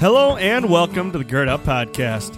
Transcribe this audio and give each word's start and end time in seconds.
Hello 0.00 0.38
and 0.38 0.70
welcome 0.70 1.12
to 1.12 1.18
the 1.18 1.24
Gird 1.24 1.46
Up 1.46 1.62
Podcast. 1.62 2.34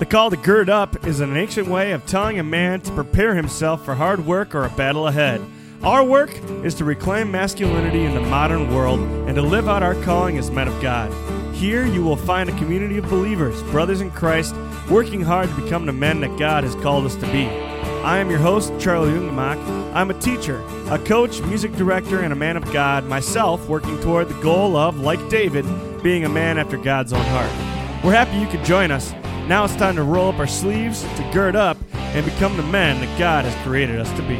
The 0.00 0.04
call 0.04 0.30
to 0.30 0.36
gird 0.36 0.68
up 0.68 1.06
is 1.06 1.20
an 1.20 1.36
ancient 1.36 1.68
way 1.68 1.92
of 1.92 2.04
telling 2.06 2.40
a 2.40 2.42
man 2.42 2.80
to 2.80 2.90
prepare 2.90 3.36
himself 3.36 3.84
for 3.84 3.94
hard 3.94 4.26
work 4.26 4.52
or 4.52 4.64
a 4.64 4.70
battle 4.70 5.06
ahead. 5.06 5.40
Our 5.84 6.02
work 6.02 6.32
is 6.64 6.74
to 6.74 6.84
reclaim 6.84 7.30
masculinity 7.30 8.04
in 8.04 8.14
the 8.14 8.20
modern 8.20 8.74
world 8.74 8.98
and 8.98 9.36
to 9.36 9.42
live 9.42 9.68
out 9.68 9.84
our 9.84 9.94
calling 10.02 10.38
as 10.38 10.50
men 10.50 10.66
of 10.66 10.82
God. 10.82 11.12
Here 11.54 11.86
you 11.86 12.02
will 12.02 12.16
find 12.16 12.50
a 12.50 12.58
community 12.58 12.98
of 12.98 13.08
believers, 13.08 13.62
brothers 13.70 14.00
in 14.00 14.10
Christ, 14.10 14.52
working 14.90 15.20
hard 15.20 15.48
to 15.50 15.62
become 15.62 15.86
the 15.86 15.92
men 15.92 16.18
that 16.22 16.36
God 16.36 16.64
has 16.64 16.74
called 16.74 17.06
us 17.06 17.14
to 17.14 17.30
be. 17.30 17.46
I 18.02 18.18
am 18.18 18.28
your 18.28 18.40
host, 18.40 18.72
Charlie 18.80 19.12
Jungemak. 19.12 19.94
I'm 19.94 20.10
a 20.10 20.20
teacher, 20.20 20.64
a 20.90 20.98
coach, 20.98 21.40
music 21.42 21.74
director, 21.76 22.22
and 22.22 22.32
a 22.32 22.36
man 22.36 22.56
of 22.56 22.72
God, 22.72 23.04
myself 23.04 23.68
working 23.68 24.00
toward 24.00 24.28
the 24.28 24.42
goal 24.42 24.76
of, 24.76 24.98
like 24.98 25.28
David, 25.28 25.64
being 26.04 26.26
a 26.26 26.28
man 26.28 26.58
after 26.58 26.76
God's 26.76 27.14
own 27.14 27.24
heart. 27.24 27.50
We're 28.04 28.12
happy 28.12 28.36
you 28.36 28.46
could 28.46 28.62
join 28.62 28.90
us. 28.90 29.12
Now 29.48 29.64
it's 29.64 29.74
time 29.74 29.96
to 29.96 30.02
roll 30.02 30.28
up 30.28 30.38
our 30.38 30.46
sleeves, 30.46 31.00
to 31.00 31.30
gird 31.32 31.56
up, 31.56 31.78
and 31.94 32.26
become 32.26 32.58
the 32.58 32.62
men 32.64 33.00
that 33.00 33.18
God 33.18 33.46
has 33.46 33.54
created 33.64 33.98
us 33.98 34.10
to 34.10 34.22
be. 34.28 34.36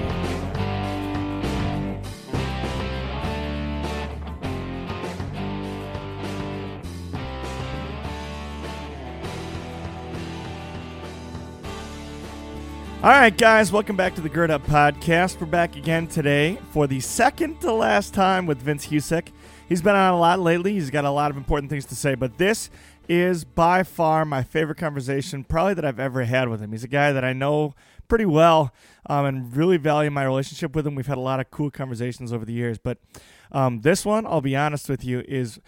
All 13.02 13.10
right, 13.10 13.36
guys, 13.36 13.72
welcome 13.72 13.96
back 13.96 14.14
to 14.16 14.20
the 14.20 14.28
Gird 14.28 14.50
Up 14.50 14.66
Podcast. 14.66 15.40
We're 15.40 15.46
back 15.46 15.76
again 15.76 16.08
today 16.08 16.58
for 16.72 16.86
the 16.86 17.00
second 17.00 17.62
to 17.62 17.72
last 17.72 18.12
time 18.12 18.44
with 18.44 18.60
Vince 18.60 18.86
Husick. 18.88 19.28
He's 19.68 19.80
been 19.80 19.96
on 19.96 20.12
a 20.12 20.18
lot 20.18 20.40
lately. 20.40 20.74
He's 20.74 20.90
got 20.90 21.04
a 21.04 21.10
lot 21.10 21.30
of 21.30 21.38
important 21.38 21.70
things 21.70 21.86
to 21.86 21.96
say, 21.96 22.14
but 22.14 22.36
this 22.36 22.68
is 23.08 23.44
by 23.44 23.82
far 23.82 24.24
my 24.24 24.42
favorite 24.42 24.76
conversation, 24.76 25.42
probably 25.42 25.74
that 25.74 25.84
I've 25.84 25.98
ever 25.98 26.24
had 26.24 26.48
with 26.48 26.60
him. 26.60 26.72
He's 26.72 26.84
a 26.84 26.88
guy 26.88 27.12
that 27.12 27.24
I 27.24 27.32
know 27.32 27.74
pretty 28.06 28.26
well 28.26 28.74
um, 29.06 29.24
and 29.24 29.56
really 29.56 29.78
value 29.78 30.10
my 30.10 30.24
relationship 30.24 30.76
with 30.76 30.86
him. 30.86 30.94
We've 30.94 31.06
had 31.06 31.16
a 31.16 31.22
lot 31.22 31.40
of 31.40 31.50
cool 31.50 31.70
conversations 31.70 32.30
over 32.30 32.44
the 32.44 32.52
years, 32.52 32.78
but 32.78 32.98
um, 33.52 33.80
this 33.80 34.04
one, 34.04 34.26
I'll 34.26 34.42
be 34.42 34.54
honest 34.54 34.88
with 34.88 35.02
you, 35.02 35.24
is 35.26 35.58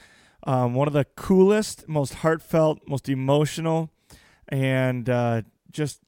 um, 0.47 0.75
one 0.75 0.88
of 0.88 0.94
the 0.94 1.06
coolest, 1.16 1.88
most 1.88 2.16
heartfelt, 2.16 2.81
most 2.86 3.08
emotional, 3.08 3.91
and 4.48 5.08
uh, 5.08 5.42
just 5.70 6.00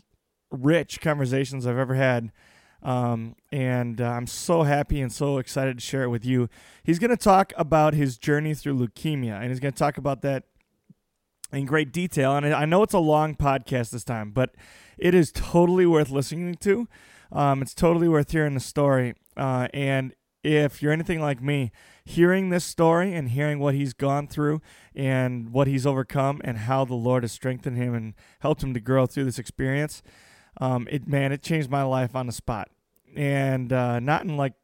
rich 0.51 1.01
conversations 1.01 1.67
I've 1.67 1.79
ever 1.79 1.95
had. 1.95 2.33
Um, 2.83 3.35
and 3.51 4.01
uh, 4.01 4.09
I'm 4.09 4.27
so 4.27 4.63
happy 4.63 5.01
and 5.01 5.13
so 5.13 5.39
excited 5.39 5.79
to 5.79 5.85
share 5.85 6.05
it 6.05 6.09
with 6.09 6.25
you. 6.25 6.49
He's 6.83 6.99
going 6.99 7.11
to 7.11 7.17
talk 7.17 7.53
about 7.57 7.95
his 7.95 8.19
journey 8.19 8.55
through 8.55 8.79
leukemia, 8.79 9.41
and 9.41 9.49
he's 9.49 9.61
going 9.61 9.73
to 9.73 9.79
talk 9.79 9.99
about 9.99 10.23
that 10.23 10.45
in 11.53 11.65
great 11.65 11.93
detail. 11.93 12.37
And 12.37 12.47
I 12.55 12.65
know 12.65 12.83
it's 12.83 12.95
a 12.95 12.99
long 12.99 13.35
podcast 13.35 13.91
this 13.91 14.05
time, 14.05 14.31
but 14.31 14.55
it 14.97 15.15
is 15.15 15.33
totally 15.33 15.87
worth 15.87 16.11
listening 16.11 16.55
to. 16.57 16.89
Um, 17.33 17.63
it's 17.63 17.75
totally 17.75 18.09
worth 18.09 18.31
hearing 18.31 18.55
the 18.55 18.61
story. 18.61 19.15
Uh, 19.37 19.69
and 19.75 20.15
if 20.43 20.83
you're 20.83 20.93
anything 20.93 21.21
like 21.21 21.43
me, 21.43 21.73
hearing 22.05 22.51
this 22.51 22.65
story 22.65 23.13
and 23.13 23.31
hearing 23.31 23.59
what 23.59 23.75
he's 23.75 23.93
gone 23.93 24.27
through 24.27 24.63
and 24.95 25.51
what 25.51 25.67
he's 25.67 25.87
overcome 25.87 26.41
and 26.45 26.59
how 26.59 26.85
the 26.85 26.95
Lord 26.95 27.23
has 27.23 27.33
strengthened 27.33 27.77
him 27.77 27.95
and 27.95 28.15
helped 28.41 28.63
him 28.63 28.73
to 28.73 28.81
grow 28.81 29.07
through 29.07 29.25
this 29.25 29.39
experience, 29.39 30.03
um, 30.59 30.89
it 30.91 31.07
man, 31.07 31.33
it 31.33 31.43
changed 31.43 31.71
my 31.71 31.83
life 31.83 32.15
on 32.15 32.27
the 32.27 32.33
spot, 32.33 32.69
and 33.17 33.73
uh, 33.73 34.01
not 34.01 34.25
in 34.25 34.37
like 34.37 34.55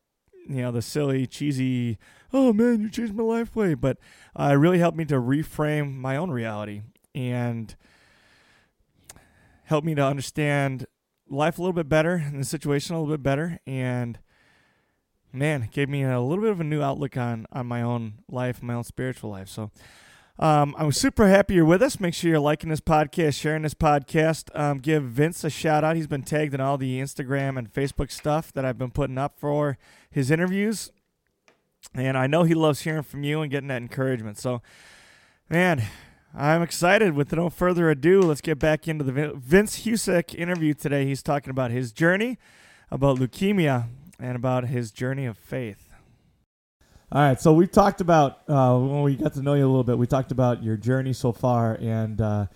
you 0.48 0.62
know 0.62 0.72
the 0.72 0.82
silly, 0.82 1.26
cheesy, 1.26 1.98
oh 2.32 2.52
man, 2.52 2.80
you 2.80 2.90
changed 2.90 3.14
my 3.14 3.22
life 3.22 3.54
way, 3.56 3.74
but 3.74 3.98
uh, 4.38 4.50
it 4.52 4.56
really 4.56 4.78
helped 4.78 4.96
me 4.98 5.04
to 5.06 5.14
reframe 5.14 5.94
my 5.94 6.16
own 6.16 6.30
reality 6.30 6.82
and 7.14 7.76
helped 9.64 9.86
me 9.86 9.94
to 9.94 10.02
understand 10.04 10.86
life 11.28 11.58
a 11.58 11.62
little 11.62 11.72
bit 11.72 11.88
better 11.88 12.14
and 12.14 12.40
the 12.40 12.44
situation 12.44 12.94
a 12.94 13.00
little 13.00 13.14
bit 13.14 13.22
better, 13.22 13.58
and 13.66 14.18
man, 15.32 15.62
it 15.62 15.70
gave 15.70 15.88
me 15.88 16.02
a 16.02 16.20
little 16.20 16.42
bit 16.42 16.52
of 16.52 16.60
a 16.60 16.64
new 16.64 16.82
outlook 16.82 17.16
on 17.16 17.46
on 17.52 17.66
my 17.66 17.82
own 17.82 18.14
life, 18.28 18.62
my 18.62 18.74
own 18.74 18.84
spiritual 18.84 19.30
life. 19.30 19.48
So 19.48 19.70
um, 20.38 20.74
I'm 20.76 20.90
super 20.90 21.28
happy 21.28 21.54
you're 21.54 21.64
with 21.64 21.82
us. 21.82 22.00
Make 22.00 22.14
sure 22.14 22.28
you're 22.30 22.40
liking 22.40 22.70
this 22.70 22.80
podcast, 22.80 23.40
sharing 23.40 23.62
this 23.62 23.74
podcast. 23.74 24.48
Um, 24.58 24.78
give 24.78 25.04
Vince 25.04 25.44
a 25.44 25.50
shout 25.50 25.84
out. 25.84 25.94
He's 25.94 26.08
been 26.08 26.22
tagged 26.22 26.54
in 26.54 26.60
all 26.60 26.76
the 26.76 27.00
Instagram 27.00 27.56
and 27.56 27.72
Facebook 27.72 28.10
stuff 28.10 28.52
that 28.52 28.64
I've 28.64 28.78
been 28.78 28.90
putting 28.90 29.18
up 29.18 29.38
for 29.38 29.78
his 30.10 30.30
interviews. 30.30 30.90
And 31.94 32.18
I 32.18 32.26
know 32.26 32.42
he 32.42 32.54
loves 32.54 32.80
hearing 32.80 33.04
from 33.04 33.22
you 33.22 33.42
and 33.42 33.50
getting 33.50 33.68
that 33.68 33.82
encouragement. 33.82 34.38
So, 34.38 34.60
man, 35.48 35.84
I'm 36.34 36.62
excited. 36.62 37.14
With 37.14 37.32
no 37.32 37.48
further 37.48 37.88
ado, 37.88 38.20
let's 38.20 38.40
get 38.40 38.58
back 38.58 38.88
into 38.88 39.04
the 39.04 39.32
Vince 39.36 39.84
Husick 39.84 40.34
interview 40.34 40.74
today. 40.74 41.06
He's 41.06 41.22
talking 41.22 41.50
about 41.50 41.70
his 41.70 41.92
journey, 41.92 42.38
about 42.90 43.18
leukemia, 43.18 43.86
and 44.18 44.34
about 44.34 44.66
his 44.66 44.90
journey 44.90 45.26
of 45.26 45.38
faith. 45.38 45.83
All 47.14 47.20
right, 47.20 47.40
so 47.40 47.52
we've 47.52 47.70
talked 47.70 48.00
about 48.00 48.40
uh, 48.48 48.76
when 48.76 49.02
we 49.02 49.14
got 49.14 49.34
to 49.34 49.40
know 49.40 49.54
you 49.54 49.64
a 49.64 49.68
little 49.68 49.84
bit. 49.84 49.96
We 49.96 50.08
talked 50.08 50.32
about 50.32 50.64
your 50.64 50.76
journey 50.76 51.12
so 51.12 51.30
far 51.30 51.74
and 51.74 52.20
uh, 52.20 52.46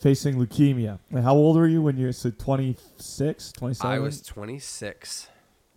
facing 0.00 0.34
leukemia. 0.34 0.98
And 1.12 1.22
how 1.22 1.34
old 1.34 1.56
were 1.56 1.68
you 1.68 1.80
when 1.80 1.96
you 1.96 2.10
so 2.10 2.30
26, 2.30 3.52
27? 3.52 3.96
I 3.96 4.00
was 4.00 4.20
26. 4.20 5.28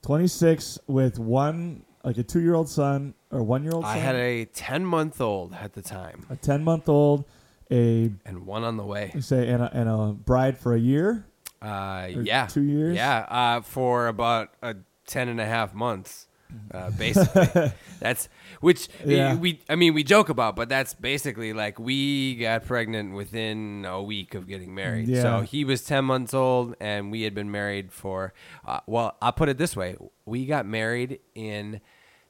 26 0.02 0.80
with 0.88 1.20
one, 1.20 1.86
like 2.04 2.18
a 2.18 2.24
two 2.24 2.40
year 2.40 2.56
old 2.56 2.68
son 2.70 3.14
or 3.30 3.44
one 3.44 3.64
year 3.64 3.74
old 3.74 3.84
son? 3.84 3.94
I 3.94 4.00
had 4.00 4.16
a 4.16 4.46
10 4.46 4.84
month 4.84 5.22
old 5.22 5.54
at 5.54 5.74
the 5.74 5.84
time. 5.84 6.26
A 6.32 6.36
10 6.36 6.64
month 6.64 6.90
old, 6.90 7.24
a. 7.70 8.12
And 8.26 8.48
one 8.48 8.64
on 8.64 8.78
the 8.78 8.84
way. 8.84 9.12
You 9.14 9.22
say, 9.22 9.48
and 9.48 9.62
a, 9.62 9.70
and 9.72 9.88
a 9.88 10.14
bride 10.14 10.58
for 10.58 10.74
a 10.74 10.80
year? 10.80 11.28
Uh, 11.62 12.08
yeah. 12.24 12.48
Two 12.48 12.64
years? 12.64 12.96
Yeah, 12.96 13.28
uh, 13.30 13.62
for 13.62 14.08
about 14.08 14.50
a 14.64 14.76
10 15.06 15.30
and 15.30 15.40
a 15.40 15.46
half 15.46 15.76
months. 15.76 16.27
Uh, 16.74 16.90
basically, 16.92 17.72
that's 18.00 18.30
which 18.62 18.88
Yeah. 19.06 19.36
we. 19.36 19.62
I 19.70 19.76
mean, 19.76 19.94
we 19.94 20.04
joke 20.04 20.30
about, 20.30 20.56
but 20.56 20.70
that's 20.70 20.94
basically 20.94 21.52
like 21.54 21.78
we 21.80 22.36
got 22.36 22.66
pregnant 22.66 23.14
within 23.14 23.86
a 23.88 24.02
week 24.02 24.34
of 24.34 24.48
getting 24.48 24.74
married. 24.74 25.08
Yeah. 25.10 25.22
So 25.22 25.42
he 25.42 25.66
was 25.66 25.84
ten 25.84 26.06
months 26.06 26.34
old, 26.34 26.76
and 26.80 27.12
we 27.12 27.24
had 27.24 27.34
been 27.36 27.52
married 27.52 27.92
for. 27.92 28.34
Uh, 28.66 28.80
well, 28.88 29.18
I'll 29.22 29.34
put 29.34 29.50
it 29.50 29.58
this 29.58 29.76
way: 29.76 29.98
we 30.26 30.46
got 30.46 30.66
married 30.66 31.20
in 31.36 31.82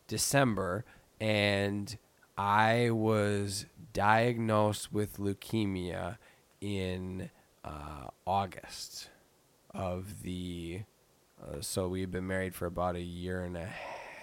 December, 0.07 0.83
and 1.21 1.97
I 2.37 2.89
was 2.91 3.65
diagnosed 3.93 4.91
with 4.93 5.17
leukemia 5.17 6.17
in 6.61 7.29
uh, 7.63 8.07
August 8.25 9.09
of 9.73 10.23
the. 10.23 10.81
Uh, 11.39 11.61
so 11.61 11.87
we've 11.87 12.09
been 12.09 12.25
married 12.25 12.55
for 12.55 12.65
about 12.65 12.95
a 12.95 13.01
year 13.01 13.43
and 13.43 13.55
a 13.55 13.69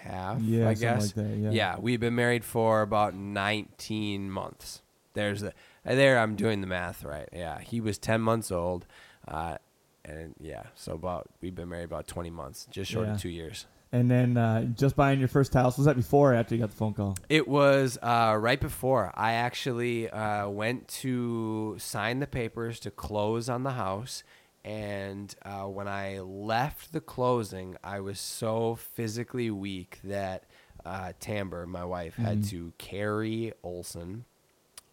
half. 0.05 0.41
Yeah, 0.41 0.69
I 0.69 0.73
guess. 0.73 1.15
like 1.17 1.27
that, 1.27 1.51
yeah. 1.53 1.77
we've 1.79 1.99
been 1.99 2.15
married 2.15 2.43
for 2.45 2.81
about 2.81 3.13
19 3.15 4.29
months. 4.29 4.81
There's 5.13 5.41
the 5.41 5.53
there. 5.83 6.19
I'm 6.19 6.35
doing 6.35 6.61
the 6.61 6.67
math 6.67 7.03
right. 7.03 7.29
Yeah, 7.31 7.59
he 7.59 7.79
was 7.81 7.97
10 7.97 8.21
months 8.21 8.51
old, 8.51 8.85
uh, 9.27 9.57
and 10.03 10.35
yeah, 10.39 10.63
so 10.75 10.93
about 10.93 11.29
we've 11.41 11.55
been 11.55 11.69
married 11.69 11.85
about 11.85 12.07
20 12.07 12.29
months, 12.29 12.67
just 12.69 12.91
short 12.91 13.07
Yeah. 13.07 13.13
of 13.13 13.21
two 13.21 13.29
years. 13.29 13.65
And 13.91 14.11
then 14.11 14.35
uh, 14.35 14.63
just 14.63 14.97
buying 14.97 15.19
your 15.19 15.29
first 15.29 15.53
house. 15.53 15.77
Was 15.77 15.85
that 15.85 15.95
before 15.95 16.33
or 16.33 16.35
after 16.35 16.53
you 16.53 16.59
got 16.59 16.69
the 16.69 16.75
phone 16.75 16.93
call? 16.93 17.15
It 17.29 17.47
was 17.47 17.97
uh, 18.03 18.35
right 18.37 18.59
before 18.59 19.13
I 19.15 19.33
actually 19.33 20.09
uh, 20.09 20.49
went 20.49 20.89
to 21.01 21.75
sign 21.79 22.19
the 22.19 22.27
papers 22.27 22.79
to 22.81 22.91
close 22.91 23.47
on 23.47 23.63
the 23.63 23.71
house. 23.71 24.23
And 24.65 25.33
uh, 25.43 25.65
when 25.65 25.87
I 25.87 26.19
left 26.19 26.91
the 26.91 26.99
closing, 26.99 27.77
I 27.83 27.99
was 27.99 28.19
so 28.19 28.73
physically 28.75 29.51
weak 29.51 29.99
that 30.03 30.45
uh, 30.83 31.13
Tamber, 31.19 31.67
my 31.67 31.85
wife, 31.85 32.15
had 32.15 32.43
to 32.45 32.73
carry 32.79 33.53
Olson, 33.61 34.25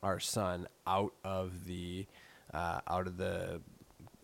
our 0.02 0.20
son, 0.20 0.68
out 0.86 1.14
of 1.24 1.64
the 1.64 2.06
uh, 2.52 2.80
out 2.86 3.06
of 3.06 3.16
the 3.16 3.62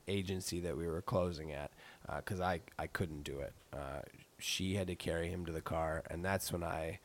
agency 0.07 0.61
that 0.61 0.77
we 0.77 0.87
were 0.87 1.01
closing 1.01 1.53
at 1.53 1.71
because 2.17 2.41
I, 2.43 2.61
I 2.79 2.87
couldn't 2.87 3.23
do 3.25 3.41
it. 3.41 3.55
Uh, 3.73 4.01
she 4.39 4.75
had 4.75 4.87
to 4.89 4.95
carry 4.95 5.29
him 5.29 5.47
to 5.47 5.53
the 5.53 5.63
car, 5.63 6.03
and 6.11 6.23
that's 6.23 6.53
when 6.53 6.63
I 6.63 7.01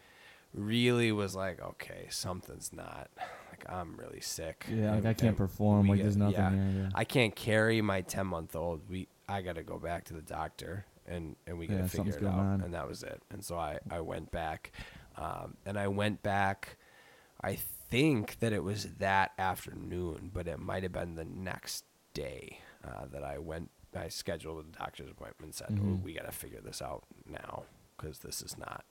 really 0.53 1.13
was 1.13 1.33
like, 1.33 1.61
okay, 1.61 2.07
something's 2.09 2.71
not 2.73 3.09
like 3.65 3.73
I'm 3.75 3.95
really 3.97 4.21
sick. 4.21 4.65
Yeah, 4.69 4.89
like 4.91 4.97
And- 4.99 5.07
I 5.07 5.13
can't 5.13 5.37
perform, 5.37 5.87
like 5.87 5.97
got- 5.99 6.03
there's 6.03 6.17
nothing 6.17 6.33
yeah. 6.35 6.49
there, 6.49 6.81
yeah. 6.83 6.89
I 6.95 7.03
can't 7.03 7.35
carry 7.35 7.81
my 7.81 8.01
10 8.01 8.27
month 8.27 8.55
old. 8.55 8.89
We 8.89 9.07
I 9.27 9.41
got 9.41 9.55
to 9.55 9.63
go 9.63 9.77
back 9.79 10.03
to 10.05 10.13
the 10.13 10.21
doctor 10.21 10.85
and 11.07 11.35
and 11.47 11.57
we 11.57 11.67
got 11.67 11.75
to 11.75 11.81
Yeah, 11.81 11.87
figure 11.87 12.17
it 12.17 12.23
out. 12.23 12.33
on. 12.39 12.61
And 12.61 12.73
that 12.73 12.87
was 12.87 13.03
it. 13.03 13.21
And 13.31 13.43
so 13.43 13.57
I 13.57 13.79
I 13.89 14.01
went 14.01 14.31
back, 14.31 14.71
um, 15.17 15.57
and 15.65 15.77
I 15.77 15.87
went 15.87 16.23
back. 16.23 16.77
I 17.41 17.55
think 17.55 18.39
that 18.39 18.53
it 18.53 18.63
was 18.63 18.85
that 18.99 19.31
afternoon, 19.37 20.31
but 20.33 20.47
it 20.47 20.59
might 20.59 20.83
have 20.83 20.93
been 20.93 21.15
the 21.15 21.25
next 21.25 21.83
day 22.13 22.59
uh, 22.83 23.05
that 23.11 23.23
I 23.23 23.37
went. 23.37 23.69
I 23.95 24.07
scheduled 24.09 24.65
a 24.65 24.77
doctor's 24.77 25.09
appointment. 25.11 25.53
Said 25.55 25.69
Mhm. 25.69 26.01
we 26.01 26.13
got 26.13 26.25
to 26.25 26.31
figure 26.31 26.61
this 26.61 26.81
out 26.81 27.03
now 27.25 27.63
because 27.95 28.19
this 28.19 28.41
is 28.41 28.57
not 28.57 28.83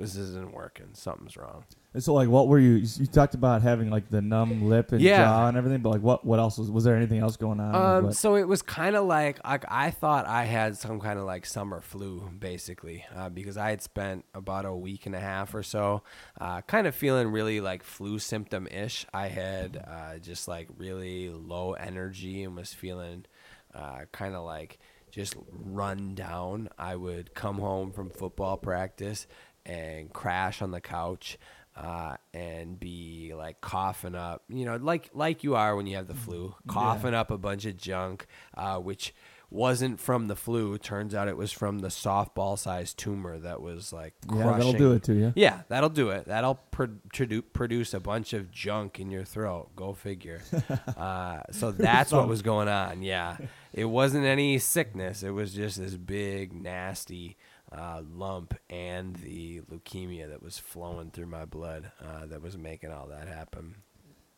this 0.00 0.16
isn't 0.16 0.52
working. 0.52 0.88
Something's 0.94 1.36
wrong. 1.36 1.64
And 1.92 2.02
so, 2.02 2.14
like, 2.14 2.28
what 2.28 2.46
were 2.48 2.58
you? 2.58 2.74
You 2.74 3.06
talked 3.06 3.34
about 3.34 3.62
having 3.62 3.90
like 3.90 4.08
the 4.10 4.22
numb 4.22 4.68
lip 4.68 4.92
and 4.92 5.00
Yeah. 5.00 5.24
jaw 5.24 5.48
and 5.48 5.56
everything, 5.56 5.82
but 5.82 5.90
like, 5.90 6.02
what? 6.02 6.24
What 6.24 6.38
else 6.38 6.56
was? 6.56 6.70
Was 6.70 6.84
there 6.84 6.94
anything 6.96 7.18
else 7.20 7.36
going 7.36 7.58
on? 7.60 7.74
Um, 8.04 8.12
so 8.12 8.36
it 8.36 8.46
was 8.46 8.62
kind 8.62 8.94
of 8.94 9.06
like, 9.06 9.44
like 9.44 9.64
I 9.68 9.90
thought 9.90 10.26
I 10.26 10.44
had 10.44 10.76
some 10.76 11.00
kind 11.00 11.18
of 11.18 11.24
like 11.24 11.44
summer 11.44 11.80
flu, 11.80 12.30
basically, 12.38 13.04
uh, 13.16 13.28
because 13.28 13.56
I 13.56 13.70
had 13.70 13.82
spent 13.82 14.24
about 14.34 14.64
a 14.66 14.74
week 14.74 15.06
and 15.06 15.14
a 15.16 15.20
half 15.20 15.52
or 15.54 15.62
so, 15.64 16.02
uh, 16.40 16.60
kind 16.62 16.86
of 16.86 16.94
feeling 16.94 17.28
really 17.28 17.60
like 17.60 17.82
flu 17.82 18.18
symptom 18.20 18.68
ish. 18.68 19.04
I 19.12 19.26
had 19.26 19.76
uh, 19.84 20.18
just 20.18 20.46
like 20.46 20.68
really 20.78 21.28
low 21.28 21.72
energy 21.72 22.44
and 22.44 22.54
was 22.56 22.72
feeling 22.72 23.26
uh, 23.74 24.02
kind 24.12 24.34
of 24.36 24.44
like 24.44 24.78
just 25.10 25.34
run 25.50 26.14
down. 26.14 26.68
I 26.78 26.94
would 26.94 27.34
come 27.34 27.58
home 27.58 27.90
from 27.90 28.10
football 28.10 28.56
practice 28.56 29.26
and 29.70 30.12
crash 30.12 30.62
on 30.62 30.72
the 30.72 30.80
couch 30.80 31.38
uh, 31.76 32.16
and 32.34 32.78
be 32.78 33.32
like 33.34 33.60
coughing 33.60 34.14
up, 34.14 34.42
you 34.48 34.64
know, 34.64 34.76
like 34.76 35.10
like 35.14 35.44
you 35.44 35.54
are 35.54 35.76
when 35.76 35.86
you 35.86 35.96
have 35.96 36.08
the 36.08 36.14
flu, 36.14 36.54
coughing 36.66 37.14
up 37.14 37.30
a 37.30 37.38
bunch 37.38 37.64
of 37.64 37.76
junk, 37.76 38.26
uh, 38.56 38.78
which 38.78 39.14
wasn't 39.48 40.00
from 40.00 40.26
the 40.26 40.36
flu. 40.36 40.76
Turns 40.78 41.14
out 41.14 41.28
it 41.28 41.36
was 41.36 41.52
from 41.52 41.78
the 41.78 41.88
softball-sized 41.88 42.98
tumor 42.98 43.38
that 43.38 43.62
was 43.62 43.92
like 43.92 44.14
yeah, 44.32 44.44
that'll 44.44 44.72
do 44.72 44.92
it 44.92 45.04
to 45.04 45.14
you. 45.14 45.32
Yeah, 45.36 45.62
that'll 45.68 45.88
do 45.88 46.10
it. 46.10 46.26
That'll 46.26 46.56
pro- 46.70 46.98
produ- 47.14 47.44
produce 47.52 47.94
a 47.94 48.00
bunch 48.00 48.32
of 48.32 48.50
junk 48.50 48.98
in 48.98 49.10
your 49.10 49.24
throat. 49.24 49.70
Go 49.76 49.92
figure. 49.92 50.42
uh, 50.96 51.40
so 51.52 51.70
that's 51.70 52.12
what 52.12 52.28
was 52.28 52.42
going 52.42 52.68
on. 52.68 53.02
Yeah, 53.02 53.38
it 53.72 53.86
wasn't 53.86 54.26
any 54.26 54.58
sickness. 54.58 55.22
It 55.22 55.30
was 55.30 55.54
just 55.54 55.78
this 55.78 55.94
big, 55.96 56.52
nasty 56.52 57.36
uh, 57.72 58.02
lump 58.12 58.54
and 58.68 59.16
the 59.16 59.60
leukemia 59.70 60.28
that 60.28 60.42
was 60.42 60.58
flowing 60.58 61.10
through 61.10 61.26
my 61.26 61.44
blood 61.44 61.90
uh, 62.04 62.26
that 62.26 62.42
was 62.42 62.56
making 62.58 62.90
all 62.90 63.06
that 63.08 63.28
happen. 63.28 63.76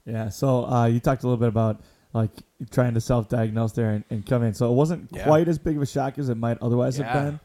Yeah. 0.05 0.29
So 0.29 0.67
uh, 0.67 0.87
you 0.87 1.01
talked 1.01 1.23
a 1.23 1.27
little 1.27 1.39
bit 1.39 1.49
about 1.49 1.81
like 2.13 2.31
trying 2.71 2.93
to 2.95 3.01
self-diagnose 3.01 3.73
there 3.73 3.91
and, 3.91 4.05
and 4.11 4.27
come 4.27 4.43
in. 4.43 4.53
So 4.53 4.71
it 4.71 4.75
wasn't 4.75 5.09
Yeah. 5.13 5.25
quite 5.25 5.49
as 5.49 5.59
big 5.59 5.77
of 5.77 5.83
a 5.83 5.87
shock 5.87 6.19
as 6.19 6.29
it 6.29 6.37
might 6.37 6.59
otherwise 6.61 6.99
Yeah. 6.99 7.13
have 7.13 7.25
been. 7.25 7.41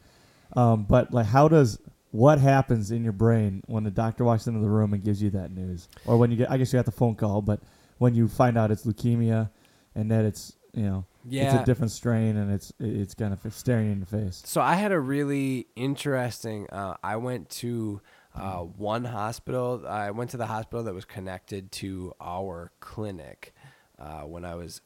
Um, 0.62 0.84
but 0.84 1.12
like, 1.12 1.26
how 1.26 1.48
does 1.48 1.78
what 2.10 2.38
happens 2.38 2.90
in 2.90 3.02
your 3.04 3.12
brain 3.12 3.62
when 3.66 3.84
the 3.84 3.90
doctor 3.90 4.24
walks 4.24 4.46
into 4.46 4.60
the 4.60 4.68
room 4.68 4.92
and 4.94 5.02
gives 5.02 5.22
you 5.22 5.30
that 5.30 5.50
news, 5.52 5.88
or 6.06 6.16
when 6.16 6.30
you 6.30 6.36
get? 6.38 6.50
I 6.50 6.56
guess 6.58 6.72
you 6.72 6.78
got 6.78 6.86
the 6.86 6.90
phone 6.92 7.14
call, 7.14 7.42
but 7.42 7.60
when 7.98 8.14
you 8.14 8.28
find 8.28 8.56
out 8.58 8.70
it's 8.70 8.84
leukemia 8.86 9.50
and 9.94 10.10
that 10.10 10.24
it's 10.24 10.54
you 10.74 10.82
know 10.84 11.04
Yeah. 11.28 11.52
it's 11.54 11.62
a 11.62 11.66
different 11.66 11.90
strain 11.92 12.36
and 12.36 12.52
it's 12.52 12.72
it's 12.80 13.14
kind 13.14 13.32
of 13.32 13.54
staring 13.54 13.86
you 13.86 13.92
in 13.92 14.00
the 14.00 14.06
face. 14.06 14.42
So 14.46 14.60
I 14.60 14.74
had 14.74 14.92
a 14.92 15.00
really 15.00 15.66
interesting. 15.76 16.68
Uh, 16.70 16.94
I 17.02 17.16
went 17.16 17.50
to 17.50 18.00
uh, 18.34 18.58
one 18.60 19.04
hospital. 19.04 19.84
I 19.88 20.10
went 20.12 20.30
to 20.30 20.36
the 20.36 20.46
hospital 20.46 20.84
that 20.84 20.94
was 20.94 21.04
connected 21.04 21.72
to 21.72 22.12
our 22.20 22.70
clinic 22.80 23.52
uh, 23.98 24.20
when 24.22 24.44
I 24.44 24.54
was 24.54 24.80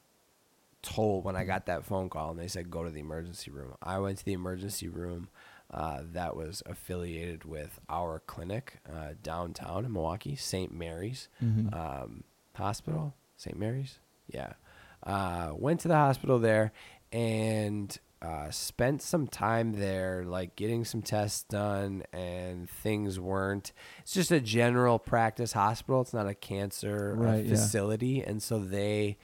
told 0.82 1.24
when 1.24 1.36
I 1.36 1.44
got 1.44 1.66
that 1.66 1.84
phone 1.84 2.08
call 2.08 2.30
and 2.32 2.40
they 2.40 2.48
said 2.48 2.70
go 2.70 2.82
to 2.82 2.90
the 2.90 3.00
emergency 3.00 3.50
room. 3.50 3.74
I 3.82 3.98
went 3.98 4.18
to 4.18 4.24
the 4.24 4.32
emergency 4.32 4.88
room 4.88 5.28
uh, 5.70 6.00
that 6.12 6.34
was 6.36 6.62
affiliated 6.66 7.44
with 7.44 7.78
our 7.88 8.18
clinic 8.20 8.80
uh, 8.92 9.10
downtown 9.22 9.84
in 9.84 9.92
Milwaukee, 9.92 10.34
St. 10.36 10.72
Mary's 10.72 11.28
Mhm. 11.42 11.72
um, 11.74 12.24
Hospital, 12.56 13.14
St. 13.36 13.56
Mary's. 13.58 13.98
Yeah, 14.28 14.52
uh, 15.02 15.52
went 15.54 15.80
to 15.80 15.88
the 15.88 15.94
hospital 15.96 16.38
there 16.38 16.72
and 17.12 17.98
uh, 18.22 18.50
spent 18.50 19.02
some 19.02 19.26
time 19.26 19.72
there, 19.72 20.24
like 20.24 20.54
getting 20.54 20.84
some 20.84 21.02
tests 21.02 21.42
done, 21.42 22.04
and 22.12 22.70
things 22.70 23.18
weren't. 23.18 23.72
It's 24.02 24.12
just 24.12 24.30
a 24.30 24.40
general 24.40 24.98
practice 24.98 25.52
hospital. 25.52 26.00
It's 26.02 26.14
not 26.14 26.28
a 26.28 26.34
cancer 26.34 27.16
uh, 27.18 27.20
Right, 27.20 27.44
yeah. 27.44 27.50
facility, 27.50 28.22
and 28.22 28.40
so 28.40 28.60
they 28.60 29.18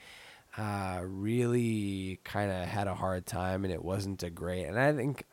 uh, 0.57 0.99
really 1.03 2.19
kind 2.25 2.51
of 2.51 2.67
had 2.67 2.87
a 2.87 2.93
hard 2.95 3.25
time, 3.25 3.63
and 3.63 3.73
it 3.73 3.83
wasn't 3.83 4.21
a 4.23 4.29
great. 4.29 4.65
And 4.65 4.77
I 4.77 4.91
think, 4.91 5.23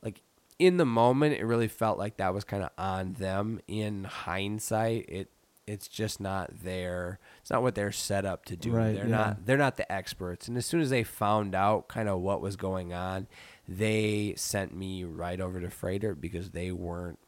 like 0.00 0.22
in 0.60 0.76
the 0.76 0.86
moment, 0.86 1.34
it 1.34 1.44
really 1.44 1.68
felt 1.68 1.98
like 1.98 2.18
that 2.18 2.32
was 2.32 2.44
kind 2.44 2.62
of 2.62 2.70
on 2.78 3.14
them. 3.14 3.60
In 3.66 4.04
hindsight, 4.04 5.06
it 5.08 5.30
it's 5.68 5.86
just 5.86 6.18
not 6.20 6.50
their. 6.62 7.18
It's 7.42 7.50
not 7.50 7.62
what 7.62 7.74
they're 7.74 7.92
set 7.92 8.24
up 8.24 8.44
to 8.46 8.56
do. 8.56 8.72
Right, 8.72 8.94
they're 8.94 9.04
yeah. 9.08 9.16
not. 9.16 9.46
They're 9.46 9.58
not 9.58 9.76
the 9.76 9.90
experts. 9.92 10.48
And 10.48 10.56
as 10.56 10.66
soon 10.66 10.80
as 10.80 10.90
they 10.90 11.04
found 11.04 11.54
out 11.54 11.88
kind 11.88 12.08
of 12.08 12.20
what 12.20 12.40
was 12.40 12.56
going 12.56 12.92
on, 12.92 13.26
they 13.68 14.34
sent 14.36 14.74
me 14.74 15.04
right 15.04 15.40
over 15.40 15.60
to 15.60 15.68
Froedtert 15.68 16.20
because 16.20 16.50
they 16.50 16.72
weren't 16.72 17.18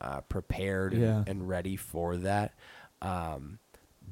uh, 0.00 0.20
prepared 0.22 0.92
and, 0.92 1.02
Yeah. 1.02 1.24
and 1.26 1.48
ready 1.48 1.76
for 1.76 2.16
that. 2.18 2.54
Um, 3.02 3.58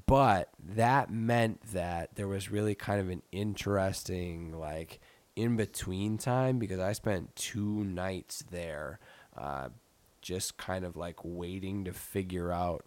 but 0.06 0.50
that 0.74 1.10
meant 1.10 1.60
that 1.72 2.16
there 2.16 2.28
was 2.28 2.50
really 2.50 2.74
kind 2.74 3.00
of 3.00 3.08
an 3.08 3.22
interesting 3.32 4.52
like 4.52 5.00
in 5.36 5.56
between 5.56 6.18
time 6.18 6.58
because 6.58 6.80
I 6.80 6.92
spent 6.92 7.34
two 7.36 7.84
nights 7.84 8.44
there, 8.50 8.98
uh, 9.36 9.68
just 10.22 10.56
kind 10.56 10.84
of 10.84 10.96
like 10.96 11.16
waiting 11.22 11.84
to 11.84 11.92
figure 11.92 12.50
out 12.50 12.84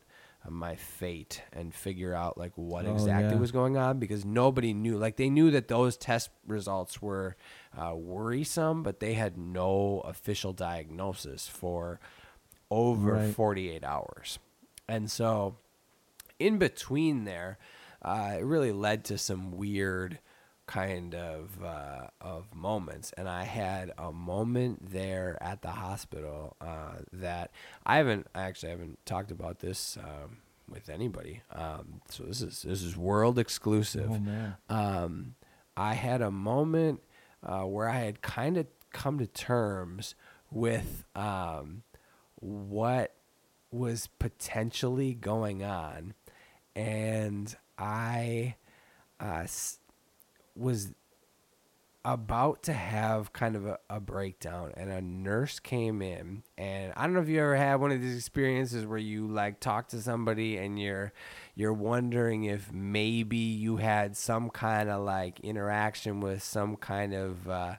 my 0.48 0.76
fate 0.76 1.44
and 1.52 1.74
figure 1.74 2.14
out 2.14 2.38
like 2.38 2.54
what 2.56 2.86
Oh, 2.86 2.94
exactly 2.94 3.34
yeah. 3.34 3.40
was 3.40 3.52
going 3.52 3.76
on 3.78 4.00
because 4.00 4.24
nobody 4.26 4.74
knew. 4.74 4.98
Like 4.98 5.18
they 5.18 5.30
knew 5.30 5.52
that 5.52 5.68
those 5.68 5.98
test 5.98 6.30
results 6.48 7.02
were 7.02 7.36
uh, 7.78 7.94
worrisome, 7.96 8.82
but 8.84 9.00
they 9.00 9.14
had 9.16 9.38
no 9.38 10.02
official 10.06 10.54
diagnosis 10.54 11.48
for 11.48 12.00
over 12.72 13.14
Right. 13.14 13.36
48 13.36 13.84
hours. 13.84 14.40
And 14.88 15.10
so 15.12 15.58
in 16.40 16.58
between 16.58 17.26
there, 17.26 17.58
uh, 18.02 18.36
it 18.40 18.44
really 18.46 18.72
led 18.72 19.04
to 19.06 19.18
some 19.18 19.52
weird 19.52 20.20
kind 20.70 21.16
of 21.16 21.64
uh, 21.64 22.08
of 22.22 22.54
moments, 22.54 23.12
and 23.18 23.28
I 23.28 23.44
had 23.44 23.92
a 23.98 24.12
moment 24.12 24.92
there 24.92 25.36
at 25.42 25.64
the 25.64 25.72
hospital 25.72 26.56
uh, 26.62 26.98
that 27.12 27.50
I 27.88 27.98
haven't 27.98 28.28
I 28.36 28.42
actually 28.44 28.70
haven't 28.70 29.04
talked 29.06 29.32
about 29.32 29.60
this 29.60 29.98
um, 29.98 30.38
with 30.70 30.88
anybody. 30.90 31.42
Um, 31.52 32.02
so 32.10 32.24
this 32.24 32.42
is 32.44 32.62
this 32.62 32.84
is 32.84 32.96
world 32.96 33.40
exclusive 33.40 34.12
Oh 34.12 34.20
man. 34.20 34.56
um, 34.70 35.36
I 35.76 35.96
had 35.96 36.22
a 36.22 36.30
moment 36.30 37.02
uh, 37.44 37.62
where 37.64 37.90
I 37.90 38.00
had 38.02 38.22
kind 38.22 38.56
of 38.56 38.68
come 38.94 39.18
to 39.18 39.26
terms 39.28 40.14
with 40.52 41.04
um, 41.16 41.82
what 42.36 43.16
was 43.72 44.08
potentially 44.20 45.14
going 45.16 45.64
on, 45.64 46.14
and 46.76 47.56
I 47.78 48.56
uh, 49.20 49.42
s- 49.44 49.79
was 50.60 50.94
about 52.06 52.64
to 52.64 52.74
have 52.74 53.34
kind 53.34 53.56
of 53.56 53.66
a, 53.66 53.78
a 53.90 54.00
breakdown 54.00 54.72
and 54.78 54.90
a 54.90 55.02
nurse 55.02 55.60
came 55.60 56.02
in 56.02 56.42
and 56.58 56.94
i 56.96 57.04
don't 57.04 57.14
know 57.14 57.20
if 57.20 57.28
you 57.28 57.40
ever 57.42 57.58
had 57.58 57.76
one 57.76 57.92
of 57.92 58.02
these 58.02 58.16
experiences 58.16 58.86
where 58.86 58.98
you 58.98 59.28
like 59.28 59.60
talk 59.60 59.90
to 59.90 60.02
somebody 60.02 60.58
and 60.58 60.80
you're 60.80 61.12
you're 61.56 61.74
wondering 61.74 62.46
if 62.46 62.72
maybe 62.72 63.38
you 63.38 63.78
had 63.78 64.16
some 64.16 64.50
kind 64.50 64.90
of 64.90 65.04
like 65.04 65.42
interaction 65.42 66.22
with 66.22 66.42
some 66.42 66.78
kind 66.78 67.14
of 67.14 67.50
uh, 67.50 67.76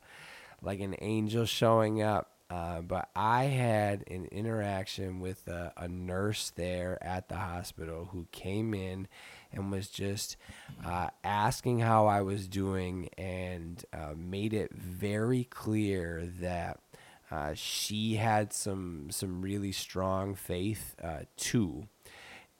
like 0.61 0.81
an 0.81 0.95
angel 1.01 1.47
showing 1.47 2.03
up 2.03 2.31
uh, 2.51 2.81
but 2.81 3.09
I 3.15 3.45
had 3.45 4.03
an 4.09 4.27
interaction 4.33 5.21
with 5.21 5.47
a, 5.47 5.73
a 5.77 5.87
nurse 5.87 6.51
there 6.51 6.99
at 7.01 7.29
the 7.29 7.37
hospital 7.37 8.09
who 8.11 8.27
came 8.33 8.75
in 8.75 9.07
and 9.53 9.71
was 9.71 9.89
just 9.89 10.37
uh, 10.85 11.09
asking 11.25 11.81
how 11.81 12.07
I 12.07 12.23
was 12.23 12.49
doing 12.49 13.09
and 13.19 13.85
uh, 13.93 14.15
made 14.17 14.53
it 14.53 14.73
very 14.73 15.45
clear 15.45 16.29
that 16.41 16.81
uh, 17.31 17.53
she 17.55 18.17
had 18.17 18.53
some 18.53 19.09
some 19.11 19.41
really 19.41 19.73
strong 19.73 20.35
faith 20.35 20.97
uh, 21.03 21.21
too, 21.37 21.87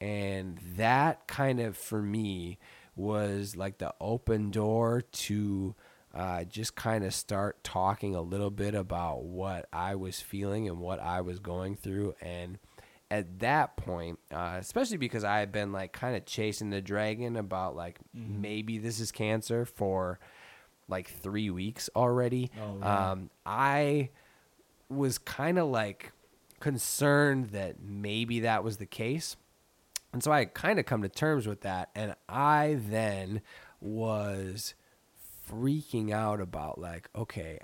and 0.01 0.59
that 0.77 1.27
kind 1.27 1.61
of 1.61 1.77
for 1.77 2.03
me 2.03 2.59
was 2.95 3.57
like 3.57 3.79
the 3.79 3.93
open 4.01 4.51
door 4.51 5.01
to 5.01 5.75
uh, 6.15 6.45
just 6.45 6.75
kind 6.75 7.05
of 7.05 7.15
start 7.15 7.63
talking 7.63 8.15
a 8.15 8.21
little 8.21 8.51
bit 8.51 8.75
about 8.75 9.23
what 9.23 9.69
I 9.73 9.95
was 9.95 10.21
feeling 10.21 10.69
and 10.69 10.79
what 10.79 11.01
I 11.01 11.21
was 11.21 11.39
going 11.39 11.77
through. 11.77 12.15
And 12.21 12.59
at 13.11 13.41
that 13.41 13.77
point, 13.77 14.19
uh, 14.33 14.57
especially 14.61 14.97
because 14.99 15.25
I 15.25 15.39
had 15.41 15.51
been 15.53 15.73
like 15.73 15.93
kind 15.93 16.15
of 16.17 16.25
chasing 16.27 16.71
the 16.71 16.81
dragon 16.81 17.37
about 17.37 17.75
like 17.77 17.99
maybe 18.15 18.79
this 18.79 19.01
is 19.01 19.11
cancer 19.11 19.65
for 19.65 20.19
like 20.89 21.09
three 21.09 21.51
weeks 21.51 21.89
already, 21.97 22.51
Oh, 22.61 22.79
yeah. 22.81 23.11
um, 23.13 23.31
I 23.47 24.11
was 24.89 25.19
kind 25.19 25.59
of 25.59 25.69
like 25.69 26.13
concerned 26.61 27.51
that 27.51 27.81
maybe 27.83 28.41
that 28.41 28.63
was 28.65 28.77
the 28.79 28.87
case. 28.87 29.37
And 30.13 30.23
so 30.23 30.33
I 30.33 30.45
kind 30.47 30.79
of 30.81 30.87
come 30.87 31.03
to 31.03 31.09
terms 31.09 31.47
with 31.47 31.61
that. 31.61 31.91
And 31.95 32.15
I 32.29 32.77
then 32.81 33.41
was 33.81 34.75
freaking 35.51 36.11
out 36.11 36.41
about, 36.41 36.79
like, 36.81 37.09
okay, 37.15 37.61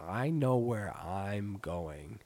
I 0.00 0.30
know 0.30 0.56
where 0.56 0.94
I'm 0.96 1.58
going. 1.60 2.20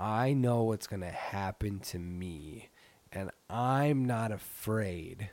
I 0.00 0.32
know 0.32 0.62
what's 0.62 0.86
going 0.86 1.02
to 1.02 1.10
happen 1.10 1.78
to 1.80 1.98
me, 1.98 2.70
and 3.12 3.30
I'm 3.50 4.06
not 4.06 4.32
afraid 4.32 5.28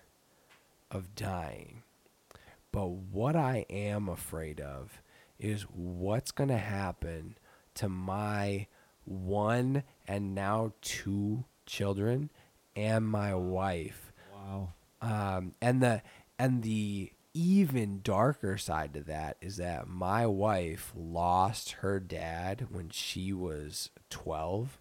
of 0.91 1.15
dying. 1.15 1.83
But 2.73 2.87
what 2.89 3.37
I 3.37 3.65
am 3.69 4.09
afraid 4.09 4.59
of 4.59 5.01
is 5.39 5.61
what's 5.63 6.31
going 6.31 6.49
to 6.49 6.57
happen 6.57 7.37
to 7.75 7.87
my 7.87 8.67
one 9.05 9.83
and 10.05 10.35
now 10.35 10.73
two 10.81 11.45
children 11.65 12.29
and 12.75 13.07
my 13.07 13.33
wife. 13.35 14.11
Wow. 14.33 14.73
Um, 15.01 15.53
and 15.61 15.81
the 15.81 16.01
and 16.37 16.61
the 16.61 17.11
even 17.37 18.01
darker 18.03 18.57
side 18.57 18.93
to 18.95 19.01
that 19.03 19.37
is 19.41 19.57
that 19.57 19.87
my 19.87 20.25
wife 20.25 20.91
lost 20.95 21.71
her 21.81 21.99
dad 21.99 22.67
when 22.71 22.89
she 22.89 23.31
was 23.31 23.91
12 24.09 24.79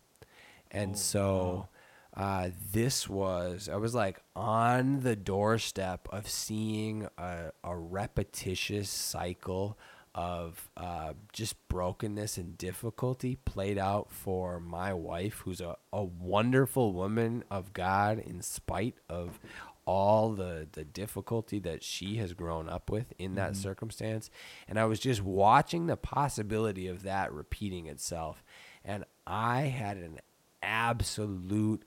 and 0.70 0.92
Oh, 0.92 0.96
so 0.98 1.68
uh, 2.16 2.48
this 2.72 3.08
was 3.08 3.68
i 3.70 3.76
was 3.76 3.94
like 3.94 4.22
on 4.34 5.00
the 5.00 5.14
doorstep 5.16 6.08
of 6.10 6.28
seeing 6.28 7.06
a, 7.18 7.52
a 7.62 7.76
repetitious 7.76 8.88
cycle 8.88 9.76
of 10.14 10.70
uh, 10.78 11.12
just 11.34 11.56
brokenness 11.68 12.38
and 12.38 12.56
difficulty 12.56 13.36
played 13.44 13.76
out 13.76 14.10
for 14.10 14.58
my 14.58 14.94
wife 14.94 15.42
who's 15.44 15.60
a, 15.60 15.76
a 15.92 16.02
wonderful 16.02 16.94
woman 16.94 17.44
of 17.50 17.74
god 17.74 18.18
in 18.18 18.40
spite 18.40 18.94
of 19.10 19.38
all 19.86 20.32
the 20.32 20.66
the 20.72 20.84
difficulty 20.84 21.58
that 21.60 21.82
she 21.82 22.16
has 22.16 22.34
grown 22.34 22.68
up 22.68 22.90
with 22.90 23.12
in 23.18 23.36
that 23.36 23.52
mm-hmm. 23.52 23.62
circumstance 23.62 24.30
and 24.68 24.78
i 24.78 24.84
was 24.84 25.00
just 25.00 25.22
watching 25.22 25.86
the 25.86 25.96
possibility 25.96 26.88
of 26.88 27.02
that 27.02 27.32
repeating 27.32 27.86
itself 27.86 28.44
and 28.84 29.04
i 29.26 29.62
had 29.62 29.96
an 29.96 30.18
absolute 30.62 31.84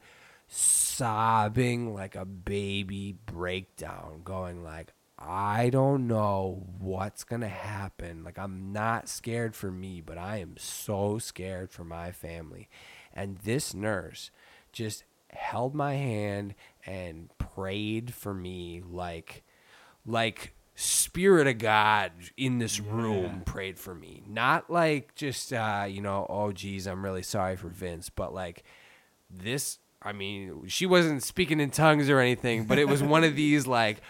sobbing 0.47 1.93
like 1.93 2.15
a 2.15 2.25
baby 2.25 3.15
breakdown 3.25 4.21
going 4.23 4.63
like 4.63 4.93
I 5.21 5.69
don't 5.69 6.07
know 6.07 6.65
what's 6.79 7.25
going 7.25 7.41
to 7.41 7.49
happen. 7.49 8.23
Like, 8.23 8.39
I'm 8.39 8.71
not 8.71 9.09
scared 9.09 9.53
for 9.53 9.69
me, 9.69 9.99
but 9.99 10.17
I 10.17 10.37
am 10.37 10.55
so 10.57 11.19
scared 11.19 11.71
for 11.71 11.83
my 11.83 12.13
family. 12.13 12.69
And 13.13 13.37
this 13.39 13.73
nurse 13.73 14.31
just 14.71 15.03
held 15.31 15.75
my 15.75 15.95
hand 15.95 16.55
and 16.89 17.29
prayed 17.37 18.13
for 18.13 18.33
me 18.33 18.81
like, 18.89 19.43
like, 20.05 20.53
spirit 20.75 21.45
of 21.45 21.57
god 21.57 22.09
in 22.37 22.57
this 22.59 22.79
room 22.79 23.41
prayed 23.45 23.77
for 23.77 23.93
me. 23.93 24.23
Not 24.25 24.69
like 24.69 25.13
just 25.13 25.51
uh 25.51 25.85
you 25.89 26.01
know 26.01 26.25
oh 26.29 26.53
geez 26.53 26.87
i'm 26.87 27.03
really 27.03 27.21
sorry 27.21 27.57
for 27.57 27.67
vince 27.67 28.09
but 28.09 28.33
like 28.33 28.63
this 29.29 29.79
i 30.01 30.13
mean 30.13 30.65
she 30.67 30.85
wasn't 30.85 31.21
speaking 31.21 31.59
in 31.59 31.69
tongues 31.69 32.09
or 32.09 32.19
anything 32.19 32.63
but 32.63 32.77
it 32.77 32.87
was 32.87 33.03
one 33.03 33.25
of 33.25 33.35
these 33.43 33.67
like 33.67 34.01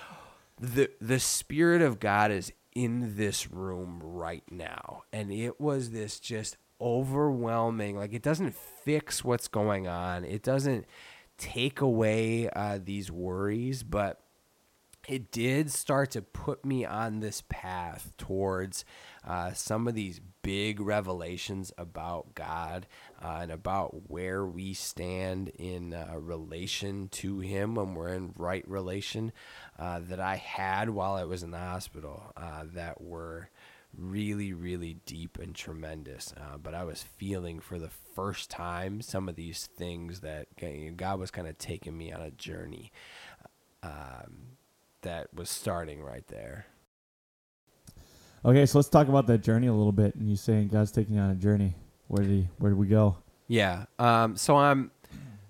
the 0.59 0.89
the 1.00 1.19
spirit 1.19 1.81
of 1.81 2.00
God 2.00 2.31
is 2.31 2.51
in 2.75 3.15
this 3.15 3.51
room 3.51 4.00
right 4.03 4.43
now. 4.51 5.03
And 5.12 5.31
it 5.31 5.59
was 5.59 5.91
this 5.91 6.19
just 6.19 6.57
overwhelming 6.81 7.98
like 7.98 8.13
it 8.13 8.21
doesn't 8.21 8.55
fix 8.55 9.24
what's 9.24 9.48
going 9.48 9.88
on. 9.88 10.24
It 10.24 10.43
doesn't 10.43 10.86
take 11.39 11.81
away 11.81 12.50
uh, 12.50 12.77
these 12.84 13.12
worries 13.12 13.81
but 13.81 14.22
it 15.08 15.31
did 15.31 15.72
start 15.72 16.12
to 16.12 16.22
put 16.22 16.63
me 16.63 16.86
on 16.86 17.19
this 17.19 17.41
path 17.50 18.13
towards 18.17 18.86
uh, 19.27 19.53
some 19.53 19.88
of 19.88 19.96
these 19.96 20.22
big 20.43 20.79
revelations 20.79 21.72
about 21.77 22.36
God 22.36 22.86
uh, 23.24 23.39
and 23.41 23.51
about 23.51 24.10
where 24.10 24.46
we 24.46 24.74
stand 24.74 25.50
in 25.50 25.93
uh, 25.93 26.13
relation 26.19 27.08
to 27.10 27.39
Him 27.39 27.75
when 27.75 27.96
we're 27.96 28.13
in 28.13 28.34
right 28.38 28.67
relation 28.67 29.31
uh, 29.77 30.00
that 30.10 30.19
I 30.19 30.36
had 30.36 30.91
while 30.91 31.15
I 31.15 31.24
was 31.24 31.43
in 31.43 31.51
the 31.51 31.58
hospital 31.58 32.31
uh, 32.38 32.65
that 32.74 33.01
were 33.01 33.50
really, 33.98 34.53
really 34.53 34.98
deep 35.05 35.38
and 35.39 35.55
tremendous. 35.55 36.34
Uh, 36.38 36.58
but 36.58 36.74
I 36.74 36.84
was 36.84 37.03
feeling 37.03 37.60
for 37.60 37.79
the 37.79 37.89
first 38.15 38.50
time 38.50 39.01
some 39.01 39.29
of 39.29 39.36
these 39.36 39.67
things 39.67 40.22
that 40.22 40.48
God 40.98 41.19
was 41.19 41.31
kind 41.31 41.48
of 41.48 41.58
taking 41.58 41.98
me 41.98 42.12
on 42.12 42.22
a 42.22 42.31
journey. 42.31 42.91
Um, 43.81 44.58
that 45.01 45.34
was 45.34 45.50
starting 45.50 46.03
right 46.03 46.27
there. 46.27 46.65
Okay, 48.43 48.65
so 48.65 48.77
let's 48.77 48.89
talk 48.89 49.08
about 49.08 49.27
that 49.27 49.39
journey 49.39 49.67
a 49.67 49.74
little 49.74 49.91
bit. 49.91 50.15
And 50.15 50.29
you 50.29 50.36
saying 50.36 50.69
God's 50.69 50.91
taking 50.91 51.15
you 51.15 51.22
on 51.22 51.29
a 51.29 51.36
journey. 51.36 51.75
Where 52.08 52.24
did 52.24 52.31
he? 52.31 52.48
Where 52.58 52.72
did 52.72 52.77
we 52.77 52.88
go? 52.88 53.17
Yeah. 53.48 53.86
Um, 53.98 54.36
so 54.36 54.58
I'm. 54.58 54.91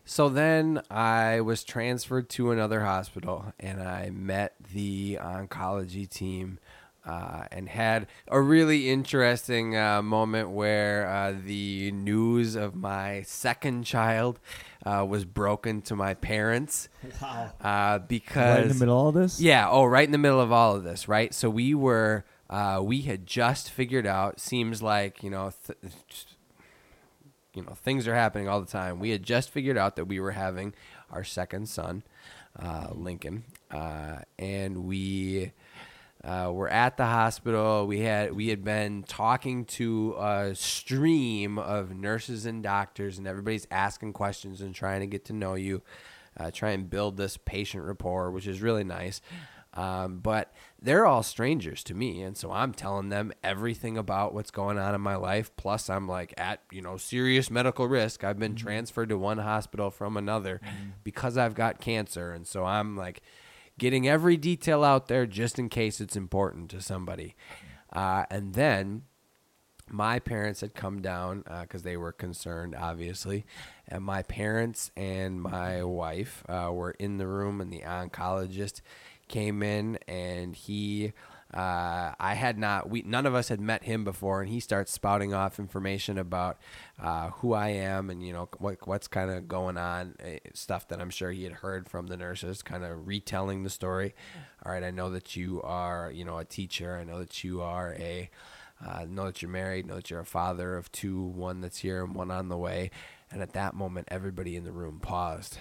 So 0.06 0.28
then 0.28 0.82
I 0.90 1.42
was 1.42 1.64
transferred 1.64 2.30
to 2.30 2.50
another 2.50 2.84
hospital, 2.84 3.54
and 3.60 3.80
I 3.80 4.10
met 4.10 4.56
the 4.74 5.20
oncology 5.22 6.10
team, 6.10 6.58
uh, 7.10 7.46
and 7.52 7.68
had 7.68 8.08
a 8.28 8.40
really 8.40 8.90
interesting 8.90 9.76
uh, 9.76 10.02
moment 10.02 10.52
where 10.52 11.08
uh, 11.08 11.34
the 11.44 11.92
news 11.92 12.56
of 12.56 12.76
my 12.76 13.24
second 13.24 13.84
child 13.84 14.40
uh, 14.86 15.04
was 15.08 15.26
broken 15.26 15.82
to 15.82 15.96
my 15.96 16.14
parents. 16.14 16.88
Wow. 17.22 17.52
Uh, 17.60 18.00
because 18.00 18.36
Right 18.36 18.62
in 18.64 18.68
the 18.70 18.74
middle 18.76 19.00
of 19.00 19.06
all 19.06 19.12
this. 19.12 19.42
Yeah. 19.42 19.68
Oh, 19.70 19.86
right 19.86 20.06
in 20.06 20.12
the 20.12 20.18
middle 20.20 20.40
of 20.40 20.52
all 20.52 20.76
of 20.76 20.84
this, 20.84 21.08
right? 21.08 21.34
So 21.34 21.50
we 21.50 21.74
were, 21.74 22.26
uh, 22.50 22.80
we 22.84 23.02
had 23.02 23.26
just 23.26 23.72
figured 23.72 24.06
out. 24.06 24.40
Seems 24.40 24.82
like 24.84 25.24
you 25.24 25.32
know, 25.32 25.52
th- 25.66 25.80
you 27.56 27.64
know, 27.64 27.74
things 27.74 28.08
are 28.08 28.16
happening 28.16 28.48
all 28.48 28.62
the 28.62 28.68
time. 28.72 29.00
We 29.00 29.10
had 29.10 29.24
just 29.24 29.50
figured 29.50 29.78
out 29.78 29.96
that 29.96 30.06
we 30.06 30.20
were 30.20 30.32
having 30.32 30.74
our 31.12 31.24
second 31.24 31.68
son, 31.68 32.04
uh, 32.58 32.90
Lincoln, 32.94 33.46
uh, 33.72 34.20
and 34.38 34.86
we. 34.86 35.54
Uh, 36.24 36.52
we're 36.54 36.68
at 36.68 36.98
the 36.98 37.06
hospital. 37.06 37.88
We 37.88 38.00
had 38.02 38.34
we 38.34 38.50
had 38.50 38.64
been 38.64 39.04
talking 39.04 39.64
to 39.66 40.16
a 40.20 40.54
stream 40.54 41.58
of 41.58 41.96
nurses 41.96 42.46
and 42.46 42.62
doctors, 42.62 43.18
and 43.18 43.26
everybody's 43.26 43.68
asking 43.72 44.14
questions 44.14 44.60
and 44.60 44.76
trying 44.76 45.00
to 45.00 45.08
get 45.08 45.26
to 45.26 45.34
know 45.34 45.54
you, 45.54 45.82
uh, 46.38 46.52
try 46.52 46.72
and 46.72 46.90
build 46.90 47.16
this 47.16 47.38
patient 47.38 47.86
rapport, 47.86 48.32
which 48.32 48.48
is 48.48 48.62
really 48.62 48.84
nice. 48.84 49.22
Um, 49.76 50.20
but 50.20 50.52
they're 50.82 51.06
all 51.06 51.24
strangers 51.24 51.84
to 51.86 51.94
me, 51.94 52.22
and 52.22 52.36
so 52.36 52.52
I'm 52.52 52.74
telling 52.74 53.10
them 53.10 53.32
everything 53.42 53.98
about 53.98 54.34
what's 54.34 54.52
going 54.52 54.78
on 54.78 54.96
in 54.96 55.00
my 55.00 55.16
life. 55.16 55.56
Plus, 55.56 55.90
I'm 55.90 56.06
like 56.06 56.34
at 56.38 56.62
you 56.70 56.82
know 56.82 56.98
serious 56.98 57.50
medical 57.50 57.88
risk. 57.88 58.26
I've 58.26 58.40
been 58.40 58.56
transferred 58.56 59.08
to 59.10 59.18
one 59.18 59.38
hospital 59.38 59.90
from 59.90 60.18
another 60.18 60.60
because 61.06 61.38
I've 61.38 61.56
got 61.56 61.80
cancer, 61.80 62.34
and 62.34 62.46
so 62.46 62.66
I'm 62.66 62.98
like 62.98 63.22
getting 63.80 64.08
every 64.08 64.38
detail 64.38 64.84
out 64.84 65.08
there 65.08 65.26
just 65.26 65.58
in 65.58 65.70
case 65.70 66.00
it's 66.00 66.16
important 66.16 66.70
to 66.72 66.82
somebody. 66.82 67.36
Uh, 67.92 68.26
and 68.30 68.54
then 68.54 69.04
my 69.90 70.20
parents 70.20 70.62
had 70.62 70.76
come 70.76 71.02
down 71.02 71.44
because 71.62 71.82
they 71.82 71.98
were 71.98 72.12
concerned, 72.12 72.76
obviously. 72.76 73.46
And 73.88 74.04
my 74.04 74.22
parents 74.22 74.92
and 74.96 75.42
my 75.42 75.84
wife 75.84 76.44
uh, 76.48 76.70
were 76.72 76.92
in 76.92 77.18
the 77.18 77.26
room, 77.28 77.60
and 77.60 77.74
the 77.74 77.82
oncologist 77.82 78.82
came 79.28 79.64
in, 79.64 79.98
and 80.08 80.56
he. 80.56 81.14
Uh, 81.54 82.14
I 82.20 82.36
had 82.36 82.60
not. 82.60 82.90
We 82.90 83.02
none 83.02 83.26
of 83.26 83.34
us 83.34 83.48
had 83.48 83.60
met 83.60 83.84
him 83.84 84.04
before, 84.04 84.42
and 84.42 84.50
he 84.50 84.60
starts 84.60 84.92
spouting 84.92 85.34
off 85.34 85.58
information 85.58 86.20
about 86.20 86.60
uh, 87.02 87.30
who 87.32 87.54
I 87.54 87.70
am 87.70 88.12
and 88.12 88.26
you 88.26 88.34
know 88.34 88.50
what 88.60 88.88
what's 88.88 89.08
kind 89.08 89.32
of 89.32 89.48
going 89.48 89.76
on, 89.78 90.16
eh, 90.20 90.38
stuff 90.54 90.88
that 90.90 91.02
I'm 91.02 91.10
sure 91.10 91.32
he 91.32 91.44
had 91.46 91.54
heard 91.54 91.90
from 91.90 92.08
the 92.08 92.18
nurses, 92.18 92.62
kind 92.62 92.84
of 92.84 93.08
retelling 93.08 93.64
the 93.64 93.70
story. 93.72 94.14
All 94.64 94.72
right, 94.72 94.84
I 94.84 94.92
know 94.92 95.10
that 95.10 95.36
you 95.36 95.60
are 95.64 96.12
you 96.14 96.24
know 96.24 96.38
a 96.38 96.46
teacher. 96.46 96.96
I 96.96 97.04
know 97.04 97.20
that 97.20 97.44
you 97.44 97.62
are 97.62 97.96
a 97.98 98.30
uh, 98.86 99.06
know 99.10 99.26
that 99.26 99.42
you're 99.42 99.52
married, 99.52 99.88
know 99.88 99.96
that 99.96 100.10
you're 100.10 100.20
a 100.20 100.26
father 100.26 100.78
of 100.78 100.92
two, 100.92 101.20
one 101.22 101.62
that's 101.62 101.80
here 101.80 102.04
and 102.04 102.14
one 102.14 102.32
on 102.32 102.50
the 102.50 102.58
way. 102.58 102.92
And 103.32 103.42
at 103.42 103.54
that 103.54 103.74
moment, 103.74 104.08
everybody 104.10 104.56
in 104.56 104.64
the 104.64 104.72
room 104.72 105.00
paused. 105.00 105.60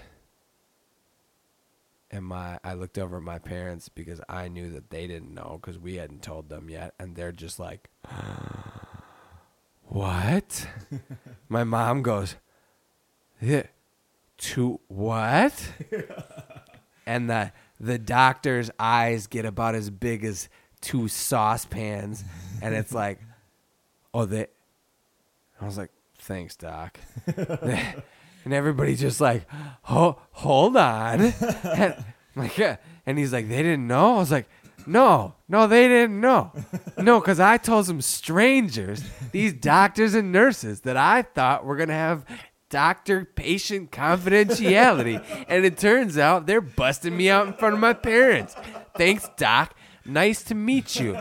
And 2.11 2.25
my, 2.25 2.59
I 2.63 2.73
looked 2.73 2.97
over 2.97 3.17
at 3.17 3.23
my 3.23 3.37
parents 3.37 3.87
because 3.87 4.19
I 4.27 4.47
knew 4.47 4.71
that 4.71 4.89
they 4.89 5.05
didn't 5.05 5.33
know 5.33 5.59
because 5.61 5.77
we 5.77 5.95
hadn't 5.95 6.23
told 6.23 6.49
them 6.49 6.69
yet, 6.69 6.95
and 6.99 7.15
they're 7.15 7.31
just 7.31 7.59
like, 7.59 7.89
"What?" 9.83 10.67
my 11.49 11.63
mom 11.63 12.01
goes, 12.01 12.35
"Yeah, 13.39 13.63
"To 14.37 14.79
what?" 14.87 15.71
and 17.05 17.29
the 17.29 17.51
the 17.79 17.99
doctor's 17.99 18.71
eyes 18.79 19.27
get 19.27 19.45
about 19.45 19.75
as 19.75 19.89
big 19.89 20.23
as 20.25 20.49
two 20.81 21.07
saucepans, 21.07 22.23
and 22.61 22.75
it's 22.75 22.93
like, 22.93 23.19
oh, 24.13 24.25
they. 24.25 24.47
I 25.61 25.65
was 25.65 25.77
like, 25.77 25.91
thanks, 26.17 26.55
doc. 26.55 26.99
And 28.45 28.53
everybody's 28.53 28.99
just 28.99 29.21
like, 29.21 29.47
oh, 29.89 30.19
hold 30.31 30.77
on. 30.77 31.21
and, 31.63 32.03
like, 32.35 32.57
yeah. 32.57 32.77
And 33.05 33.17
he's 33.17 33.33
like, 33.33 33.49
they 33.49 33.63
didn't 33.63 33.87
know. 33.87 34.15
I 34.15 34.19
was 34.19 34.31
like, 34.31 34.47
no, 34.85 35.35
no, 35.47 35.67
they 35.67 35.87
didn't 35.87 36.19
know. 36.19 36.51
No, 36.97 37.19
because 37.19 37.39
I 37.39 37.57
told 37.57 37.85
some 37.85 38.01
strangers, 38.01 39.03
these 39.31 39.53
doctors 39.53 40.15
and 40.15 40.31
nurses, 40.31 40.81
that 40.81 40.97
I 40.97 41.21
thought 41.21 41.65
were 41.65 41.75
gonna 41.75 41.93
have 41.93 42.25
doctor 42.69 43.25
patient 43.25 43.91
confidentiality. 43.91 45.23
and 45.47 45.65
it 45.65 45.77
turns 45.77 46.17
out 46.17 46.45
they're 46.45 46.61
busting 46.61 47.15
me 47.15 47.29
out 47.29 47.47
in 47.47 47.53
front 47.53 47.73
of 47.73 47.79
my 47.79 47.93
parents. 47.93 48.55
Thanks, 48.95 49.29
doc. 49.37 49.75
Nice 50.05 50.43
to 50.43 50.55
meet 50.55 50.99
you. 50.99 51.17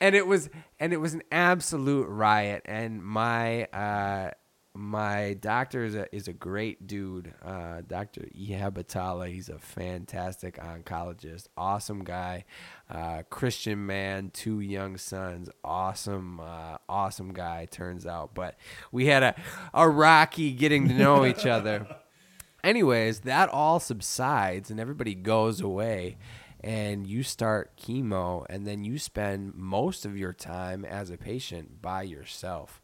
And 0.00 0.14
it 0.14 0.26
was 0.26 0.50
and 0.78 0.92
it 0.92 0.96
was 0.96 1.14
an 1.14 1.22
absolute 1.30 2.08
riot 2.08 2.62
and 2.64 3.02
my 3.02 3.64
uh 3.66 4.30
my 4.74 5.36
doctor 5.40 5.84
is 5.84 5.94
a, 5.96 6.14
is 6.14 6.28
a 6.28 6.32
great 6.32 6.86
dude, 6.86 7.34
uh, 7.44 7.82
Dr. 7.86 8.28
Ehab 8.38 8.74
Atallah. 8.74 9.32
He's 9.32 9.48
a 9.48 9.58
fantastic 9.58 10.58
oncologist, 10.58 11.48
awesome 11.56 12.04
guy, 12.04 12.44
uh, 12.88 13.22
Christian 13.30 13.84
man, 13.84 14.30
two 14.32 14.60
young 14.60 14.96
sons, 14.96 15.50
awesome, 15.64 16.38
uh, 16.38 16.76
awesome 16.88 17.32
guy. 17.32 17.66
Turns 17.70 18.06
out, 18.06 18.34
but 18.34 18.56
we 18.92 19.06
had 19.06 19.22
a 19.22 19.34
a 19.74 19.88
rocky 19.88 20.52
getting 20.52 20.86
to 20.88 20.94
know 20.94 21.26
each 21.26 21.46
other. 21.46 21.86
Anyways, 22.64 23.20
that 23.20 23.48
all 23.48 23.80
subsides 23.80 24.70
and 24.70 24.78
everybody 24.78 25.14
goes 25.14 25.60
away 25.60 26.18
and 26.62 27.06
you 27.06 27.22
start 27.22 27.76
chemo 27.76 28.44
and 28.50 28.66
then 28.66 28.84
you 28.84 28.98
spend 28.98 29.54
most 29.54 30.04
of 30.04 30.16
your 30.16 30.34
time 30.34 30.84
as 30.84 31.10
a 31.10 31.16
patient 31.16 31.80
by 31.80 32.02
yourself. 32.02 32.80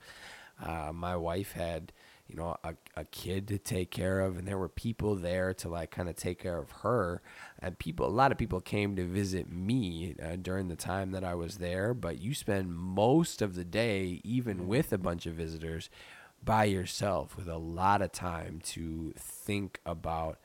Uh, 0.62 0.90
my 0.92 1.16
wife 1.16 1.52
had, 1.52 1.92
you 2.26 2.36
know, 2.36 2.56
a, 2.64 2.75
a 2.96 3.04
kid 3.04 3.48
to 3.48 3.58
take 3.58 3.90
care 3.90 4.20
of, 4.20 4.38
and 4.38 4.46
there 4.46 4.58
were 4.58 4.68
people 4.68 5.14
there 5.14 5.52
to 5.54 5.68
like 5.68 5.90
kind 5.90 6.08
of 6.08 6.16
take 6.16 6.38
care 6.38 6.58
of 6.58 6.70
her. 6.82 7.22
And 7.58 7.78
people, 7.78 8.06
a 8.06 8.08
lot 8.08 8.32
of 8.32 8.38
people 8.38 8.60
came 8.60 8.96
to 8.96 9.06
visit 9.06 9.50
me 9.50 10.14
uh, 10.22 10.36
during 10.36 10.68
the 10.68 10.76
time 10.76 11.12
that 11.12 11.25
I 11.25 11.34
was 11.34 11.58
there. 11.58 11.94
But 11.94 12.20
you 12.20 12.34
spend 12.34 12.75
most 12.75 13.42
of 13.42 13.54
the 13.54 13.64
day, 13.64 14.20
even 14.25 14.66
with 14.66 14.92
a 14.92 14.98
bunch 14.98 15.26
of 15.26 15.34
visitors, 15.34 15.90
by 16.44 16.64
yourself 16.64 17.36
with 17.36 17.48
a 17.48 17.58
lot 17.58 18.02
of 18.02 18.12
time 18.12 18.60
to 18.62 19.12
think 19.16 19.80
about 19.84 20.38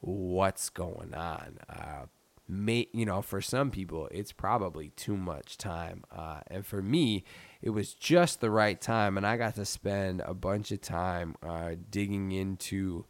what's 0.00 0.68
going 0.70 1.14
on. 1.14 1.58
Uh, 1.68 2.06
may 2.48 2.86
you 2.92 3.06
know 3.06 3.22
for 3.22 3.40
some 3.40 3.70
people 3.70 4.08
it's 4.10 4.32
probably 4.32 4.90
too 4.90 5.16
much 5.16 5.56
time 5.56 6.04
uh, 6.14 6.40
and 6.48 6.66
for 6.66 6.82
me 6.82 7.24
it 7.62 7.70
was 7.70 7.94
just 7.94 8.40
the 8.40 8.50
right 8.50 8.80
time 8.80 9.16
and 9.16 9.26
i 9.26 9.36
got 9.36 9.54
to 9.54 9.64
spend 9.64 10.20
a 10.24 10.34
bunch 10.34 10.70
of 10.70 10.80
time 10.80 11.34
uh, 11.42 11.70
digging 11.90 12.32
into 12.32 13.04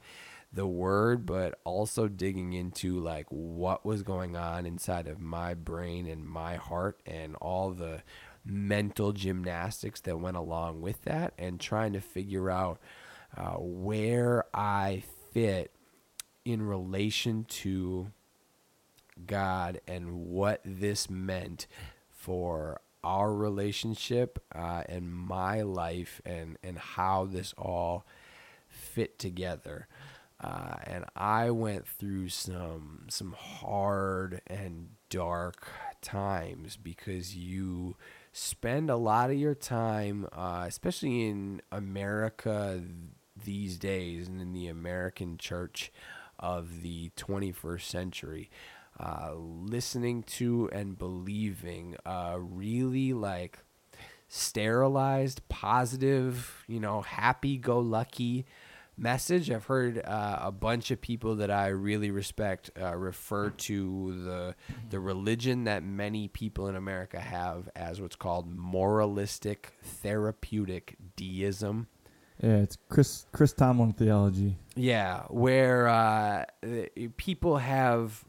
the 0.52 0.66
word 0.66 1.24
but 1.24 1.58
also 1.64 2.08
digging 2.08 2.52
into 2.52 3.00
like 3.00 3.26
what 3.30 3.84
was 3.84 4.02
going 4.02 4.36
on 4.36 4.66
inside 4.66 5.08
of 5.08 5.18
my 5.18 5.54
brain 5.54 6.06
and 6.06 6.26
my 6.26 6.56
heart 6.56 7.00
and 7.06 7.34
all 7.36 7.70
the 7.70 8.02
mental 8.44 9.12
gymnastics 9.12 10.00
that 10.00 10.20
went 10.20 10.36
along 10.36 10.80
with 10.80 11.02
that 11.02 11.32
and 11.38 11.58
trying 11.58 11.92
to 11.92 12.00
figure 12.00 12.50
out 12.50 12.78
uh, 13.36 13.54
where 13.54 14.44
i 14.52 15.02
fit 15.32 15.72
in 16.44 16.60
relation 16.60 17.44
to 17.44 18.10
God 19.26 19.80
and 19.86 20.26
what 20.26 20.60
this 20.64 21.10
meant 21.10 21.66
for 22.10 22.80
our 23.04 23.32
relationship 23.32 24.42
uh, 24.54 24.82
and 24.88 25.12
my 25.12 25.62
life 25.62 26.20
and, 26.24 26.58
and 26.62 26.78
how 26.78 27.24
this 27.24 27.54
all 27.58 28.06
fit 28.68 29.18
together. 29.18 29.88
Uh, 30.40 30.74
and 30.84 31.04
I 31.14 31.50
went 31.50 31.86
through 31.86 32.28
some 32.30 33.06
some 33.08 33.32
hard 33.38 34.40
and 34.48 34.88
dark 35.08 35.68
times 36.00 36.76
because 36.76 37.36
you 37.36 37.96
spend 38.32 38.90
a 38.90 38.96
lot 38.96 39.30
of 39.30 39.36
your 39.36 39.54
time, 39.54 40.26
uh, 40.32 40.64
especially 40.66 41.28
in 41.28 41.62
America 41.70 42.82
these 43.44 43.78
days 43.78 44.26
and 44.26 44.40
in 44.40 44.52
the 44.52 44.66
American 44.66 45.38
church 45.38 45.92
of 46.40 46.82
the 46.82 47.10
21st 47.16 47.82
century, 47.82 48.50
uh, 48.98 49.32
listening 49.34 50.22
to 50.24 50.68
and 50.72 50.98
believing 50.98 51.96
uh, 52.04 52.36
really 52.38 53.12
like 53.12 53.58
sterilized, 54.28 55.46
positive, 55.48 56.64
you 56.66 56.80
know, 56.80 57.02
happy 57.02 57.56
go 57.58 57.78
lucky 57.78 58.46
message. 58.96 59.50
I've 59.50 59.64
heard 59.64 59.98
uh, 59.98 60.38
a 60.42 60.52
bunch 60.52 60.90
of 60.90 61.00
people 61.00 61.36
that 61.36 61.50
I 61.50 61.68
really 61.68 62.10
respect 62.10 62.70
uh, 62.80 62.96
refer 62.96 63.50
to 63.50 64.24
the 64.24 64.54
the 64.90 65.00
religion 65.00 65.64
that 65.64 65.82
many 65.82 66.28
people 66.28 66.68
in 66.68 66.76
America 66.76 67.20
have 67.20 67.68
as 67.74 68.00
what's 68.00 68.16
called 68.16 68.54
moralistic 68.54 69.74
therapeutic 69.82 70.96
deism. 71.16 71.88
Yeah, 72.42 72.56
it's 72.56 72.76
Chris 72.88 73.26
Chris 73.32 73.52
Tomlin 73.52 73.92
theology. 73.92 74.56
Yeah, 74.74 75.22
where 75.28 75.88
uh, 75.88 76.44
people 77.16 77.58
have 77.58 78.24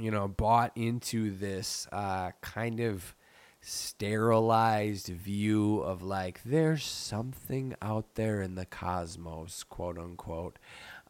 you 0.00 0.10
know, 0.10 0.28
bought 0.28 0.72
into 0.76 1.30
this 1.30 1.86
uh, 1.92 2.30
kind 2.40 2.80
of 2.80 3.14
sterilized 3.62 5.08
view 5.08 5.80
of 5.80 6.02
like 6.02 6.40
there's 6.44 6.84
something 6.84 7.74
out 7.82 8.14
there 8.14 8.40
in 8.40 8.54
the 8.54 8.64
cosmos, 8.64 9.64
quote 9.64 9.98
unquote, 9.98 10.58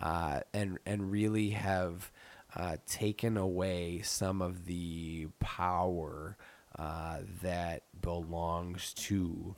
uh, 0.00 0.40
and 0.53 0.79
and 0.85 1.11
really 1.11 1.50
have 1.50 2.11
uh, 2.57 2.76
taken 2.87 3.37
away 3.37 4.00
some 4.03 4.42
of 4.42 4.66
the 4.66 5.29
power 5.38 6.37
uh, 6.79 7.18
that 7.42 7.83
belongs 8.00 8.92
to 8.94 9.55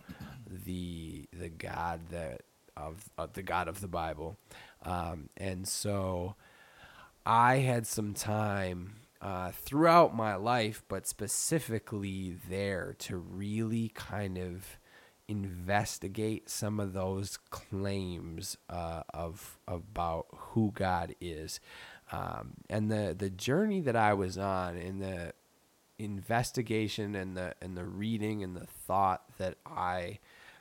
the 0.47 1.27
the 1.33 1.49
God 1.49 2.01
that 2.11 2.43
of 2.77 3.11
the 3.33 3.43
God 3.43 3.69
of 3.69 3.81
the 3.81 3.89
Bible, 3.89 4.37
um, 4.85 5.29
and 5.37 5.67
so 5.67 6.35
I 7.25 7.59
had 7.59 7.87
some 7.87 8.15
time 8.15 8.97
uh, 9.23 9.53
throughout 9.53 10.15
my 10.17 10.35
life, 10.35 10.83
but 10.89 11.07
specifically 11.07 12.37
there 12.51 12.97
to 12.99 13.17
really 13.17 13.93
kind 13.95 14.37
of 14.37 14.79
investigate 15.29 16.51
some 16.51 16.81
of 16.81 16.93
those 16.93 17.37
claims 17.51 18.57
uh, 18.69 19.03
of 19.15 19.59
about 19.69 20.27
who 20.35 20.73
God 20.75 21.15
is, 21.21 21.61
um, 22.11 22.55
and 22.69 22.91
the 22.91 23.15
the 23.17 23.31
journey 23.31 23.81
that 23.81 23.95
I 23.95 24.13
was 24.13 24.37
on 24.37 24.77
in 24.77 24.99
the 24.99 25.35
investigation 25.99 27.15
and 27.15 27.37
the 27.37 27.55
and 27.63 27.77
the 27.77 27.85
reading 27.85 28.43
and 28.43 28.57
the 28.57 28.67
thought 28.67 29.23
that 29.39 29.57
I 29.65 30.19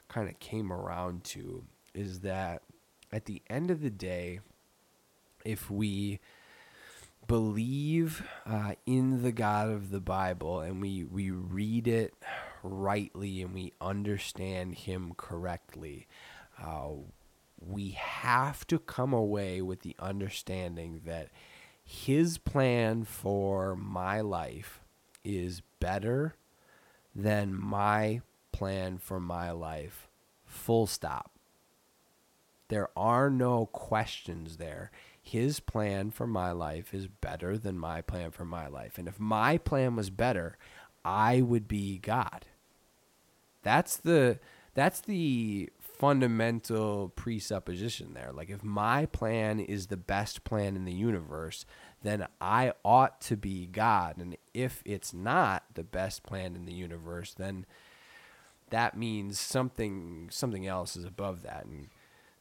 kind 0.08 0.30
of 0.30 0.38
came 0.40 0.72
around 0.72 1.24
to 1.24 1.64
is 1.96 2.20
that 2.20 2.62
at 3.12 3.26
the 3.26 3.42
end 3.50 3.72
of 3.72 3.82
the 3.82 3.90
day, 3.90 4.40
if 5.44 5.72
we 5.72 6.20
believe 7.28 8.24
uh, 8.46 8.74
in 8.86 9.24
the 9.24 9.32
God 9.32 9.70
of 9.70 9.90
the 9.90 10.02
Bible 10.02 10.60
and 10.60 10.82
we, 10.82 11.04
we 11.04 11.32
read 11.32 11.88
it 11.88 12.14
rightly 12.64 13.42
and 13.42 13.54
we 13.54 13.74
understand 13.80 14.76
Him 14.76 15.14
correctly, 15.18 16.08
uh, 16.62 16.90
we 17.60 17.92
have 17.92 18.66
to 18.68 18.80
come 18.80 19.14
away 19.14 19.62
with 19.62 19.82
the 19.82 19.96
understanding 20.00 21.02
that 21.06 21.30
His 21.84 22.38
plan 22.38 23.04
for 23.04 23.76
my 23.76 24.22
life 24.22 24.82
is 25.24 25.62
better 25.80 26.36
than 27.16 27.54
my 27.54 28.22
plan 28.52 28.98
for 28.98 29.20
my 29.20 29.52
life. 29.52 30.08
Full 30.46 30.88
stop. 30.88 31.32
There 32.68 32.90
are 32.96 33.30
no 33.30 33.66
questions 33.66 34.58
there 34.58 34.92
his 35.22 35.60
plan 35.60 36.12
for 36.12 36.26
my 36.26 36.52
life 36.52 36.94
is 36.94 37.08
better 37.08 37.58
than 37.58 37.78
my 37.78 38.02
plan 38.02 38.32
for 38.32 38.46
my 38.46 38.68
life. 38.68 38.98
And 38.98 39.08
if 39.08 39.20
my 39.20 39.58
plan 39.58 39.96
was 39.96 40.10
better, 40.10 40.58
I 41.06 41.42
would 41.42 41.68
be 41.68 42.00
God. 42.00 42.46
That's 43.64 43.98
the 43.98 44.40
that's 44.74 45.02
the 45.02 45.70
fundamental 45.80 47.10
presupposition 47.10 48.14
there. 48.14 48.32
Like 48.34 48.50
if 48.50 48.64
my 48.64 49.06
plan 49.06 49.60
is 49.60 49.88
the 49.88 49.98
best 49.98 50.44
plan 50.44 50.76
in 50.76 50.86
the 50.86 50.94
universe, 50.94 51.66
then 52.02 52.28
I 52.40 52.74
ought 52.84 53.22
to 53.22 53.38
be 53.38 53.68
God. 53.68 54.18
And 54.18 54.38
if 54.54 54.82
it's 54.86 55.14
not 55.14 55.64
the 55.76 55.84
best 55.84 56.24
plan 56.24 56.56
in 56.56 56.66
the 56.66 56.74
universe, 56.74 57.34
then 57.34 57.66
that 58.72 58.98
means 58.98 59.40
something 59.40 60.30
something 60.32 60.66
else 60.66 60.96
is 60.96 61.06
above 61.06 61.44
that. 61.44 61.66
And 61.66 61.90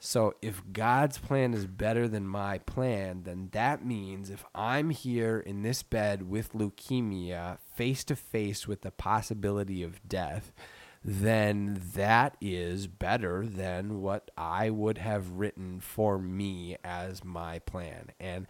so 0.02 0.34
if 0.40 0.62
God's 0.72 1.18
plan 1.18 1.52
is 1.52 1.66
better 1.66 2.08
than 2.08 2.26
my 2.26 2.56
plan, 2.56 3.24
then 3.24 3.50
that 3.52 3.84
means 3.84 4.30
if 4.30 4.46
I'm 4.54 4.88
here 4.88 5.38
in 5.38 5.60
this 5.60 5.82
bed 5.82 6.28
with 6.28 6.54
leukemia, 6.54 7.58
face 7.74 8.02
to 8.04 8.16
face 8.16 8.66
with 8.66 8.80
the 8.80 8.90
possibility 8.90 9.82
of 9.82 10.08
death, 10.08 10.52
then 11.04 11.82
that 11.94 12.38
is 12.40 12.86
better 12.86 13.46
than 13.46 14.00
what 14.00 14.30
I 14.38 14.70
would 14.70 14.96
have 14.96 15.32
written 15.32 15.80
for 15.80 16.18
me 16.18 16.78
as 16.82 17.22
my 17.22 17.58
plan. 17.58 18.12
And 18.18 18.46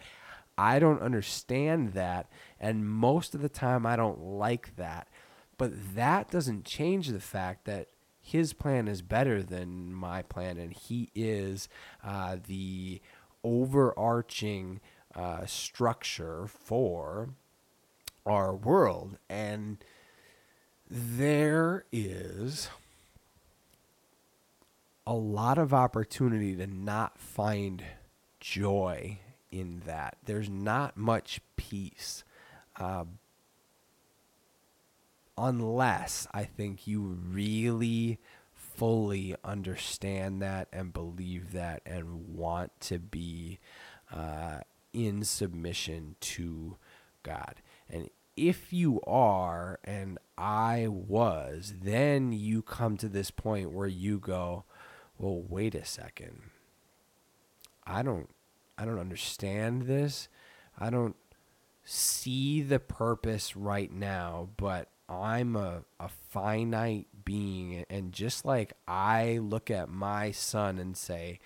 I 0.57 0.79
don't 0.79 1.03
understand 1.03 1.95
that. 1.95 2.31
And 2.61 2.89
most 2.89 3.35
of 3.35 3.43
the 3.43 3.49
time, 3.49 3.87
I 3.87 3.97
don't 3.97 4.21
like 4.21 4.77
that. 4.77 5.09
But 5.59 5.95
that 5.95 6.31
doesn't 6.31 6.65
change 6.65 7.09
the 7.09 7.21
fact 7.21 7.65
that 7.65 7.89
his 8.31 8.53
plan 8.53 8.87
is 8.87 9.03
better 9.03 9.43
than 9.43 9.93
my 9.93 10.23
plan, 10.23 10.57
and 10.57 10.73
he 10.73 11.11
is 11.15 11.69
uh, 12.05 12.37
the 12.47 13.01
overarching 13.43 14.81
uh, 15.15 15.45
structure 15.47 16.47
for 16.47 17.31
our 18.25 18.55
world. 18.55 19.19
And 19.29 19.79
there 20.89 21.85
is 21.91 22.69
a 25.07 25.15
lot 25.15 25.59
of 25.59 25.75
opportunity 25.75 26.55
to 26.55 26.67
not 26.69 27.19
find 27.19 27.83
joy 28.39 29.19
in 29.51 29.83
that. 29.87 30.19
There's 30.25 30.49
not 30.49 30.97
much 30.97 31.41
peace. 31.57 32.23
Uh, 32.77 33.07
unless 35.47 36.27
I 36.33 36.45
think 36.45 36.87
you 36.87 37.01
really 37.01 38.19
fully 38.53 39.35
understand 39.45 40.41
that 40.43 40.69
and 40.73 40.93
believe 40.93 41.53
that 41.53 41.83
and 41.85 42.37
want 42.37 42.79
to 42.81 42.99
be 42.99 43.59
uh, 44.13 44.61
in 44.93 45.25
submission 45.25 46.17
to 46.21 46.77
God. 47.23 47.57
And 47.89 48.11
if 48.37 48.73
you 48.73 49.01
are, 49.07 49.79
and 49.85 50.19
I 50.39 50.87
was, 50.89 51.75
then 51.83 52.33
you 52.33 52.63
come 52.63 52.97
to 52.99 53.09
this 53.09 53.31
point 53.31 53.73
where 53.73 53.87
you 53.87 54.19
go, 54.19 54.65
well, 55.19 55.43
wait 55.47 55.75
a 55.75 55.85
second. 55.85 56.41
I 57.87 58.03
don't 58.03 58.31
I 58.79 58.87
don't 58.87 58.99
understand 58.99 59.83
this. 59.83 60.29
I 60.79 60.89
don't 60.89 61.17
see 61.85 62.63
the 62.63 62.79
purpose 62.79 63.57
right 63.57 63.93
now, 63.93 64.49
but 64.57 64.89
I'm 65.11 65.57
a, 65.57 65.83
a 65.99 66.09
finite 66.09 67.09
being. 67.25 67.85
And 67.91 68.13
just 68.13 68.45
like 68.45 68.75
I 68.87 69.39
look 69.39 69.71
at 69.71 69.89
my 69.89 70.31
son 70.31 70.79
and 70.79 70.97
say, 70.97 71.41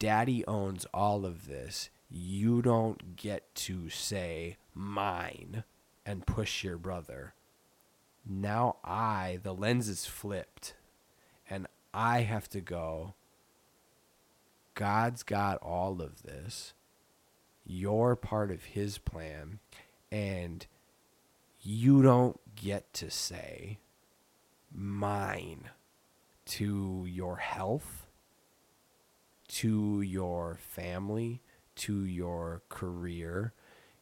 Daddy 0.00 0.44
owns 0.46 0.86
all 0.92 1.24
of 1.24 1.46
this, 1.46 1.90
you 2.10 2.60
don't 2.60 3.16
get 3.16 3.54
to 3.54 3.88
say 3.88 4.56
mine 4.74 5.62
and 6.04 6.26
push 6.26 6.64
your 6.64 6.76
brother. 6.76 7.34
Now 8.28 8.76
I, 8.84 9.38
the 9.42 9.54
lens 9.54 9.88
is 9.88 10.06
flipped, 10.06 10.74
and 11.48 11.66
I 11.94 12.22
have 12.22 12.48
to 12.50 12.60
go, 12.60 13.14
God's 14.74 15.22
got 15.22 15.58
all 15.58 16.00
of 16.02 16.22
this. 16.22 16.72
You're 17.66 18.16
part 18.16 18.50
of 18.50 18.64
his 18.64 18.98
plan. 18.98 19.58
And 20.10 20.66
you 21.62 22.02
don't 22.02 22.40
get 22.56 22.92
to 22.94 23.10
say 23.10 23.78
mine 24.72 25.70
to 26.46 27.04
your 27.08 27.36
health, 27.36 28.06
to 29.48 30.00
your 30.00 30.58
family, 30.60 31.42
to 31.76 32.04
your 32.04 32.62
career. 32.68 33.52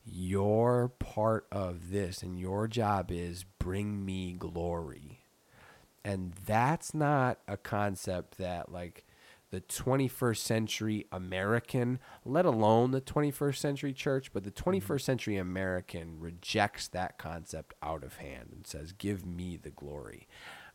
You're 0.04 0.92
part 0.98 1.46
of 1.52 1.90
this, 1.90 2.22
and 2.22 2.38
your 2.38 2.66
job 2.68 3.10
is 3.10 3.44
bring 3.58 4.04
me 4.04 4.32
glory. 4.32 5.24
And 6.04 6.32
that's 6.46 6.94
not 6.94 7.38
a 7.46 7.56
concept 7.56 8.38
that, 8.38 8.72
like, 8.72 9.04
the 9.50 9.60
21st 9.60 10.36
century 10.36 11.06
American, 11.10 11.98
let 12.24 12.44
alone 12.44 12.90
the 12.90 13.00
21st 13.00 13.56
century 13.56 13.92
church, 13.92 14.32
but 14.32 14.44
the 14.44 14.50
21st 14.50 14.82
mm-hmm. 14.82 14.96
century 14.98 15.36
American 15.36 16.20
rejects 16.20 16.88
that 16.88 17.18
concept 17.18 17.74
out 17.82 18.04
of 18.04 18.16
hand 18.16 18.50
and 18.52 18.66
says, 18.66 18.92
Give 18.92 19.24
me 19.24 19.56
the 19.56 19.70
glory. 19.70 20.28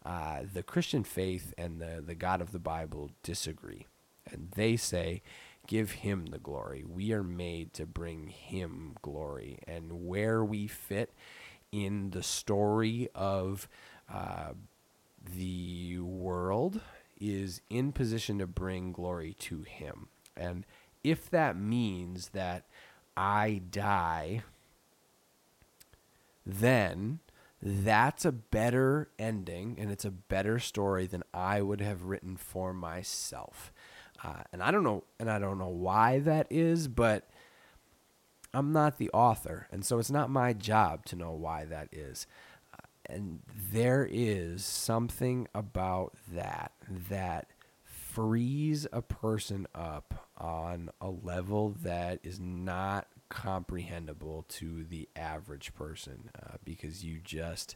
Uh, 0.05 0.41
the 0.51 0.63
Christian 0.63 1.03
faith 1.03 1.53
and 1.57 1.79
the, 1.79 2.03
the 2.05 2.15
God 2.15 2.41
of 2.41 2.51
the 2.51 2.59
Bible 2.59 3.11
disagree. 3.21 3.87
And 4.29 4.51
they 4.55 4.75
say, 4.75 5.21
Give 5.67 5.91
him 5.91 6.27
the 6.27 6.39
glory. 6.39 6.83
We 6.83 7.13
are 7.13 7.23
made 7.23 7.73
to 7.73 7.85
bring 7.85 8.27
him 8.27 8.95
glory. 9.01 9.59
And 9.65 10.05
where 10.07 10.43
we 10.43 10.67
fit 10.67 11.13
in 11.71 12.09
the 12.09 12.23
story 12.23 13.07
of 13.15 13.69
uh, 14.11 14.53
the 15.23 15.99
world 15.99 16.81
is 17.23 17.61
in 17.69 17.91
position 17.91 18.39
to 18.39 18.47
bring 18.47 18.91
glory 18.91 19.33
to 19.39 19.61
him. 19.61 20.07
And 20.35 20.65
if 21.03 21.29
that 21.29 21.57
means 21.57 22.29
that 22.29 22.65
I 23.15 23.61
die, 23.69 24.43
then 26.45 27.19
that's 27.61 28.25
a 28.25 28.31
better 28.31 29.09
ending 29.17 29.77
and 29.79 29.89
it's 29.89 30.03
a 30.03 30.11
better 30.11 30.59
story 30.59 31.05
than 31.07 31.23
I 31.33 31.61
would 31.61 31.79
have 31.79 32.03
written 32.03 32.35
for 32.35 32.73
myself. 32.73 33.71
Uh, 34.23 34.43
and 34.51 34.61
I 34.61 34.71
don't 34.71 34.83
know, 34.83 35.03
and 35.19 35.29
I 35.29 35.39
don't 35.39 35.57
know 35.57 35.67
why 35.69 36.19
that 36.19 36.47
is, 36.49 36.87
but 36.87 37.29
I'm 38.53 38.71
not 38.71 38.97
the 38.97 39.09
author, 39.11 39.67
and 39.71 39.85
so 39.85 39.97
it's 39.97 40.11
not 40.11 40.29
my 40.29 40.53
job 40.53 41.05
to 41.05 41.15
know 41.15 41.31
why 41.31 41.65
that 41.65 41.89
is 41.91 42.27
and 43.05 43.39
there 43.71 44.07
is 44.09 44.63
something 44.65 45.47
about 45.53 46.13
that 46.31 46.71
that 47.09 47.47
frees 47.83 48.87
a 48.93 49.01
person 49.01 49.67
up 49.73 50.27
on 50.37 50.89
a 51.01 51.09
level 51.09 51.75
that 51.81 52.19
is 52.23 52.39
not 52.39 53.07
comprehensible 53.29 54.45
to 54.47 54.83
the 54.83 55.09
average 55.15 55.73
person 55.73 56.29
uh, 56.41 56.55
because 56.63 57.03
you 57.03 57.19
just 57.23 57.75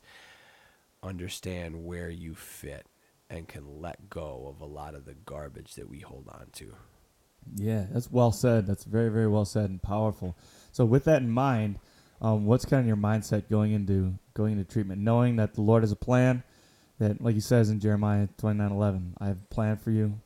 understand 1.02 1.86
where 1.86 2.10
you 2.10 2.36
fit 2.36 2.86
and 3.30 3.48
can 3.48 3.82
let 3.82 4.10
go 4.10 4.46
of 4.48 4.62
a 4.62 4.72
lot 4.72 4.96
of 4.96 5.06
the 5.06 5.14
garbage 5.14 5.76
that 5.76 5.90
we 5.90 6.00
hold 6.00 6.28
on 6.30 6.48
to. 6.54 6.74
Yeah, 7.56 7.86
that's 7.92 8.12
well 8.12 8.32
said. 8.32 8.68
That's 8.68 8.84
very, 8.84 9.10
very 9.10 9.28
well 9.28 9.46
said 9.46 9.70
and 9.70 9.82
powerful. 9.82 10.38
So, 10.72 10.86
with 10.86 11.06
that 11.06 11.22
in 11.22 11.32
mind, 11.32 11.80
um, 12.22 12.46
what's 12.46 12.66
kind 12.66 12.82
of 12.82 12.88
your 12.88 12.98
mindset 12.98 13.50
going 13.50 13.72
into 13.72 14.14
going 14.34 14.54
into 14.54 14.64
treatment, 14.64 15.02
knowing 15.02 15.36
that 15.38 15.54
the 15.54 15.62
Lord 15.62 15.84
has 15.84 15.92
a 15.92 15.96
plan, 15.96 16.44
that 17.00 17.22
like 17.22 17.36
He 17.36 17.42
says 17.42 17.70
in 17.70 17.80
Jeremiah 17.80 18.28
twenty 18.38 18.60
nine 18.60 18.72
eleven, 18.72 19.14
I 19.20 19.28
have 19.28 19.38
a 19.38 19.54
plan 19.54 19.78
for 19.78 19.92
you, 19.92 20.20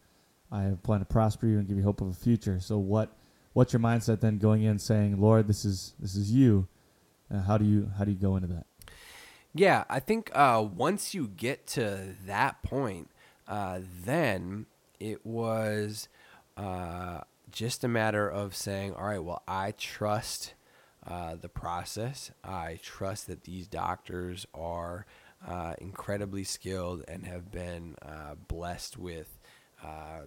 I 0.51 0.63
have 0.63 0.73
a 0.73 0.77
plan 0.77 0.99
to 0.99 1.06
prosper 1.06 1.47
you 1.47 1.60
and 1.60 1.67
give 1.67 1.77
you 1.77 1.84
hope 1.84 2.01
of 2.01 2.08
a 2.08 2.13
future. 2.13 2.60
So 2.60 2.77
what 2.77 3.10
what's 3.54 3.73
your 3.73 3.82
mindset 3.82 4.21
then 4.21 4.38
going 4.38 4.63
in, 4.63 4.80
saying, 4.80 5.19
Lord, 5.19 5.47
this 5.47 5.65
is 5.65 5.93
this 5.99 6.15
is 6.15 6.32
you. 6.32 6.67
Uh, 7.34 7.41
how 7.41 7.58
do 7.58 7.65
you 7.65 7.91
how 7.97 8.04
do 8.04 8.12
you 8.12 8.17
go 8.17 8.36
into 8.36 8.47
that? 8.47 8.65
Yeah, 9.54 9.84
I 9.89 9.99
think 9.99 10.32
uh, 10.34 10.65
once 10.73 11.13
you 11.13 11.27
get 11.27 11.67
to 11.67 12.15
that 12.25 12.63
point, 12.63 13.10
uh, 13.47 13.82
then 14.06 14.65
it 14.97 15.25
was 15.25 16.08
uh, 16.56 17.21
just 17.51 17.84
a 17.84 17.89
matter 17.89 18.30
of 18.30 18.56
saying, 18.56 18.93
all 18.93 19.08
right, 19.08 19.21
well, 19.21 19.43
I 19.47 19.71
trust 19.71 20.54
uh, 21.05 21.35
the 21.35 21.49
process. 21.49 22.31
I 22.43 22.79
trust 22.83 23.27
that 23.27 23.43
these 23.43 23.67
doctors 23.67 24.45
are 24.53 25.05
uh, 25.47 25.73
incredibly 25.79 26.43
skilled 26.43 27.03
and 27.07 27.25
have 27.25 27.51
been 27.51 27.95
uh, 28.01 28.35
blessed 28.47 28.97
with 28.97 29.39
uh, 29.83 30.21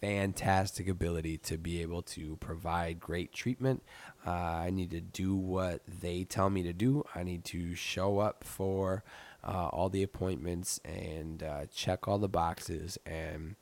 fantastic 0.00 0.88
ability 0.88 1.38
to 1.38 1.56
be 1.56 1.80
able 1.80 2.02
to 2.02 2.36
provide 2.36 3.00
great 3.00 3.32
treatment. 3.32 3.82
Uh, 4.26 4.30
I 4.30 4.70
need 4.70 4.90
to 4.90 5.00
do 5.00 5.34
what 5.34 5.80
they 5.86 6.24
tell 6.24 6.50
me 6.50 6.62
to 6.64 6.72
do. 6.72 7.04
I 7.14 7.22
need 7.22 7.44
to 7.46 7.74
show 7.74 8.18
up 8.18 8.44
for 8.44 9.02
all 9.42 9.88
the 9.88 10.02
appointments 10.02 10.80
and 10.84 11.42
check 11.74 12.06
all 12.06 12.18
the 12.18 12.28
boxes 12.28 12.98
and 13.06 13.56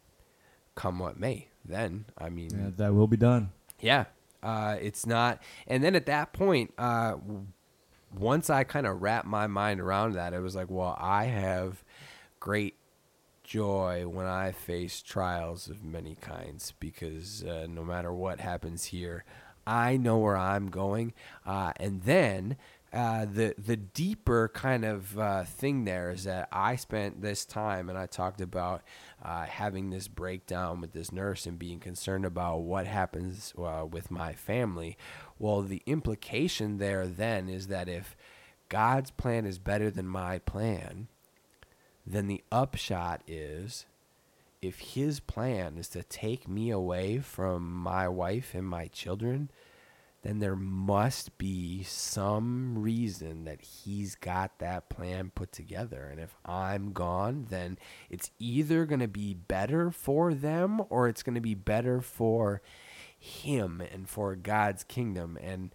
come 0.75 0.99
what 0.99 1.18
may. 1.18 1.49
Then, 1.64 2.07
I 2.16 2.31
mean, 2.31 2.51
yeah, 2.51 2.71
that 2.77 2.94
will 2.94 3.07
be 3.07 3.16
done. 3.16 3.51
Yeah, 3.81 4.07
uh, 4.42 4.77
it's 4.81 5.07
not. 5.07 5.42
And 5.66 5.83
then 5.83 5.94
at 5.94 6.07
that 6.07 6.33
point, 6.33 6.72
uh, 6.79 7.16
once 8.16 8.51
I 8.51 8.64
kind 8.64 8.87
of 8.87 9.03
wrapped 9.03 9.27
my 9.27 9.46
mind 9.46 9.81
around 9.81 10.14
that, 10.14 10.33
it 10.33 10.40
was 10.40 10.55
like, 10.55 10.70
well, 10.70 10.96
I 10.98 11.24
have 11.24 11.85
great 12.40 12.77
joy 13.42 14.07
when 14.07 14.27
I 14.27 14.53
face 14.53 15.03
trials 15.03 15.68
of 15.68 15.83
many 15.83 16.16
kinds 16.16 16.74
because 16.79 17.42
uh, 17.44 17.66
no 17.68 17.85
matter 17.85 18.12
what 18.12 18.40
happens 18.40 18.87
here, 18.87 19.24
I 19.66 19.96
know 19.96 20.18
where 20.18 20.37
I'm 20.37 20.70
going. 20.70 21.12
Uh, 21.44 21.72
and 21.77 22.03
then 22.03 22.57
uh, 22.92 23.27
the 23.27 23.55
the 23.59 23.77
deeper 23.77 24.48
kind 24.48 24.85
of 24.85 25.18
uh, 25.18 25.44
thing 25.44 25.85
there 25.85 26.11
is 26.11 26.24
that 26.24 26.48
I 26.51 26.77
spent 26.77 27.20
this 27.20 27.44
time 27.44 27.90
and 27.90 27.98
I 27.98 28.07
talked 28.07 28.40
about 28.40 28.83
uh, 29.22 29.44
having 29.44 29.90
this 29.90 30.09
breakdown 30.09 30.81
with 30.81 30.92
this 30.92 31.12
nurse 31.12 31.44
and 31.44 31.59
being 31.59 31.81
concerned 31.81 32.24
about 32.24 32.62
what 32.62 32.87
happens 32.87 33.53
uh, 33.59 33.85
with 33.85 34.11
my 34.11 34.33
family. 34.33 34.96
Well, 35.38 35.61
the 35.62 35.83
implication 35.85 36.79
there 36.79 37.07
then 37.07 37.48
is 37.48 37.66
that 37.66 37.88
if 37.88 38.16
God's 38.70 39.11
plan 39.11 39.44
is 39.44 39.59
better 39.59 39.90
than 39.90 40.09
my 40.09 40.38
plan, 40.38 41.09
then 42.07 42.27
the 42.27 42.42
upshot 42.51 43.22
is 43.27 43.85
if 44.62 44.79
His 44.79 45.20
plan 45.20 45.77
is 45.77 45.88
to 45.88 46.03
take 46.03 46.48
me 46.48 46.70
away 46.70 47.18
from 47.18 47.70
my 47.70 48.09
wife 48.09 48.55
and 48.55 48.66
my 48.66 48.87
children 48.87 49.51
then 50.23 50.41
there 50.41 50.57
must 50.57 51.39
be 51.39 51.83
some 51.85 52.79
reason 52.79 53.45
that 53.45 53.61
he's 53.61 54.15
got 54.15 54.59
that 54.59 54.89
plan 54.89 55.31
put 55.35 55.53
together. 55.53 56.09
And 56.11 56.21
if 56.21 56.35
I'm 56.45 56.93
gone, 56.93 57.47
then 57.51 57.79
it's 58.11 58.31
either 58.39 58.85
going 58.85 59.01
to 59.01 59.09
be 59.09 59.35
better 59.35 59.91
for 59.91 60.35
them 60.35 60.83
or 60.91 61.09
it's 61.09 61.23
going 61.23 61.37
to 61.37 61.41
be 61.41 61.55
better 61.55 62.01
for 62.01 62.61
him 63.17 63.81
and 63.93 64.09
for 64.09 64.35
God's 64.35 64.83
kingdom. 64.83 65.39
And 65.41 65.71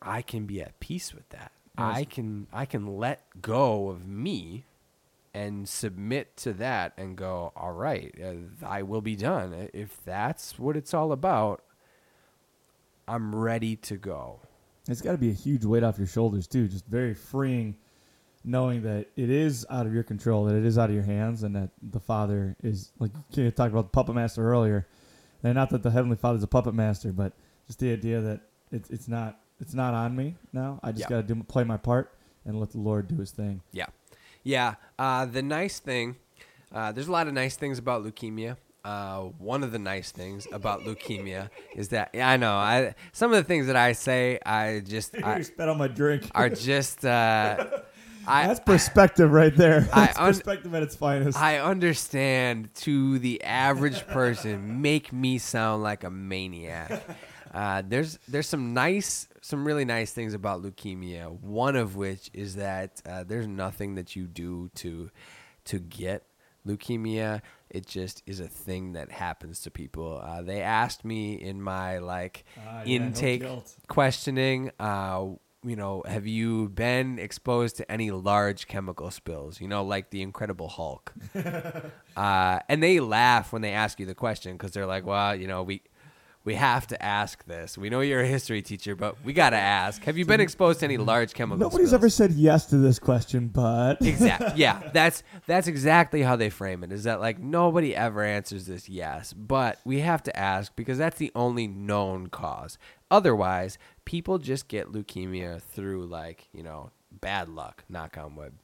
I 0.00 0.22
can 0.22 0.46
be 0.46 0.62
at 0.62 0.78
peace 0.80 1.12
with 1.12 1.28
that. 1.30 1.52
I 1.76 2.04
can 2.04 2.46
I 2.52 2.66
can 2.66 2.98
let 2.98 3.40
go 3.40 3.88
of 3.88 4.06
me 4.06 4.64
and 5.32 5.68
submit 5.68 6.36
to 6.36 6.52
that 6.54 6.92
and 6.96 7.16
go, 7.16 7.52
all 7.56 7.72
right, 7.72 8.14
uh, 8.22 8.66
I 8.66 8.82
will 8.82 9.00
be 9.00 9.16
done. 9.16 9.68
If 9.72 10.02
that's 10.04 10.58
what 10.58 10.76
it's 10.76 10.92
all 10.92 11.12
about, 11.12 11.62
I'm 13.10 13.34
ready 13.34 13.76
to 13.76 13.96
go. 13.96 14.40
It's 14.88 15.02
got 15.02 15.12
to 15.12 15.18
be 15.18 15.30
a 15.30 15.34
huge 15.34 15.64
weight 15.64 15.82
off 15.82 15.98
your 15.98 16.06
shoulders 16.06 16.46
too. 16.46 16.68
Just 16.68 16.86
very 16.86 17.14
freeing, 17.14 17.76
knowing 18.44 18.82
that 18.82 19.08
it 19.16 19.30
is 19.30 19.66
out 19.68 19.86
of 19.86 19.92
your 19.92 20.02
control, 20.02 20.44
that 20.44 20.54
it 20.54 20.64
is 20.64 20.78
out 20.78 20.88
of 20.90 20.94
your 20.94 21.04
hands, 21.04 21.42
and 21.42 21.54
that 21.56 21.70
the 21.82 22.00
Father 22.00 22.56
is 22.62 22.92
like 22.98 23.10
you 23.32 23.50
talked 23.50 23.72
about 23.72 23.86
the 23.86 23.90
puppet 23.90 24.14
master 24.14 24.48
earlier. 24.48 24.86
And 25.42 25.54
not 25.54 25.70
that 25.70 25.82
the 25.82 25.90
Heavenly 25.90 26.16
Father 26.16 26.36
is 26.38 26.42
a 26.42 26.46
puppet 26.48 26.74
master, 26.74 27.12
but 27.12 27.32
just 27.66 27.78
the 27.80 27.92
idea 27.92 28.20
that 28.20 28.40
it's 28.70 28.90
it's 28.90 29.08
not 29.08 29.40
it's 29.60 29.74
not 29.74 29.92
on 29.94 30.14
me 30.16 30.36
now. 30.52 30.80
I 30.82 30.92
just 30.92 31.02
Yeah. 31.02 31.08
got 31.08 31.28
to 31.28 31.34
do 31.34 31.42
play 31.42 31.64
my 31.64 31.76
part 31.76 32.14
and 32.44 32.58
let 32.60 32.70
the 32.70 32.78
Lord 32.78 33.08
do 33.08 33.16
His 33.16 33.30
thing. 33.32 33.60
Yeah. 33.72 33.86
Yeah. 34.42 34.76
Uh, 34.98 35.26
the 35.26 35.42
nice 35.42 35.78
thing, 35.78 36.16
uh, 36.72 36.92
there's 36.92 37.08
a 37.08 37.12
lot 37.12 37.26
of 37.26 37.34
nice 37.34 37.56
things 37.56 37.78
about 37.78 38.04
leukemia. 38.04 38.56
Uh, 38.84 39.24
one 39.38 39.62
of 39.62 39.72
the 39.72 39.78
nice 39.78 40.10
things 40.10 40.46
about 40.52 40.80
leukemia 40.80 41.50
is 41.76 41.88
that 41.88 42.10
yeah, 42.14 42.30
I 42.30 42.36
know 42.38 42.52
I 42.52 42.94
some 43.12 43.30
of 43.30 43.36
the 43.36 43.44
things 43.44 43.66
that 43.66 43.76
I 43.76 43.92
say 43.92 44.38
I 44.44 44.80
just 44.80 45.14
you 45.18 45.24
I, 45.24 45.42
spit 45.42 45.68
on 45.68 45.76
my 45.76 45.88
drink. 45.88 46.30
are 46.34 46.48
just 46.48 47.04
uh, 47.04 47.66
I 48.26 48.46
That's 48.46 48.60
perspective 48.60 49.30
right 49.30 49.54
there. 49.54 49.88
I 49.92 50.06
That's 50.06 50.18
un- 50.18 50.26
perspective 50.28 50.74
at 50.74 50.82
its 50.82 50.96
finest. 50.96 51.38
I 51.38 51.58
understand 51.58 52.72
to 52.76 53.18
the 53.18 53.42
average 53.42 54.06
person 54.06 54.80
make 54.80 55.12
me 55.12 55.38
sound 55.38 55.82
like 55.82 56.04
a 56.04 56.10
maniac. 56.10 57.02
Uh, 57.52 57.82
there's 57.86 58.18
there's 58.28 58.46
some 58.46 58.72
nice 58.74 59.28
some 59.40 59.66
really 59.66 59.84
nice 59.84 60.12
things 60.12 60.34
about 60.34 60.62
leukemia. 60.62 61.30
One 61.40 61.76
of 61.76 61.96
which 61.96 62.30
is 62.32 62.56
that 62.56 63.02
uh, 63.04 63.24
there's 63.24 63.46
nothing 63.46 63.96
that 63.96 64.14
you 64.14 64.26
do 64.26 64.70
to 64.76 65.10
to 65.66 65.78
get 65.78 66.24
leukemia. 66.66 67.42
It 67.70 67.86
just 67.86 68.22
is 68.26 68.40
a 68.40 68.48
thing 68.48 68.92
that 68.92 69.10
happens 69.10 69.60
to 69.62 69.70
people. 69.70 70.20
Uh, 70.22 70.42
they 70.42 70.60
asked 70.62 71.04
me 71.04 71.34
in 71.34 71.62
my 71.62 71.98
like 71.98 72.44
yeah, 72.56 72.82
no 72.82 72.90
intake 72.90 73.42
guilt. 73.42 73.74
questioning. 73.88 74.70
Uh, 74.78 75.26
you 75.62 75.76
know, 75.76 76.02
have 76.06 76.26
you 76.26 76.70
been 76.70 77.18
exposed 77.18 77.76
to 77.76 77.90
any 77.90 78.10
large 78.10 78.66
chemical 78.66 79.10
spills? 79.10 79.60
You 79.60 79.68
know, 79.68 79.84
like 79.84 80.10
the 80.10 80.22
Incredible 80.22 80.68
Hulk. 80.68 81.12
uh, 82.16 82.58
and 82.68 82.82
they 82.82 82.98
laugh 82.98 83.52
when 83.52 83.60
they 83.62 83.72
ask 83.72 84.00
you 84.00 84.06
the 84.06 84.14
question 84.14 84.52
because 84.52 84.72
they're 84.72 84.86
like, 84.86 85.04
"Well, 85.04 85.36
you 85.36 85.46
know, 85.46 85.62
we 85.62 85.82
we 86.50 86.56
have 86.56 86.84
to 86.88 87.00
ask 87.00 87.44
this. 87.44 87.78
We 87.78 87.90
know 87.90 88.00
you're 88.00 88.22
a 88.22 88.26
history 88.26 88.60
teacher, 88.60 88.96
but 88.96 89.14
we 89.24 89.32
got 89.32 89.50
to 89.50 89.56
ask. 89.56 90.02
Have 90.02 90.18
you 90.18 90.26
been 90.26 90.40
exposed 90.40 90.80
to 90.80 90.84
any 90.84 90.96
large 90.96 91.32
chemical 91.32 91.60
Nobody's 91.60 91.90
spills?" 91.90 91.92
ever 91.92 92.08
said 92.08 92.32
yes 92.32 92.66
to 92.66 92.76
this 92.76 92.98
question, 92.98 93.46
but 93.46 93.98
exactly 94.02 94.60
yeah 94.60 94.90
that's 94.92 95.22
that's 95.46 95.68
exactly 95.68 96.22
how 96.22 96.34
they 96.34 96.50
frame 96.50 96.82
it 96.82 96.90
is 96.90 97.04
that 97.04 97.20
like 97.20 97.38
nobody 97.38 97.94
ever 97.94 98.24
answers 98.24 98.66
this 98.66 98.88
yes 98.88 99.32
but 99.32 99.78
we 99.84 100.00
have 100.00 100.24
to 100.24 100.36
ask 100.36 100.74
because 100.74 100.98
that's 100.98 101.18
the 101.18 101.30
only 101.36 101.68
known 101.68 102.26
cause 102.26 102.78
otherwise 103.12 103.78
people 104.04 104.38
just 104.38 104.66
get 104.66 104.90
leukemia 104.90 105.62
through 105.62 106.04
like 106.04 106.48
you 106.52 106.64
know 106.64 106.90
bad 107.12 107.48
luck 107.48 107.84
knock 107.88 108.16
on 108.16 108.36
wood. 108.36 108.54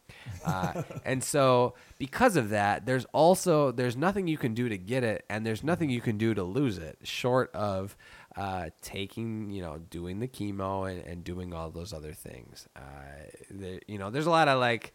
Uh, 0.44 0.82
and 1.04 1.22
so 1.22 1.74
because 1.98 2.36
of 2.36 2.50
that 2.50 2.86
there's 2.86 3.04
also 3.12 3.72
there's 3.72 3.96
nothing 3.96 4.28
you 4.28 4.38
can 4.38 4.54
do 4.54 4.68
to 4.68 4.78
get 4.78 5.02
it 5.02 5.24
and 5.28 5.44
there's 5.44 5.64
nothing 5.64 5.90
you 5.90 6.00
can 6.00 6.16
do 6.16 6.34
to 6.34 6.42
lose 6.42 6.78
it 6.78 6.98
short 7.02 7.54
of 7.54 7.96
uh, 8.36 8.68
taking 8.82 9.50
you 9.50 9.62
know 9.62 9.78
doing 9.90 10.20
the 10.20 10.28
chemo 10.28 10.90
and, 10.90 11.04
and 11.06 11.24
doing 11.24 11.54
all 11.54 11.70
those 11.70 11.92
other 11.92 12.12
things. 12.12 12.68
Uh, 12.76 12.80
there, 13.50 13.80
you 13.86 13.98
know 13.98 14.10
there's 14.10 14.26
a 14.26 14.30
lot 14.30 14.48
of 14.48 14.60
like 14.60 14.92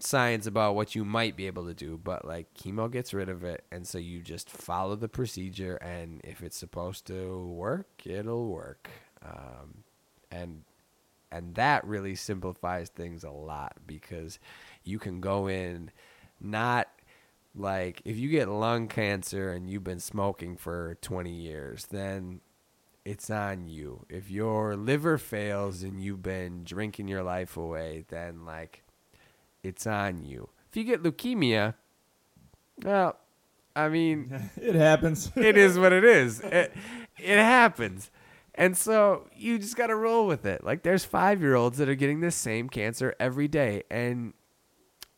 science 0.00 0.46
about 0.46 0.74
what 0.74 0.94
you 0.94 1.04
might 1.04 1.36
be 1.36 1.46
able 1.46 1.66
to 1.66 1.74
do, 1.74 1.98
but 2.02 2.24
like 2.24 2.52
chemo 2.54 2.90
gets 2.90 3.14
rid 3.14 3.28
of 3.28 3.44
it, 3.44 3.64
and 3.70 3.86
so 3.86 3.98
you 3.98 4.20
just 4.20 4.50
follow 4.50 4.96
the 4.96 5.08
procedure, 5.08 5.76
and 5.76 6.20
if 6.24 6.42
it's 6.42 6.56
supposed 6.56 7.06
to 7.06 7.46
work, 7.46 7.88
it'll 8.04 8.48
work, 8.48 8.90
um, 9.24 9.84
and 10.30 10.62
and 11.30 11.54
that 11.54 11.84
really 11.84 12.14
simplifies 12.14 12.88
things 12.88 13.24
a 13.24 13.30
lot 13.30 13.76
because 13.86 14.38
you 14.84 14.98
can 14.98 15.20
go 15.20 15.48
in 15.48 15.90
not 16.40 16.88
like 17.54 18.00
if 18.04 18.16
you 18.16 18.28
get 18.28 18.48
lung 18.48 18.88
cancer 18.88 19.52
and 19.52 19.68
you've 19.68 19.84
been 19.84 20.00
smoking 20.00 20.56
for 20.56 20.96
20 21.02 21.30
years 21.30 21.86
then 21.90 22.40
it's 23.04 23.30
on 23.30 23.66
you 23.68 24.04
if 24.08 24.30
your 24.30 24.76
liver 24.76 25.18
fails 25.18 25.82
and 25.82 26.02
you've 26.02 26.22
been 26.22 26.62
drinking 26.64 27.08
your 27.08 27.22
life 27.22 27.56
away 27.56 28.04
then 28.08 28.44
like 28.44 28.82
it's 29.62 29.86
on 29.86 30.24
you. 30.24 30.48
If 30.70 30.76
you 30.76 30.84
get 30.84 31.02
leukemia, 31.02 31.74
well, 32.82 33.16
I 33.74 33.88
mean, 33.88 34.50
it 34.56 34.74
happens. 34.74 35.30
it 35.36 35.56
is 35.56 35.78
what 35.78 35.92
it 35.92 36.04
is. 36.04 36.40
It, 36.40 36.72
it 37.18 37.38
happens. 37.38 38.10
And 38.58 38.76
so 38.76 39.28
you 39.36 39.56
just 39.56 39.76
got 39.76 39.86
to 39.86 39.94
roll 39.94 40.26
with 40.26 40.44
it. 40.44 40.64
Like 40.64 40.82
there's 40.82 41.06
5-year-olds 41.06 41.78
that 41.78 41.88
are 41.88 41.94
getting 41.94 42.18
this 42.20 42.34
same 42.34 42.68
cancer 42.68 43.14
every 43.20 43.46
day 43.46 43.84
and 43.88 44.34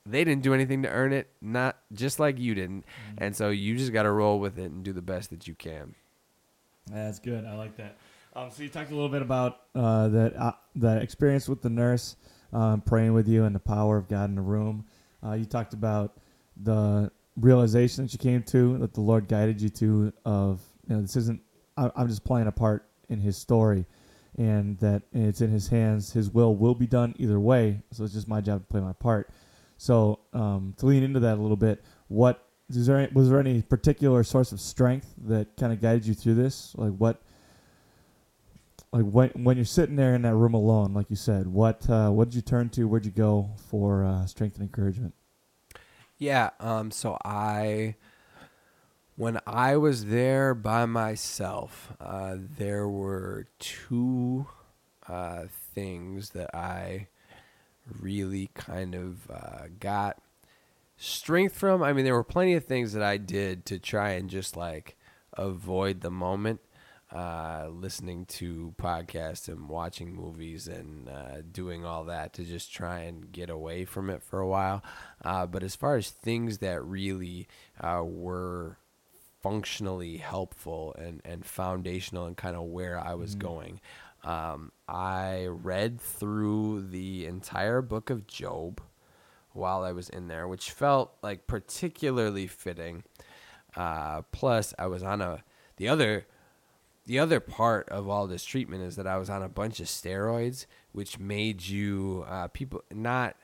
they 0.05 0.25
didn't 0.25 0.43
do 0.43 0.53
anything 0.53 0.83
to 0.83 0.91
earn 0.91 1.15
it, 1.15 1.31
not 1.41 1.79
just 1.91 2.21
like 2.21 2.39
you 2.39 2.55
didn't. 2.55 2.85
And 3.17 3.35
so 3.35 3.49
you 3.49 3.79
just 3.79 3.95
got 3.95 4.03
to 4.03 4.11
roll 4.11 4.39
with 4.39 4.59
it 4.59 4.71
and 4.71 4.85
do 4.85 4.93
the 4.93 5.01
best 5.01 5.31
that 5.31 5.49
you 5.49 5.55
can. 5.55 5.95
That's 6.93 7.19
good. 7.19 7.47
I 7.47 7.55
like 7.55 7.79
that. 7.79 7.97
Um, 8.37 8.51
so 8.51 8.63
you 8.63 8.69
talked 8.69 8.91
a 8.91 8.95
little 8.95 9.09
bit 9.09 9.23
about 9.23 9.61
uh, 9.75 10.09
that 10.09 10.37
uh, 10.37 10.53
that 10.77 11.03
experience 11.03 11.49
with 11.49 11.63
the 11.63 11.71
nurse 11.71 12.17
um, 12.53 12.83
praying 12.83 13.15
with 13.15 13.27
you 13.27 13.45
and 13.45 13.55
the 13.55 13.61
power 13.61 13.97
of 13.97 14.07
God 14.07 14.29
in 14.29 14.37
the 14.37 14.43
room. 14.43 14.85
Uh, 15.25 15.33
you 15.33 15.47
talked 15.47 15.73
about 15.73 16.19
the 16.57 17.11
realization 17.37 18.05
that 18.05 18.13
you 18.13 18.19
came 18.19 18.43
to 18.43 18.79
that 18.79 18.93
the 18.93 19.01
Lord 19.01 19.29
guided 19.29 19.61
you 19.61 19.71
to 19.71 20.13
of 20.25 20.61
you 20.87 20.95
know 20.95 21.03
this 21.03 21.17
isn't 21.17 21.41
I, 21.77 21.91
I'm 21.97 22.09
just 22.09 22.25
playing 22.25 22.47
a 22.47 22.53
part 22.53 22.90
in 23.11 23.21
His 23.21 23.37
story, 23.37 23.85
and 24.39 24.79
that 24.79 25.03
it's 25.13 25.43
in 25.43 25.51
His 25.51 25.69
hands. 25.69 26.13
His 26.13 26.31
will 26.31 26.57
will 26.57 26.75
be 26.75 26.87
done 26.87 27.15
either 27.19 27.39
way. 27.39 27.83
So 27.91 28.05
it's 28.05 28.15
just 28.15 28.29
my 28.29 28.41
job 28.41 28.63
to 28.63 28.67
play 28.67 28.81
my 28.81 28.95
part. 28.95 29.29
So 29.77 30.21
um, 30.33 30.75
to 30.79 30.87
lean 30.87 31.03
into 31.03 31.21
that 31.21 31.39
a 31.39 31.41
little 31.41 31.57
bit, 31.57 31.83
what 32.09 32.47
is 32.69 32.87
there? 32.87 33.09
Was 33.13 33.31
there 33.31 33.41
any 33.41 33.63
particular 33.63 34.23
source 34.25 34.53
of 34.53 34.61
strength 34.61 35.15
that 35.27 35.57
kind 35.57 35.73
of 35.73 35.81
guided 35.81 36.07
you 36.07 36.15
through 36.15 36.35
this? 36.35 36.73
Like 36.77 36.93
what? 36.93 37.23
Like 38.93 39.05
when 39.05 39.31
when 39.31 39.57
you're 39.57 39.65
sitting 39.65 39.97
there 39.97 40.15
in 40.15 40.23
that 40.23 40.35
room 40.35 40.55
alone, 40.55 40.95
like 40.95 41.11
you 41.11 41.17
said, 41.17 41.47
what 41.47 41.89
uh, 41.89 42.11
what 42.11 42.29
did 42.29 42.35
you 42.35 42.43
turn 42.43 42.69
to? 42.71 42.87
Where'd 42.89 43.05
you 43.05 43.11
go 43.11 43.51
for 43.69 44.05
uh, 44.05 44.27
strength 44.27 44.55
and 44.57 44.63
encouragement? 44.63 45.15
Yeah, 46.19 46.51
um 46.61 46.91
so 46.91 47.17
I 47.25 47.95
when 49.21 49.39
I 49.47 49.77
was 49.77 50.07
there 50.07 50.55
by 50.55 50.87
myself, 50.87 51.93
uh, 52.01 52.37
there 52.39 52.89
were 52.89 53.49
two 53.59 54.47
uh, 55.07 55.43
things 55.75 56.31
that 56.31 56.55
I 56.57 57.09
really 58.01 58.49
kind 58.55 58.95
of 58.95 59.31
uh, 59.31 59.65
got 59.79 60.23
strength 60.97 61.55
from. 61.55 61.83
I 61.83 61.93
mean, 61.93 62.07
there 62.07 62.15
were 62.15 62.25
plenty 62.25 62.55
of 62.55 62.65
things 62.65 62.95
that 62.95 63.03
I 63.03 63.19
did 63.19 63.67
to 63.67 63.79
try 63.79 64.13
and 64.13 64.31
just 64.31 64.57
like 64.57 64.97
avoid 65.35 66.01
the 66.01 66.11
moment. 66.11 66.61
Uh, 67.15 67.67
listening 67.71 68.25
to 68.25 68.73
podcasts 68.81 69.49
and 69.49 69.69
watching 69.69 70.15
movies 70.15 70.67
and 70.67 71.11
uh, 71.11 71.43
doing 71.53 71.85
all 71.85 72.05
that 72.05 72.33
to 72.33 72.45
just 72.45 72.73
try 72.73 73.01
and 73.01 73.33
get 73.33 73.51
away 73.51 73.85
from 73.85 74.09
it 74.09 74.23
for 74.23 74.39
a 74.39 74.49
while. 74.49 74.83
Uh, 75.23 75.45
but 75.45 75.63
as 75.63 75.77
far 75.77 75.97
as 75.97 76.09
things 76.09 76.59
that 76.59 76.83
really 76.83 77.49
uh, 77.83 78.01
were 78.03 78.79
functionally 79.43 80.19
helpful 80.19 80.95
and, 80.99 81.21
and 81.25 81.45
foundational 81.45 82.27
and 82.27 82.37
kind 82.37 82.57
of 82.57 82.63
where 82.65 82.99
I 82.99 83.15
was 83.15 83.35
going, 83.35 83.81
um, 84.25 84.73
I 84.89 85.47
read 85.47 86.01
through 86.01 86.89
the 86.91 87.27
entire 87.27 87.81
book 87.83 88.11
of 88.11 88.27
Job 88.27 88.81
while 89.53 89.83
I 89.83 89.93
was 89.93 90.09
in 90.09 90.29
there, 90.29 90.47
which 90.47 90.71
felt 90.71 91.13
like 91.23 91.47
particularly 91.47 92.47
fitting. 92.47 93.05
Uh, 93.77 94.23
plus, 94.33 94.75
I 94.79 94.87
was 94.87 95.03
on 95.03 95.21
a 95.21 95.43
the 95.77 95.89
other 95.89 96.27
the 97.07 97.19
other 97.19 97.41
part 97.41 97.89
of 97.89 98.09
all 98.09 98.27
this 98.27 98.45
treatment 98.45 98.83
is 98.83 98.97
that 98.97 99.07
I 99.07 99.17
was 99.17 99.31
on 99.31 99.43
a 99.43 99.49
bunch 99.49 99.81
of 99.81 99.87
steroids, 99.87 100.67
which 100.93 101.19
made 101.19 101.67
you 101.67 102.25
uh, 102.29 102.49
people 102.49 102.85
not 102.93 103.37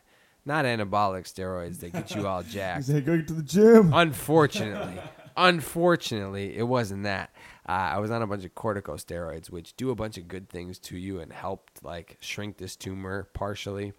not 0.44 0.64
anabolic 0.64 1.24
steroids 1.24 1.80
that 1.80 1.92
get 1.92 2.14
you 2.14 2.26
all 2.26 2.42
jacked. 2.48 2.84
said 2.84 3.04
go 3.04 3.20
to 3.20 3.32
the 3.32 3.42
gym. 3.42 3.92
Unfortunately, 3.92 5.00
unfortunately, 5.36 6.56
it 6.56 6.64
wasn't 6.64 7.04
that. 7.04 7.30
Uh, 7.68 7.72
I 7.72 7.98
was 7.98 8.10
on 8.10 8.22
a 8.22 8.26
bunch 8.26 8.44
of 8.44 8.54
corticosteroids, 8.54 9.50
which 9.50 9.76
do 9.76 9.90
a 9.90 9.94
bunch 9.94 10.18
of 10.18 10.28
good 10.28 10.48
things 10.48 10.78
to 10.80 10.96
you 10.96 11.20
and 11.20 11.32
helped 11.32 11.82
like 11.82 12.16
shrink 12.20 12.58
this 12.58 12.76
tumor 12.76 13.28
partially, 13.34 13.92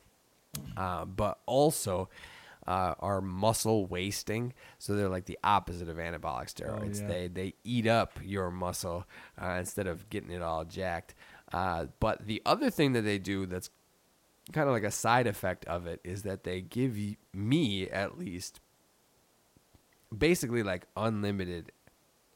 uh, 0.77 1.05
but 1.05 1.39
also 1.45 2.09
uh, 2.65 2.95
are 2.99 3.21
muscle 3.21 3.85
wasting. 3.85 4.53
So 4.79 4.95
they're 4.95 5.09
like 5.09 5.25
the 5.25 5.39
opposite 5.43 5.89
of 5.89 5.97
anabolic 5.97 6.53
steroids. 6.53 7.01
yeah. 7.01 7.07
They 7.07 7.27
they 7.27 7.53
eat 7.63 7.87
up 7.87 8.19
your 8.23 8.51
muscle 8.51 9.05
uh, 9.41 9.51
instead 9.59 9.87
of 9.87 10.09
getting 10.09 10.31
it 10.31 10.41
all 10.41 10.65
jacked. 10.65 11.15
Uh, 11.51 11.85
but 11.99 12.25
the 12.25 12.41
other 12.45 12.69
thing 12.69 12.93
that 12.93 13.03
they 13.03 13.17
do 13.17 13.45
that's 13.45 13.69
kind 14.51 14.67
of 14.67 14.73
like 14.73 14.83
a 14.83 14.91
side 14.91 15.27
effect 15.27 15.65
of 15.65 15.87
it 15.87 15.99
is 16.03 16.23
that 16.23 16.43
they 16.43 16.61
give 16.61 16.97
me 17.33 17.89
at 17.89 18.17
least 18.17 18.59
basically 20.15 20.63
like 20.63 20.85
unlimited 20.95 21.71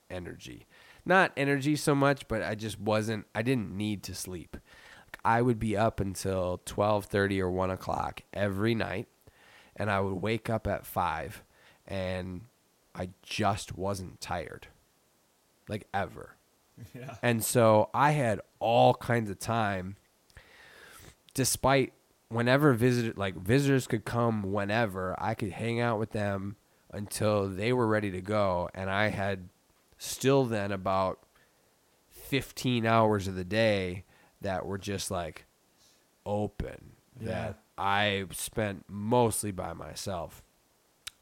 energy. 0.09 0.65
Not 1.05 1.31
energy 1.35 1.75
so 1.75 1.95
much, 1.95 2.27
but 2.27 2.43
I 2.43 2.55
just 2.55 2.79
wasn't. 2.79 3.25
I 3.33 3.41
didn't 3.41 3.75
need 3.75 4.03
to 4.03 4.15
sleep. 4.15 4.57
I 5.25 5.41
would 5.41 5.59
be 5.59 5.75
up 5.75 5.99
until 5.99 6.61
twelve 6.65 7.05
thirty 7.05 7.41
or 7.41 7.49
one 7.49 7.71
o'clock 7.71 8.21
every 8.33 8.75
night, 8.75 9.07
and 9.75 9.89
I 9.89 9.99
would 9.99 10.21
wake 10.21 10.49
up 10.49 10.67
at 10.67 10.85
five, 10.85 11.43
and 11.87 12.41
I 12.93 13.09
just 13.23 13.77
wasn't 13.77 14.21
tired, 14.21 14.67
like 15.67 15.87
ever. 15.93 16.35
Yeah. 16.95 17.15
And 17.21 17.43
so 17.43 17.91
I 17.93 18.11
had 18.11 18.41
all 18.59 18.95
kinds 18.95 19.29
of 19.29 19.37
time 19.37 19.97
despite 21.33 21.93
whenever 22.29 22.73
visitor 22.73 23.13
like 23.15 23.35
visitors 23.35 23.87
could 23.87 24.05
come 24.05 24.51
whenever, 24.51 25.15
I 25.19 25.33
could 25.33 25.51
hang 25.51 25.79
out 25.79 25.99
with 25.99 26.11
them 26.11 26.55
until 26.91 27.47
they 27.47 27.71
were 27.73 27.87
ready 27.87 28.11
to 28.11 28.21
go 28.21 28.69
and 28.73 28.89
I 28.89 29.07
had 29.07 29.49
still 29.97 30.45
then 30.45 30.71
about 30.71 31.19
15 32.09 32.85
hours 32.85 33.27
of 33.27 33.35
the 33.35 33.43
day 33.43 34.03
that 34.41 34.65
were 34.65 34.77
just 34.77 35.11
like 35.11 35.45
open 36.25 36.93
that 37.19 37.59
I 37.77 38.25
spent 38.31 38.85
mostly 38.87 39.51
by 39.51 39.73
myself. 39.73 40.43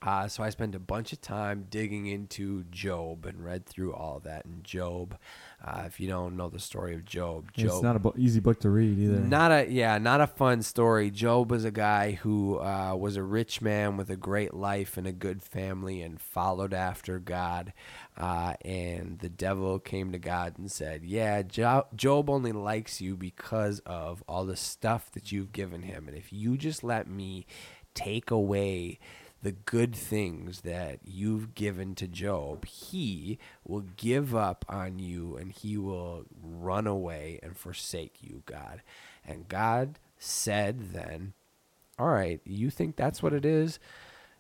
Uh, 0.02 0.30
so 0.30 0.44
I 0.44 0.50
spent 0.50 0.76
a 0.76 0.80
bunch 0.80 1.12
of 1.12 1.20
time 1.20 1.66
digging 1.70 2.06
into 2.08 2.64
Job 2.72 3.26
and 3.26 3.44
read 3.44 3.66
through 3.66 3.94
all 3.94 4.16
of 4.18 4.24
that 4.24 4.46
And 4.46 4.64
Job. 4.64 5.18
Uh, 5.62 5.84
if 5.88 6.00
you 6.00 6.08
don't 6.08 6.38
know 6.38 6.48
the 6.48 6.58
story 6.60 6.96
of 6.96 7.04
Job, 7.04 7.52
Job 7.52 7.68
It's 7.68 7.82
not 7.82 7.98
a 7.98 8.00
bo- 8.00 8.14
easy 8.18 8.40
book 8.40 8.62
to 8.62 8.70
read 8.70 8.98
either. 8.98 9.20
not 9.20 9.52
a 9.52 9.70
yeah, 9.70 9.98
not 9.98 10.22
a 10.22 10.28
fun 10.28 10.62
story. 10.62 11.12
Job 11.12 11.52
was 11.52 11.66
a 11.66 11.72
guy 11.72 12.12
who 12.14 12.60
uh, 12.60 12.96
was 12.96 13.18
a 13.18 13.24
rich 13.24 13.62
man 13.62 13.98
with 13.98 14.10
a 14.10 14.16
great 14.16 14.54
life 14.54 14.96
and 14.98 15.06
a 15.06 15.12
good 15.12 15.44
family, 15.44 16.02
and 16.02 16.22
followed 16.22 16.74
after 16.74 17.20
God. 17.20 17.74
Uh, 18.18 18.54
and 18.64 19.20
the 19.20 19.28
devil 19.30 19.80
came 19.80 20.14
to 20.14 20.18
God 20.20 20.58
and 20.58 20.72
said, 20.72 21.04
"Yeah, 21.04 21.42
jo- 21.42 21.88
Job 21.94 22.30
only 22.30 22.54
likes 22.54 23.02
you 23.02 23.18
because 23.18 23.80
of 23.86 24.24
all 24.30 24.46
the 24.46 24.56
stuff 24.56 25.12
that 25.12 25.34
you've 25.34 25.52
given 25.52 25.82
him, 25.82 26.08
and 26.08 26.16
if 26.16 26.32
you 26.32 26.56
just 26.56 26.86
let 26.86 27.06
me 27.10 27.46
take 27.94 28.32
away." 28.32 28.98
The 29.42 29.52
good 29.52 29.96
things 29.96 30.62
that 30.62 31.00
you've 31.04 31.56
given 31.56 31.96
to 31.96 32.08
Job, 32.08 32.66
he 32.66 33.40
will 33.66 33.86
give 33.96 34.36
up 34.36 34.66
on 34.68 35.00
you 35.00 35.38
and 35.38 35.52
he 35.52 35.78
will 35.78 36.26
run 36.42 36.88
away 36.88 37.40
and 37.42 37.58
forsake 37.58 38.18
you, 38.22 38.44
God. 38.46 38.82
And 39.26 39.48
God 39.48 39.98
said 40.18 40.92
then, 40.94 41.34
All 41.98 42.10
right, 42.10 42.42
you 42.44 42.70
think 42.70 42.96
that's 42.96 43.24
what 43.24 43.34
it 43.34 43.46
is? 43.46 43.80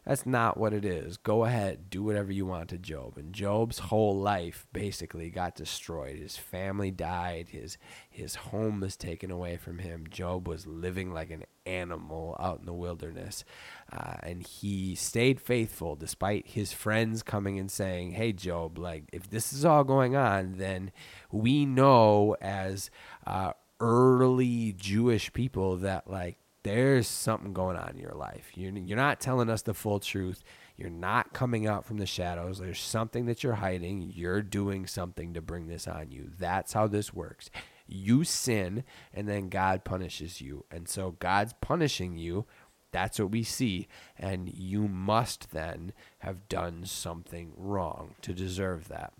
That's 0.09 0.25
not 0.25 0.57
what 0.57 0.73
it 0.73 0.85
is. 0.85 1.17
Go 1.17 1.45
ahead, 1.45 1.91
do 1.91 2.01
whatever 2.01 2.31
you 2.31 2.47
want 2.47 2.69
to 2.69 2.79
Job. 2.79 3.15
And 3.15 3.31
Job's 3.31 3.77
whole 3.77 4.19
life 4.19 4.65
basically 4.73 5.29
got 5.29 5.53
destroyed. 5.53 6.17
His 6.17 6.35
family 6.35 6.89
died. 6.89 7.49
His 7.49 7.77
his 8.09 8.33
home 8.33 8.79
was 8.79 8.97
taken 8.97 9.29
away 9.29 9.57
from 9.57 9.77
him. 9.77 10.07
Job 10.09 10.47
was 10.47 10.65
living 10.65 11.13
like 11.13 11.29
an 11.29 11.43
animal 11.67 12.35
out 12.39 12.57
in 12.57 12.65
the 12.65 12.73
wilderness, 12.73 13.45
uh, 13.93 14.15
and 14.23 14.41
he 14.41 14.95
stayed 14.95 15.39
faithful 15.39 15.95
despite 15.95 16.47
his 16.47 16.73
friends 16.73 17.21
coming 17.21 17.59
and 17.59 17.69
saying, 17.69 18.13
"Hey, 18.13 18.33
Job, 18.33 18.79
like 18.79 19.03
if 19.13 19.29
this 19.29 19.53
is 19.53 19.63
all 19.63 19.83
going 19.83 20.15
on, 20.15 20.53
then 20.57 20.91
we 21.31 21.67
know 21.67 22.35
as 22.41 22.89
uh, 23.27 23.53
early 23.79 24.73
Jewish 24.73 25.31
people 25.33 25.77
that 25.77 26.09
like." 26.09 26.39
There's 26.69 27.07
something 27.07 27.51
going 27.51 27.77
on 27.77 27.89
in 27.89 27.97
your 27.97 28.13
life. 28.13 28.51
You're, 28.53 28.71
you're 28.71 28.95
not 28.95 29.19
telling 29.19 29.49
us 29.49 29.63
the 29.63 29.73
full 29.73 29.99
truth. 29.99 30.43
You're 30.77 30.91
not 30.91 31.33
coming 31.33 31.65
out 31.65 31.83
from 31.83 31.97
the 31.97 32.05
shadows. 32.05 32.59
There's 32.59 32.79
something 32.79 33.25
that 33.25 33.43
you're 33.43 33.55
hiding. 33.55 34.11
You're 34.15 34.43
doing 34.43 34.85
something 34.85 35.33
to 35.33 35.41
bring 35.41 35.67
this 35.67 35.87
on 35.87 36.11
you. 36.11 36.29
That's 36.37 36.73
how 36.73 36.85
this 36.85 37.11
works. 37.13 37.49
You 37.87 38.23
sin, 38.23 38.83
and 39.11 39.27
then 39.27 39.49
God 39.49 39.83
punishes 39.83 40.41
you. 40.41 40.65
And 40.69 40.87
so 40.87 41.15
God's 41.19 41.53
punishing 41.59 42.17
you. 42.17 42.45
That's 42.91 43.19
what 43.19 43.31
we 43.31 43.41
see. 43.41 43.87
And 44.17 44.53
you 44.53 44.87
must 44.87 45.51
then 45.51 45.93
have 46.19 46.47
done 46.49 46.85
something 46.85 47.53
wrong 47.57 48.13
to 48.21 48.33
deserve 48.33 48.89
that. 48.89 49.13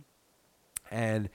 And 0.91 1.29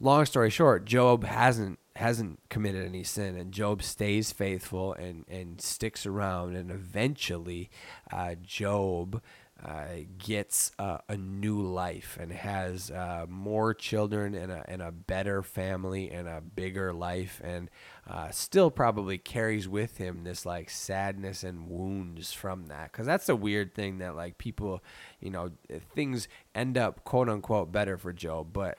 long 0.00 0.26
story 0.26 0.50
short, 0.50 0.84
Job 0.86 1.24
hasn't 1.24 1.78
hasn't 2.00 2.40
committed 2.48 2.84
any 2.84 3.04
sin, 3.04 3.36
and 3.36 3.52
Job 3.52 3.82
stays 3.82 4.32
faithful 4.32 4.92
and 4.94 5.24
and 5.28 5.60
sticks 5.60 6.06
around, 6.06 6.56
and 6.56 6.70
eventually, 6.70 7.70
uh, 8.12 8.34
Job. 8.42 9.22
Uh, 9.62 10.06
gets 10.16 10.72
uh, 10.78 10.96
a 11.10 11.18
new 11.18 11.60
life 11.60 12.16
and 12.18 12.32
has 12.32 12.90
uh, 12.90 13.26
more 13.28 13.74
children 13.74 14.34
and 14.34 14.50
a, 14.50 14.64
and 14.66 14.80
a 14.80 14.90
better 14.90 15.42
family 15.42 16.10
and 16.10 16.26
a 16.26 16.40
bigger 16.40 16.94
life 16.94 17.42
and 17.44 17.68
uh, 18.08 18.30
still 18.30 18.70
probably 18.70 19.18
carries 19.18 19.68
with 19.68 19.98
him 19.98 20.24
this 20.24 20.46
like 20.46 20.70
sadness 20.70 21.44
and 21.44 21.68
wounds 21.68 22.32
from 22.32 22.68
that 22.68 22.90
because 22.90 23.04
that's 23.04 23.28
a 23.28 23.36
weird 23.36 23.74
thing 23.74 23.98
that 23.98 24.16
like 24.16 24.38
people 24.38 24.82
you 25.20 25.28
know 25.30 25.50
things 25.94 26.26
end 26.54 26.78
up 26.78 27.04
quote 27.04 27.28
unquote 27.28 27.70
better 27.70 27.98
for 27.98 28.14
Job 28.14 28.54
but 28.54 28.78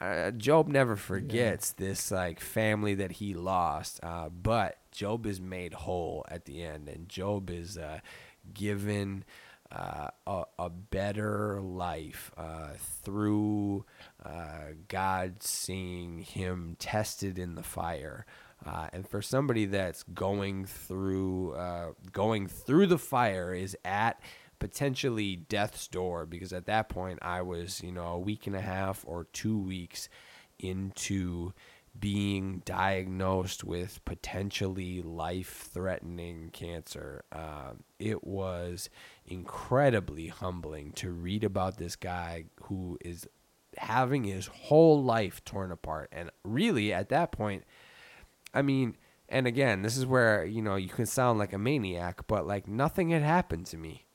uh, 0.00 0.30
Job 0.32 0.68
never 0.68 0.96
forgets 0.96 1.72
this 1.72 2.10
like 2.10 2.40
family 2.40 2.94
that 2.94 3.12
he 3.12 3.34
lost, 3.34 4.00
uh, 4.02 4.28
but 4.28 4.78
Job 4.92 5.26
is 5.26 5.40
made 5.40 5.72
whole 5.74 6.24
at 6.28 6.44
the 6.44 6.62
end, 6.62 6.88
and 6.88 7.08
Job 7.08 7.50
is 7.50 7.78
uh, 7.78 8.00
given 8.52 9.24
uh, 9.72 10.08
a, 10.26 10.44
a 10.58 10.70
better 10.70 11.60
life 11.60 12.30
uh, 12.36 12.70
through 13.02 13.84
uh, 14.24 14.72
God 14.88 15.42
seeing 15.42 16.20
him 16.20 16.76
tested 16.78 17.38
in 17.38 17.54
the 17.54 17.62
fire. 17.62 18.26
Uh, 18.64 18.88
and 18.92 19.06
for 19.06 19.20
somebody 19.20 19.66
that's 19.66 20.02
going 20.02 20.64
through 20.64 21.52
uh, 21.52 21.92
going 22.12 22.46
through 22.46 22.86
the 22.86 22.98
fire 22.98 23.54
is 23.54 23.76
at 23.84 24.20
potentially 24.58 25.36
death's 25.36 25.88
door 25.88 26.26
because 26.26 26.52
at 26.52 26.66
that 26.66 26.88
point 26.88 27.18
I 27.22 27.42
was, 27.42 27.82
you 27.82 27.92
know, 27.92 28.06
a 28.06 28.18
week 28.18 28.46
and 28.46 28.56
a 28.56 28.60
half 28.60 29.04
or 29.06 29.24
two 29.32 29.58
weeks 29.58 30.08
into 30.58 31.52
being 31.98 32.62
diagnosed 32.64 33.64
with 33.64 34.04
potentially 34.04 35.02
life 35.02 35.68
threatening 35.72 36.50
cancer. 36.52 37.24
Um, 37.32 37.84
it 37.98 38.24
was 38.24 38.90
incredibly 39.24 40.28
humbling 40.28 40.92
to 40.92 41.10
read 41.10 41.44
about 41.44 41.78
this 41.78 41.96
guy 41.96 42.44
who 42.64 42.98
is 43.00 43.26
having 43.78 44.24
his 44.24 44.46
whole 44.46 45.02
life 45.02 45.44
torn 45.44 45.70
apart. 45.70 46.08
And 46.12 46.30
really, 46.44 46.92
at 46.92 47.08
that 47.10 47.32
point, 47.32 47.64
I 48.52 48.62
mean, 48.62 48.96
and 49.28 49.46
again, 49.46 49.82
this 49.82 49.96
is 49.96 50.06
where, 50.06 50.44
you 50.44 50.62
know, 50.62 50.76
you 50.76 50.88
can 50.88 51.06
sound 51.06 51.38
like 51.38 51.52
a 51.52 51.58
maniac, 51.58 52.26
but 52.26 52.46
like 52.46 52.68
nothing 52.68 53.10
had 53.10 53.22
happened 53.22 53.66
to 53.66 53.76
me. 53.76 54.05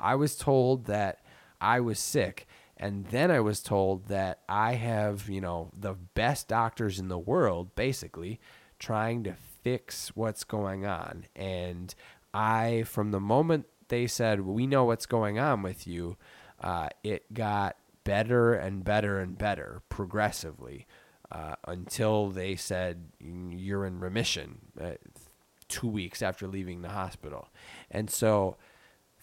I 0.00 0.14
was 0.14 0.36
told 0.36 0.86
that 0.86 1.20
I 1.60 1.80
was 1.80 1.98
sick. 1.98 2.46
And 2.76 3.04
then 3.08 3.30
I 3.30 3.40
was 3.40 3.62
told 3.62 4.06
that 4.06 4.40
I 4.48 4.72
have, 4.72 5.28
you 5.28 5.42
know, 5.42 5.70
the 5.78 5.92
best 5.92 6.48
doctors 6.48 6.98
in 6.98 7.08
the 7.08 7.18
world, 7.18 7.74
basically, 7.74 8.40
trying 8.78 9.22
to 9.24 9.34
fix 9.62 10.16
what's 10.16 10.44
going 10.44 10.86
on. 10.86 11.26
And 11.36 11.94
I, 12.32 12.84
from 12.84 13.10
the 13.10 13.20
moment 13.20 13.66
they 13.88 14.06
said, 14.06 14.40
we 14.40 14.66
know 14.66 14.86
what's 14.86 15.04
going 15.04 15.38
on 15.38 15.62
with 15.62 15.86
you, 15.86 16.16
uh, 16.60 16.88
it 17.04 17.34
got 17.34 17.76
better 18.04 18.54
and 18.54 18.82
better 18.82 19.20
and 19.20 19.36
better 19.36 19.82
progressively 19.90 20.86
uh, 21.30 21.56
until 21.68 22.30
they 22.30 22.56
said, 22.56 23.10
you're 23.20 23.84
in 23.84 24.00
remission 24.00 24.58
uh, 24.80 24.92
two 25.68 25.88
weeks 25.88 26.22
after 26.22 26.48
leaving 26.48 26.80
the 26.80 26.88
hospital. 26.88 27.50
And 27.90 28.08
so 28.10 28.56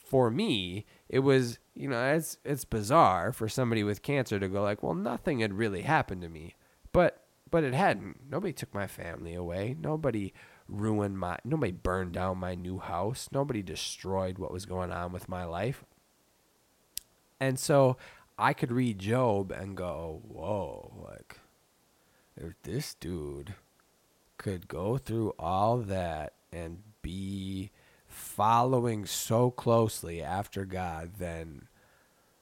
for 0.10 0.32
me, 0.32 0.86
it 1.10 1.20
was, 1.20 1.60
you 1.74 1.90
know, 1.90 2.14
it's 2.14 2.38
it's 2.44 2.66
bizarre 2.66 3.32
for 3.32 3.50
somebody 3.50 3.84
with 3.84 4.02
cancer 4.02 4.40
to 4.40 4.48
go 4.48 4.62
like, 4.62 4.82
well, 4.82 4.94
nothing 4.94 5.40
had 5.40 5.54
really 5.54 5.82
happened 5.82 6.22
to 6.22 6.30
me. 6.30 6.56
But 6.92 7.24
but 7.50 7.64
it 7.64 7.74
hadn't. 7.74 8.30
Nobody 8.30 8.54
took 8.54 8.74
my 8.74 8.88
family 8.88 9.34
away. 9.34 9.76
Nobody 9.80 10.34
ruined 10.68 11.18
my 11.18 11.38
nobody 11.44 11.72
burned 11.72 12.14
down 12.14 12.38
my 12.38 12.56
new 12.56 12.80
house. 12.80 13.30
Nobody 13.32 13.62
destroyed 13.62 14.38
what 14.38 14.52
was 14.52 14.66
going 14.66 14.92
on 14.92 15.12
with 15.12 15.30
my 15.30 15.44
life. 15.44 15.84
And 17.40 17.60
so 17.60 17.98
I 18.38 18.54
could 18.54 18.72
read 18.72 19.00
Job 19.00 19.52
and 19.52 19.78
go, 19.78 20.22
whoa, 20.28 21.06
like, 21.08 21.40
if 22.36 22.54
this 22.64 22.96
dude 22.96 23.56
could 24.38 24.68
go 24.68 24.98
through 24.98 25.34
all 25.40 25.78
that 25.78 26.34
and 26.52 26.82
be 27.02 27.72
following 28.18 29.06
so 29.06 29.52
closely 29.52 30.22
after 30.22 30.66
God, 30.66 31.12
then 31.20 31.68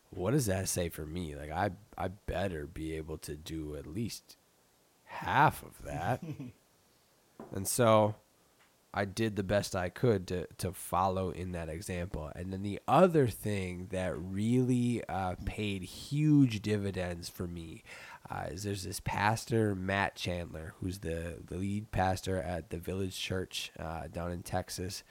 what 0.10 0.32
does 0.32 0.46
that 0.46 0.70
say 0.70 0.90
for 0.90 1.06
me? 1.06 1.36
Like, 1.36 1.52
I, 1.52 1.72
I 1.98 2.08
better 2.08 2.66
be 2.66 2.96
able 2.96 3.18
to 3.20 3.36
do 3.36 3.76
at 3.76 3.86
least 3.86 4.38
half 5.04 5.62
of 5.64 5.84
that. 5.84 6.24
and 7.54 7.68
so 7.68 8.16
I 8.94 9.04
did 9.04 9.36
the 9.36 9.44
best 9.44 9.76
I 9.76 9.90
could 9.90 10.26
to, 10.28 10.48
to 10.60 10.72
follow 10.72 11.30
in 11.32 11.52
that 11.52 11.68
example. 11.68 12.32
And 12.34 12.54
then 12.54 12.64
the 12.64 12.80
other 12.88 13.28
thing 13.28 13.88
that 13.92 14.18
really 14.18 15.04
uh, 15.10 15.36
paid 15.44 15.84
huge 15.84 16.62
dividends 16.62 17.28
for 17.28 17.46
me 17.46 17.84
uh, 18.30 18.46
is 18.52 18.64
there's 18.64 18.84
this 18.84 19.02
pastor, 19.02 19.76
Matt 19.76 20.16
Chandler, 20.16 20.74
who's 20.80 21.00
the, 21.00 21.36
the 21.46 21.58
lead 21.58 21.92
pastor 21.92 22.38
at 22.38 22.70
the 22.70 22.78
Village 22.78 23.20
Church 23.20 23.72
uh, 23.78 24.04
down 24.12 24.32
in 24.32 24.42
Texas. 24.42 25.04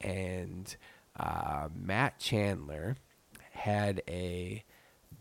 And 0.00 0.74
uh, 1.18 1.68
Matt 1.74 2.18
Chandler 2.18 2.96
had 3.52 4.02
a 4.08 4.64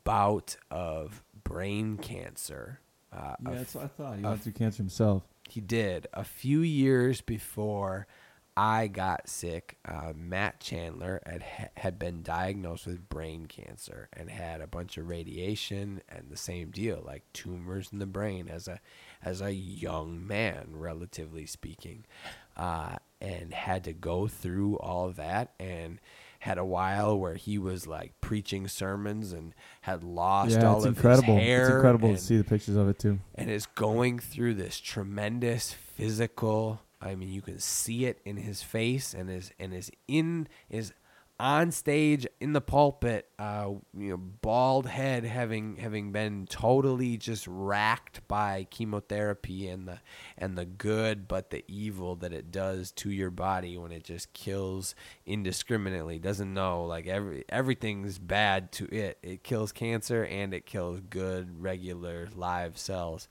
bout 0.03 0.55
of 0.71 1.23
brain 1.43 1.97
cancer. 1.97 2.79
Uh, 3.11 3.35
Yeah, 3.43 3.51
a 3.51 3.55
that's 3.55 3.75
what 3.75 3.83
I 3.85 3.87
thought. 3.87 4.17
He 4.17 4.23
a 4.23 4.27
went 4.29 4.41
through 4.43 4.53
cancer 4.53 4.77
himself. 4.77 5.23
he 5.49 5.61
did. 5.61 6.07
A 6.13 6.23
few 6.23 6.61
years 6.61 7.21
before 7.21 8.07
I 8.55 8.87
got 8.87 9.29
sick, 9.29 9.77
uh, 9.85 10.11
Matt 10.15 10.59
Chandler 10.59 11.21
had, 11.25 11.71
had 11.77 11.97
been 11.97 12.21
diagnosed 12.23 12.87
with 12.87 13.07
brain 13.07 13.45
cancer 13.45 14.09
and 14.11 14.29
had 14.29 14.59
a 14.61 14.67
bunch 14.67 14.97
of 14.97 15.07
radiation 15.07 16.01
and 16.09 16.25
the 16.29 16.35
same 16.37 16.69
deal, 16.71 17.01
like 17.05 17.23
tumors 17.33 17.89
in 17.93 17.99
the 17.99 18.05
brain 18.05 18.49
as 18.49 18.67
a 18.67 18.79
as 19.23 19.41
a 19.41 19.53
young 19.53 20.25
man, 20.27 20.67
relatively 20.71 21.45
speaking, 21.45 22.05
uh, 22.57 22.97
and 23.21 23.53
had 23.53 23.83
to 23.85 23.93
go 23.93 24.27
through 24.27 24.77
all 24.77 25.09
that 25.11 25.53
and 25.59 25.99
had 26.39 26.57
a 26.57 26.63
while 26.65 27.19
where 27.19 27.35
he 27.35 27.57
was 27.57 27.85
like 27.85 28.13
preaching 28.21 28.67
sermons 28.67 29.33
and 29.33 29.53
had 29.81 30.03
lost 30.03 30.51
yeah, 30.51 30.65
all 30.69 30.77
it's 30.77 30.85
of 30.85 30.95
incredible. 30.95 31.35
his 31.35 31.43
hair 31.43 31.61
it's 31.65 31.75
incredible 31.75 32.09
and- 32.09 32.17
to 32.17 32.23
see 32.23 32.37
the 32.37 32.43
pictures 32.45 32.75
of 32.77 32.87
it 32.87 32.97
too. 32.97 33.19
and 33.35 33.49
is 33.49 33.65
going 33.65 34.19
through 34.19 34.53
this 34.53 34.79
tremendous 34.79 35.73
physical 35.73 36.81
I 37.01 37.15
mean 37.15 37.29
you 37.29 37.41
can 37.41 37.59
see 37.59 38.05
it 38.05 38.19
in 38.25 38.37
his 38.37 38.61
face 38.63 39.13
and 39.13 39.29
is 39.29 39.51
and 39.59 39.73
is 39.73 39.91
in 40.07 40.47
is 40.69 40.93
on 41.39 41.71
stage 41.71 42.27
in 42.41 42.51
the 42.51 42.61
pulpit 42.61 43.29
uh 43.39 43.69
you 43.97 44.09
know 44.09 44.17
bald 44.17 44.85
head 44.85 45.23
having 45.23 45.77
having 45.77 46.11
been 46.11 46.45
totally 46.49 47.15
just 47.15 47.47
racked 47.47 48.27
by 48.27 48.67
chemotherapy 48.69 49.67
and 49.67 49.87
the 49.87 49.99
and 50.37 50.57
the 50.57 50.65
good 50.65 51.27
but 51.27 51.49
the 51.49 51.63
evil 51.67 52.15
that 52.15 52.33
it 52.33 52.51
does 52.51 52.91
to 52.91 53.09
your 53.09 53.29
body 53.29 53.77
when 53.77 53.91
it 53.91 54.03
just 54.03 54.33
kills 54.33 54.95
indiscriminately. 55.25 56.19
Doesn't 56.19 56.53
know 56.53 56.85
like 56.85 57.07
every 57.07 57.45
everything's 57.49 58.17
bad 58.17 58.71
to 58.73 58.85
it. 58.93 59.17
It 59.21 59.43
kills 59.43 59.71
cancer 59.71 60.25
and 60.25 60.53
it 60.53 60.65
kills 60.65 60.99
good 61.09 61.61
regular 61.61 62.27
live 62.35 62.77
cells. 62.77 63.27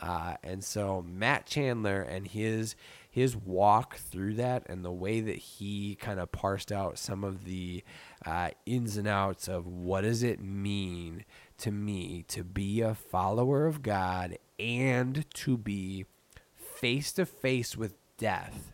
Uh, 0.00 0.34
and 0.42 0.64
so 0.64 1.04
Matt 1.06 1.46
Chandler 1.46 2.00
and 2.00 2.26
his 2.26 2.74
his 3.10 3.36
walk 3.36 3.96
through 3.96 4.34
that 4.34 4.62
and 4.66 4.84
the 4.84 4.92
way 4.92 5.20
that 5.20 5.36
he 5.36 5.96
kind 5.96 6.20
of 6.20 6.30
parsed 6.30 6.70
out 6.70 6.96
some 6.96 7.24
of 7.24 7.44
the 7.44 7.82
uh, 8.24 8.50
ins 8.66 8.96
and 8.96 9.08
outs 9.08 9.48
of 9.48 9.66
what 9.66 10.02
does 10.02 10.22
it 10.22 10.40
mean 10.40 11.24
to 11.58 11.72
me 11.72 12.24
to 12.28 12.44
be 12.44 12.80
a 12.80 12.94
follower 12.94 13.66
of 13.66 13.82
God 13.82 14.38
and 14.58 15.24
to 15.34 15.58
be 15.58 16.06
face 16.56 17.12
to 17.12 17.26
face 17.26 17.76
with 17.76 17.94
death. 18.16 18.72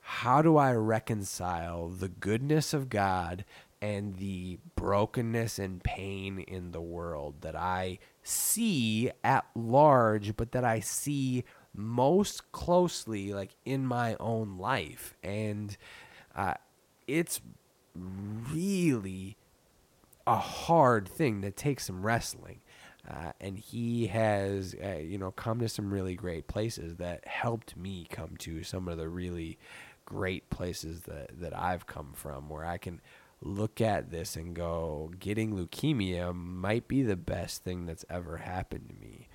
How 0.00 0.40
do 0.40 0.56
I 0.56 0.72
reconcile 0.72 1.88
the 1.88 2.08
goodness 2.08 2.72
of 2.72 2.88
God 2.88 3.44
and 3.82 4.16
the 4.16 4.58
brokenness 4.74 5.58
and 5.58 5.82
pain 5.82 6.40
in 6.40 6.72
the 6.72 6.80
world 6.80 7.36
that 7.40 7.56
I 7.56 7.98
see 8.22 9.10
at 9.24 9.46
large, 9.54 10.36
but 10.36 10.52
that 10.52 10.64
I 10.64 10.80
see 10.80 11.44
most 11.74 12.52
closely, 12.52 13.32
like 13.32 13.50
in 13.64 13.86
my 13.86 14.16
own 14.20 14.58
life? 14.58 15.14
And 15.22 15.76
uh, 16.34 16.54
it's 17.06 17.40
really 17.94 19.36
a 20.26 20.36
hard 20.36 21.08
thing 21.08 21.40
that 21.40 21.56
takes 21.56 21.86
some 21.86 22.02
wrestling. 22.02 22.60
Uh, 23.08 23.32
and 23.40 23.58
he 23.58 24.06
has, 24.08 24.76
uh, 24.84 24.98
you 24.98 25.18
know, 25.18 25.30
come 25.30 25.58
to 25.58 25.68
some 25.68 25.92
really 25.92 26.14
great 26.14 26.46
places 26.46 26.96
that 26.96 27.26
helped 27.26 27.76
me 27.76 28.06
come 28.10 28.36
to 28.38 28.62
some 28.62 28.88
of 28.88 28.98
the 28.98 29.08
really 29.08 29.58
great 30.04 30.48
places 30.50 31.02
that, 31.02 31.40
that 31.40 31.56
I've 31.56 31.86
come 31.86 32.12
from 32.14 32.48
where 32.48 32.64
I 32.64 32.78
can 32.78 33.00
look 33.42 33.80
at 33.80 34.10
this 34.10 34.36
and 34.36 34.54
go, 34.54 35.10
getting 35.18 35.54
leukemia 35.54 36.34
might 36.34 36.86
be 36.86 37.02
the 37.02 37.16
best 37.16 37.64
thing 37.64 37.86
that's 37.86 38.04
ever 38.10 38.36
happened 38.36 38.90
to 38.90 38.94
me. 39.06 39.28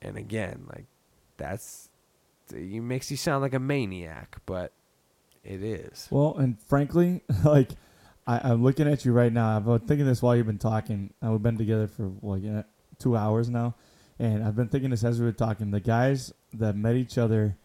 And 0.00 0.16
again, 0.16 0.64
like, 0.68 0.86
that's, 1.36 1.88
it 2.52 2.82
makes 2.82 3.10
you 3.10 3.16
sound 3.16 3.42
like 3.42 3.54
a 3.54 3.58
maniac, 3.58 4.36
but 4.46 4.72
it 5.44 5.62
is. 5.62 6.08
Well, 6.10 6.36
and 6.36 6.60
frankly, 6.60 7.22
like 7.44 7.70
I, 8.26 8.40
I'm 8.50 8.62
looking 8.62 8.88
at 8.88 9.04
you 9.04 9.12
right 9.12 9.32
now. 9.32 9.56
I've 9.56 9.64
been 9.64 9.78
thinking 9.80 10.06
this 10.06 10.22
while 10.22 10.36
you've 10.36 10.46
been 10.46 10.58
talking. 10.58 11.12
Uh, 11.24 11.30
we've 11.32 11.42
been 11.42 11.58
together 11.58 11.86
for 11.88 12.10
like 12.22 12.42
uh, 12.44 12.62
two 12.98 13.16
hours 13.16 13.48
now, 13.50 13.74
and 14.18 14.44
I've 14.44 14.54
been 14.56 14.68
thinking 14.68 14.90
this 14.90 15.02
as 15.04 15.18
we 15.18 15.26
were 15.26 15.32
talking. 15.32 15.70
The 15.70 15.80
guys 15.80 16.32
that 16.54 16.76
met 16.76 16.94
each 16.96 17.18
other 17.18 17.56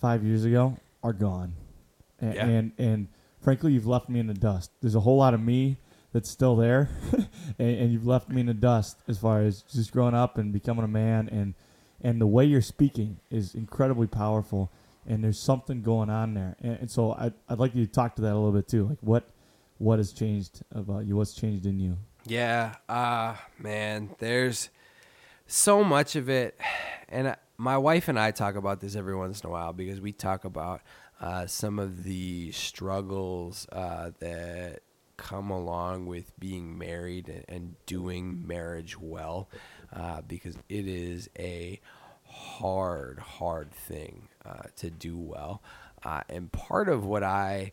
five 0.00 0.24
years 0.24 0.44
ago 0.44 0.78
are 1.02 1.12
gone, 1.12 1.52
and 2.20 2.34
Yeah. 2.34 2.46
and, 2.46 2.72
and 2.78 3.08
frankly, 3.40 3.72
you've 3.72 3.86
left 3.86 4.08
me 4.08 4.18
in 4.20 4.26
the 4.26 4.34
dust. 4.34 4.70
There's 4.80 4.94
a 4.96 5.00
whole 5.00 5.18
lot 5.18 5.34
of 5.34 5.40
me 5.40 5.76
that's 6.12 6.28
still 6.28 6.56
there, 6.56 6.90
and, 7.58 7.78
and 7.78 7.92
you've 7.92 8.06
left 8.06 8.28
me 8.28 8.40
in 8.40 8.46
the 8.48 8.54
dust 8.54 8.96
as 9.06 9.18
far 9.18 9.42
as 9.42 9.62
just 9.62 9.92
growing 9.92 10.14
up 10.14 10.38
and 10.38 10.52
becoming 10.52 10.84
a 10.84 10.88
man, 10.88 11.28
and 11.28 11.54
and 12.02 12.20
the 12.20 12.26
way 12.26 12.44
you're 12.44 12.62
speaking 12.62 13.18
is 13.30 13.54
incredibly 13.54 14.06
powerful 14.06 14.70
and 15.06 15.24
there's 15.24 15.38
something 15.38 15.82
going 15.82 16.10
on 16.10 16.34
there. 16.34 16.56
And, 16.60 16.78
and 16.80 16.90
so 16.90 17.12
I'd, 17.12 17.34
I'd 17.48 17.58
like 17.58 17.74
you 17.74 17.86
to 17.86 17.92
talk 17.92 18.16
to 18.16 18.22
that 18.22 18.32
a 18.32 18.34
little 18.34 18.52
bit 18.52 18.68
too. 18.68 18.88
Like 18.88 18.98
what 19.00 19.28
what 19.78 19.98
has 19.98 20.12
changed 20.12 20.62
about 20.72 21.06
you? 21.06 21.16
What's 21.16 21.32
changed 21.32 21.64
in 21.64 21.80
you? 21.80 21.96
Yeah, 22.26 22.74
uh, 22.86 23.36
man, 23.58 24.10
there's 24.18 24.68
so 25.46 25.82
much 25.82 26.16
of 26.16 26.28
it. 26.28 26.58
And 27.08 27.28
uh, 27.28 27.36
my 27.56 27.78
wife 27.78 28.08
and 28.08 28.18
I 28.18 28.30
talk 28.30 28.56
about 28.56 28.80
this 28.80 28.94
every 28.94 29.16
once 29.16 29.40
in 29.40 29.48
a 29.48 29.50
while 29.50 29.72
because 29.72 30.00
we 30.00 30.12
talk 30.12 30.44
about 30.44 30.82
uh, 31.20 31.46
some 31.46 31.78
of 31.78 32.04
the 32.04 32.52
struggles 32.52 33.66
uh, 33.72 34.10
that 34.20 34.80
come 35.16 35.50
along 35.50 36.06
with 36.06 36.38
being 36.38 36.78
married 36.78 37.28
and, 37.28 37.44
and 37.48 37.74
doing 37.86 38.46
marriage 38.46 38.98
well 38.98 39.48
uh, 39.94 40.22
because 40.26 40.56
it 40.68 40.86
is 40.86 41.28
a 41.38 41.80
hard, 42.24 43.18
hard 43.18 43.72
thing 43.72 44.28
uh, 44.44 44.62
to 44.76 44.90
do 44.90 45.18
well. 45.18 45.62
Uh, 46.04 46.22
and 46.28 46.50
part 46.52 46.88
of 46.88 47.04
what 47.04 47.22
I 47.22 47.72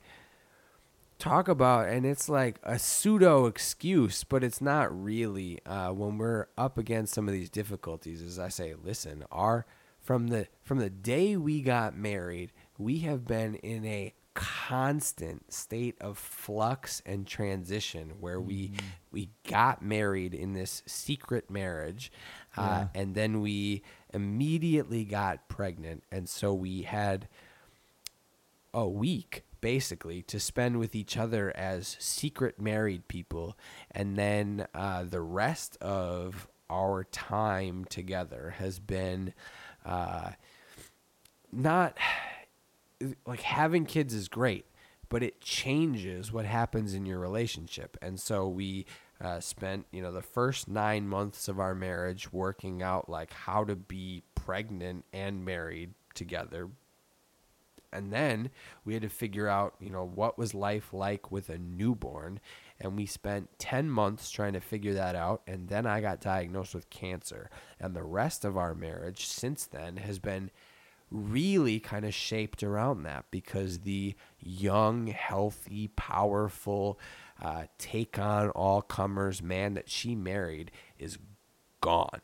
talk 1.19 1.47
about 1.47 1.87
and 1.87 2.05
it's 2.05 2.29
like 2.29 2.59
a 2.61 2.77
pseudo 2.77 3.47
excuse 3.47 4.23
but 4.23 4.43
it's 4.43 4.61
not 4.61 5.03
really 5.03 5.59
uh, 5.65 5.89
when 5.89 6.17
we're 6.17 6.45
up 6.57 6.77
against 6.77 7.13
some 7.13 7.27
of 7.27 7.33
these 7.33 7.49
difficulties 7.49 8.21
as 8.21 8.37
i 8.37 8.47
say 8.47 8.75
listen 8.83 9.23
our 9.31 9.65
from 9.99 10.27
the 10.27 10.47
from 10.61 10.77
the 10.77 10.91
day 10.91 11.35
we 11.35 11.59
got 11.61 11.97
married 11.97 12.51
we 12.77 12.99
have 12.99 13.25
been 13.25 13.55
in 13.55 13.83
a 13.83 14.13
constant 14.39 15.51
state 15.51 15.95
of 15.99 16.15
flux 16.15 17.01
and 17.07 17.25
transition 17.25 18.13
where 18.19 18.39
we 18.39 18.71
we 19.11 19.29
got 19.49 19.81
married 19.81 20.35
in 20.35 20.53
this 20.53 20.83
secret 20.85 21.49
marriage 21.49 22.11
uh, 22.55 22.85
and 22.93 23.15
then 23.15 23.41
we 23.41 23.81
immediately 24.13 25.03
got 25.03 25.49
pregnant. 25.49 26.03
And 26.11 26.29
so 26.29 26.53
we 26.53 26.83
had 26.83 27.27
a 28.75 28.87
week 28.87 29.43
basically 29.59 30.21
to 30.21 30.39
spend 30.39 30.77
with 30.77 30.93
each 30.93 31.17
other 31.17 31.51
as 31.57 31.97
secret 31.99 32.61
married 32.61 33.07
people. 33.07 33.57
And 33.89 34.17
then 34.17 34.67
uh, 34.75 35.03
the 35.03 35.21
rest 35.21 35.77
of 35.81 36.47
our 36.69 37.05
time 37.05 37.85
together 37.85 38.55
has 38.59 38.77
been 38.77 39.33
uh, 39.83 40.31
not 41.51 41.97
like 43.25 43.41
having 43.41 43.85
kids 43.85 44.13
is 44.13 44.27
great 44.27 44.65
but 45.09 45.23
it 45.23 45.39
changes 45.41 46.31
what 46.31 46.45
happens 46.45 46.93
in 46.93 47.05
your 47.05 47.19
relationship 47.19 47.97
and 48.01 48.19
so 48.19 48.47
we 48.47 48.85
uh, 49.21 49.39
spent 49.39 49.85
you 49.91 50.01
know 50.01 50.11
the 50.11 50.21
first 50.21 50.67
nine 50.67 51.07
months 51.07 51.47
of 51.47 51.59
our 51.59 51.75
marriage 51.75 52.31
working 52.33 52.81
out 52.83 53.09
like 53.09 53.33
how 53.33 53.63
to 53.63 53.75
be 53.75 54.23
pregnant 54.35 55.05
and 55.13 55.43
married 55.45 55.93
together 56.13 56.69
and 57.93 58.11
then 58.11 58.49
we 58.85 58.93
had 58.93 59.01
to 59.03 59.09
figure 59.09 59.47
out 59.47 59.75
you 59.79 59.89
know 59.89 60.05
what 60.05 60.37
was 60.37 60.53
life 60.53 60.93
like 60.93 61.31
with 61.31 61.49
a 61.49 61.57
newborn 61.57 62.39
And 62.79 62.95
we 62.97 63.05
spent 63.05 63.57
10 63.59 63.89
months 63.89 64.29
trying 64.29 64.53
to 64.53 64.59
figure 64.61 64.93
that 64.93 65.15
out. 65.15 65.41
And 65.47 65.67
then 65.69 65.85
I 65.85 66.01
got 66.01 66.21
diagnosed 66.21 66.75
with 66.75 66.89
cancer. 66.89 67.49
And 67.79 67.95
the 67.95 68.03
rest 68.03 68.45
of 68.45 68.57
our 68.57 68.75
marriage 68.75 69.25
since 69.27 69.65
then 69.65 69.97
has 69.97 70.19
been 70.19 70.51
really 71.11 71.79
kind 71.79 72.05
of 72.05 72.13
shaped 72.13 72.63
around 72.63 73.03
that 73.03 73.25
because 73.31 73.79
the 73.79 74.15
young, 74.39 75.07
healthy, 75.07 75.89
powerful, 75.89 76.99
uh, 77.41 77.63
take 77.77 78.17
on 78.19 78.49
all 78.49 78.81
comers 78.81 79.41
man 79.41 79.73
that 79.75 79.89
she 79.89 80.15
married 80.15 80.71
is 80.97 81.17
gone. 81.81 82.21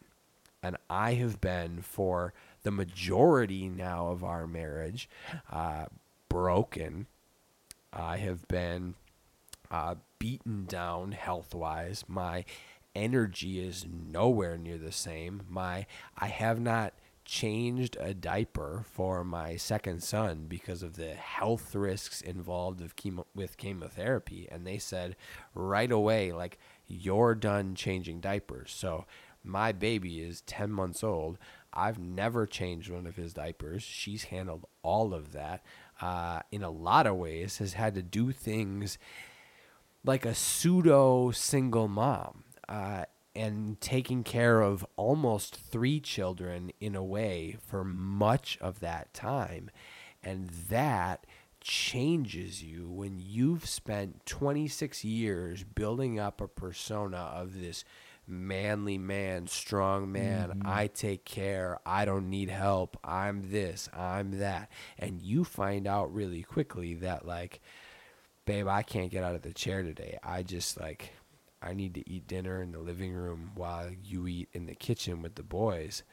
And 0.61 0.77
I 0.89 1.13
have 1.13 1.41
been 1.41 1.81
for 1.81 2.33
the 2.63 2.71
majority 2.71 3.67
now 3.67 4.07
of 4.07 4.23
our 4.23 4.47
marriage 4.47 5.09
uh, 5.51 5.85
broken. 6.29 7.07
I 7.91 8.17
have 8.17 8.47
been 8.47 8.95
uh, 9.69 9.95
beaten 10.19 10.65
down 10.65 11.11
health 11.11 11.53
wise. 11.53 12.05
My 12.07 12.45
energy 12.95 13.59
is 13.59 13.85
nowhere 13.85 14.57
near 14.57 14.77
the 14.77 14.91
same. 14.91 15.43
My 15.49 15.85
I 16.17 16.27
have 16.27 16.59
not 16.59 16.93
changed 17.25 17.97
a 17.99 18.13
diaper 18.13 18.83
for 18.91 19.23
my 19.23 19.55
second 19.55 20.03
son 20.03 20.45
because 20.47 20.83
of 20.83 20.95
the 20.95 21.13
health 21.13 21.73
risks 21.73 22.21
involved 22.21 22.81
of 22.81 22.95
chemo 22.95 23.25
with 23.33 23.57
chemotherapy 23.57 24.47
and 24.51 24.65
they 24.65 24.77
said 24.77 25.15
right 25.55 25.91
away 25.91 26.31
like 26.31 26.57
you're 26.87 27.35
done 27.35 27.75
changing 27.75 28.19
diapers. 28.19 28.71
So 28.71 29.05
my 29.43 29.71
baby 29.71 30.21
is 30.21 30.41
10 30.41 30.71
months 30.71 31.03
old. 31.03 31.37
I've 31.73 31.99
never 31.99 32.45
changed 32.45 32.89
one 32.89 33.07
of 33.07 33.15
his 33.15 33.33
diapers. 33.33 33.83
She's 33.83 34.25
handled 34.25 34.65
all 34.83 35.13
of 35.13 35.31
that 35.33 35.63
uh, 36.01 36.41
in 36.51 36.63
a 36.63 36.69
lot 36.69 37.07
of 37.07 37.15
ways 37.15 37.57
has 37.57 37.73
had 37.73 37.95
to 37.95 38.03
do 38.03 38.31
things 38.31 38.97
like 40.05 40.25
a 40.25 40.35
pseudo 40.35 41.31
single 41.31 41.87
mom. 41.87 42.43
Uh, 42.67 43.05
and 43.35 43.79
taking 43.81 44.23
care 44.23 44.61
of 44.61 44.85
almost 44.95 45.55
three 45.55 45.99
children 45.99 46.71
in 46.79 46.95
a 46.95 47.03
way 47.03 47.57
for 47.65 47.83
much 47.83 48.57
of 48.61 48.79
that 48.79 49.13
time. 49.13 49.71
And 50.21 50.49
that 50.69 51.25
changes 51.59 52.61
you 52.61 52.89
when 52.89 53.19
you've 53.19 53.67
spent 53.67 54.25
26 54.25 55.03
years 55.03 55.63
building 55.63 56.19
up 56.19 56.41
a 56.41 56.47
persona 56.47 57.17
of 57.17 57.59
this 57.59 57.83
manly 58.27 58.97
man, 58.97 59.47
strong 59.47 60.11
man. 60.11 60.49
Mm-hmm. 60.49 60.67
I 60.67 60.87
take 60.87 61.25
care. 61.25 61.79
I 61.85 62.05
don't 62.05 62.29
need 62.29 62.49
help. 62.49 62.97
I'm 63.03 63.49
this, 63.51 63.89
I'm 63.93 64.39
that. 64.39 64.69
And 64.97 65.21
you 65.21 65.43
find 65.43 65.87
out 65.87 66.13
really 66.13 66.43
quickly 66.43 66.95
that, 66.95 67.25
like, 67.25 67.61
babe, 68.45 68.67
I 68.67 68.83
can't 68.83 69.11
get 69.11 69.23
out 69.23 69.35
of 69.35 69.41
the 69.41 69.53
chair 69.53 69.83
today. 69.83 70.17
I 70.23 70.43
just, 70.43 70.79
like, 70.79 71.11
I 71.63 71.73
need 71.73 71.93
to 71.95 72.09
eat 72.09 72.27
dinner 72.27 72.61
in 72.61 72.71
the 72.71 72.79
living 72.79 73.13
room 73.13 73.51
while 73.55 73.89
you 74.03 74.27
eat 74.27 74.49
in 74.53 74.65
the 74.65 74.75
kitchen 74.75 75.21
with 75.21 75.35
the 75.35 75.43
boys 75.43 76.03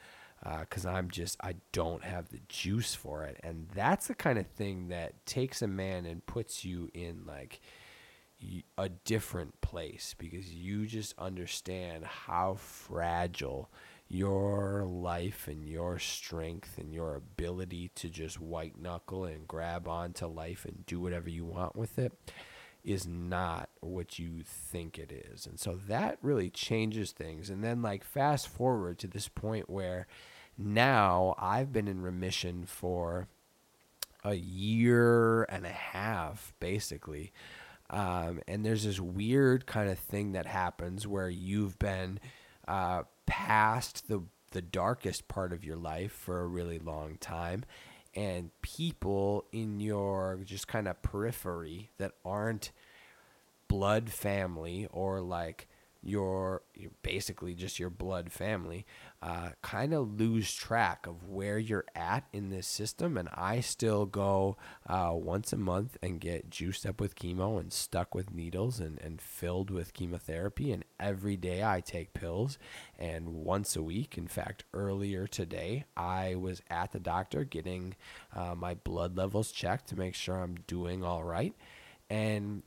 because 0.59 0.85
uh, 0.85 0.89
I'm 0.89 1.11
just 1.11 1.37
I 1.43 1.55
don't 1.71 2.03
have 2.03 2.29
the 2.29 2.39
juice 2.47 2.95
for 2.95 3.23
it, 3.25 3.39
and 3.43 3.67
that's 3.75 4.07
the 4.07 4.15
kind 4.15 4.39
of 4.39 4.47
thing 4.47 4.87
that 4.87 5.25
takes 5.25 5.61
a 5.61 5.67
man 5.67 6.05
and 6.05 6.25
puts 6.25 6.65
you 6.65 6.89
in 6.93 7.25
like 7.27 7.61
a 8.77 8.89
different 8.89 9.61
place 9.61 10.15
because 10.17 10.51
you 10.53 10.87
just 10.87 11.13
understand 11.19 12.03
how 12.05 12.55
fragile 12.55 13.69
your 14.07 14.83
life 14.83 15.47
and 15.47 15.69
your 15.69 15.99
strength 15.99 16.77
and 16.77 16.93
your 16.93 17.15
ability 17.15 17.91
to 17.95 18.09
just 18.09 18.41
white 18.41 18.79
knuckle 18.79 19.25
and 19.25 19.47
grab 19.47 19.87
onto 19.87 20.25
life 20.25 20.65
and 20.65 20.85
do 20.85 20.99
whatever 20.99 21.29
you 21.29 21.45
want 21.45 21.75
with 21.75 21.97
it 21.97 22.11
is 22.83 23.07
not 23.07 23.69
what 23.79 24.17
you 24.19 24.41
think 24.43 24.97
it 24.97 25.11
is. 25.11 25.45
And 25.45 25.59
so 25.59 25.79
that 25.87 26.17
really 26.21 26.49
changes 26.49 27.11
things. 27.11 27.49
And 27.49 27.63
then, 27.63 27.81
like, 27.81 28.03
fast 28.03 28.47
forward 28.47 28.97
to 28.99 29.07
this 29.07 29.27
point 29.27 29.69
where 29.69 30.07
now 30.57 31.35
I've 31.37 31.71
been 31.71 31.87
in 31.87 32.01
remission 32.01 32.65
for 32.65 33.27
a 34.23 34.35
year 34.35 35.43
and 35.43 35.65
a 35.65 35.69
half, 35.69 36.53
basically. 36.59 37.31
Um, 37.89 38.41
and 38.47 38.65
there's 38.65 38.85
this 38.85 38.99
weird 38.99 39.65
kind 39.65 39.89
of 39.89 39.99
thing 39.99 40.31
that 40.31 40.45
happens 40.45 41.05
where 41.05 41.29
you've 41.29 41.77
been 41.77 42.19
uh, 42.67 43.03
past 43.25 44.07
the 44.07 44.23
the 44.51 44.61
darkest 44.61 45.29
part 45.29 45.53
of 45.53 45.63
your 45.63 45.77
life 45.77 46.11
for 46.11 46.41
a 46.41 46.47
really 46.47 46.77
long 46.77 47.17
time 47.21 47.63
and 48.15 48.51
people 48.61 49.45
in 49.51 49.79
your 49.79 50.39
just 50.43 50.67
kind 50.67 50.87
of 50.87 51.01
periphery 51.01 51.89
that 51.97 52.13
aren't 52.25 52.71
blood 53.67 54.09
family 54.09 54.87
or 54.91 55.21
like 55.21 55.67
your 56.03 56.63
basically 57.03 57.53
just 57.53 57.79
your 57.79 57.89
blood 57.89 58.31
family 58.31 58.85
uh, 59.21 59.49
kind 59.61 59.93
of 59.93 60.19
lose 60.19 60.51
track 60.51 61.05
of 61.05 61.29
where 61.29 61.59
you're 61.59 61.85
at 61.93 62.23
in 62.33 62.49
this 62.49 62.65
system. 62.65 63.17
And 63.17 63.29
i 63.35 63.59
still 63.59 64.05
go 64.07 64.57
uh, 64.87 65.11
once 65.13 65.53
a 65.53 65.57
month 65.57 65.97
and 66.01 66.19
get 66.19 66.49
juiced 66.49 66.87
up 66.87 66.99
with 66.99 67.15
chemo 67.15 67.59
and 67.59 67.71
stuck 67.71 68.15
with 68.15 68.33
needles 68.33 68.79
and, 68.79 68.99
and 68.99 69.21
filled 69.21 69.69
with 69.69 69.93
chemotherapy. 69.93 70.71
And 70.71 70.83
every 70.99 71.37
day 71.37 71.63
i 71.63 71.81
take 71.81 72.13
pills. 72.13 72.57
And 72.97 73.29
once 73.29 73.75
a 73.75 73.83
week 73.83 74.17
in 74.17 74.27
fact 74.27 74.63
earlier 74.73 75.27
today 75.27 75.85
i 75.95 76.33
was 76.33 76.63
at 76.69 76.91
the 76.91 76.99
doctor 76.99 77.43
getting 77.43 77.95
uh, 78.35 78.55
my 78.55 78.73
blood 78.73 79.15
levels 79.15 79.51
checked 79.51 79.87
to 79.89 79.99
make 79.99 80.15
sure 80.15 80.37
i'm 80.37 80.55
doing 80.65 81.03
all 81.03 81.23
right. 81.23 81.53
And 82.09 82.63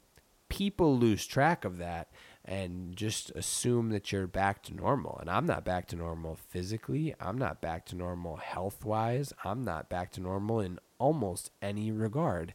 people 0.48 0.96
lose 0.96 1.26
track 1.26 1.64
of 1.64 1.78
that 1.78 2.08
and 2.44 2.94
just 2.94 3.30
assume 3.30 3.90
that 3.90 4.12
you're 4.12 4.26
back 4.26 4.62
to 4.64 4.74
normal. 4.74 5.18
And 5.20 5.30
I'm 5.30 5.46
not 5.46 5.64
back 5.64 5.86
to 5.88 5.96
normal 5.96 6.36
physically. 6.36 7.14
I'm 7.18 7.38
not 7.38 7.62
back 7.62 7.86
to 7.86 7.96
normal 7.96 8.36
health 8.36 8.84
wise. 8.84 9.32
I'm 9.44 9.62
not 9.64 9.88
back 9.88 10.12
to 10.12 10.20
normal 10.20 10.60
in 10.60 10.78
almost 10.98 11.50
any 11.62 11.90
regard. 11.90 12.54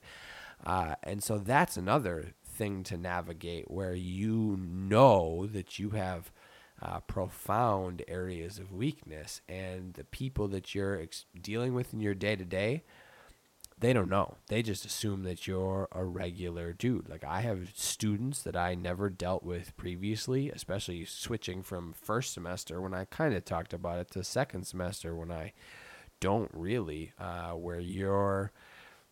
Uh, 0.63 0.95
and 1.03 1.23
so 1.23 1.37
that's 1.37 1.77
another 1.77 2.33
thing 2.45 2.83
to 2.83 2.97
navigate 2.97 3.71
where 3.71 3.93
you 3.93 4.59
know 4.61 5.47
that 5.47 5.79
you 5.79 5.91
have 5.91 6.31
uh, 6.81 6.99
profound 7.01 8.03
areas 8.07 8.59
of 8.59 8.71
weakness. 8.71 9.41
And 9.49 9.93
the 9.93 10.03
people 10.03 10.47
that 10.49 10.75
you're 10.75 11.01
ex- 11.01 11.25
dealing 11.41 11.73
with 11.73 11.93
in 11.93 11.99
your 11.99 12.13
day 12.13 12.35
to 12.35 12.45
day, 12.45 12.83
they 13.79 13.93
don't 13.93 14.09
know. 14.09 14.35
They 14.47 14.61
just 14.61 14.85
assume 14.85 15.23
that 15.23 15.47
you're 15.47 15.87
a 15.91 16.03
regular 16.03 16.73
dude. 16.73 17.07
Like 17.07 17.23
I 17.23 17.41
have 17.41 17.71
students 17.75 18.43
that 18.43 18.55
I 18.55 18.75
never 18.75 19.09
dealt 19.09 19.43
with 19.43 19.75
previously, 19.77 20.49
especially 20.49 21.05
switching 21.05 21.63
from 21.63 21.93
first 21.93 22.33
semester 22.33 22.81
when 22.81 22.93
I 22.93 23.05
kind 23.05 23.33
of 23.33 23.45
talked 23.45 23.73
about 23.73 23.99
it 23.99 24.11
to 24.11 24.23
second 24.23 24.65
semester 24.65 25.15
when 25.15 25.31
I 25.31 25.53
don't 26.19 26.51
really, 26.53 27.13
uh, 27.17 27.51
where 27.51 27.79
you're 27.79 28.51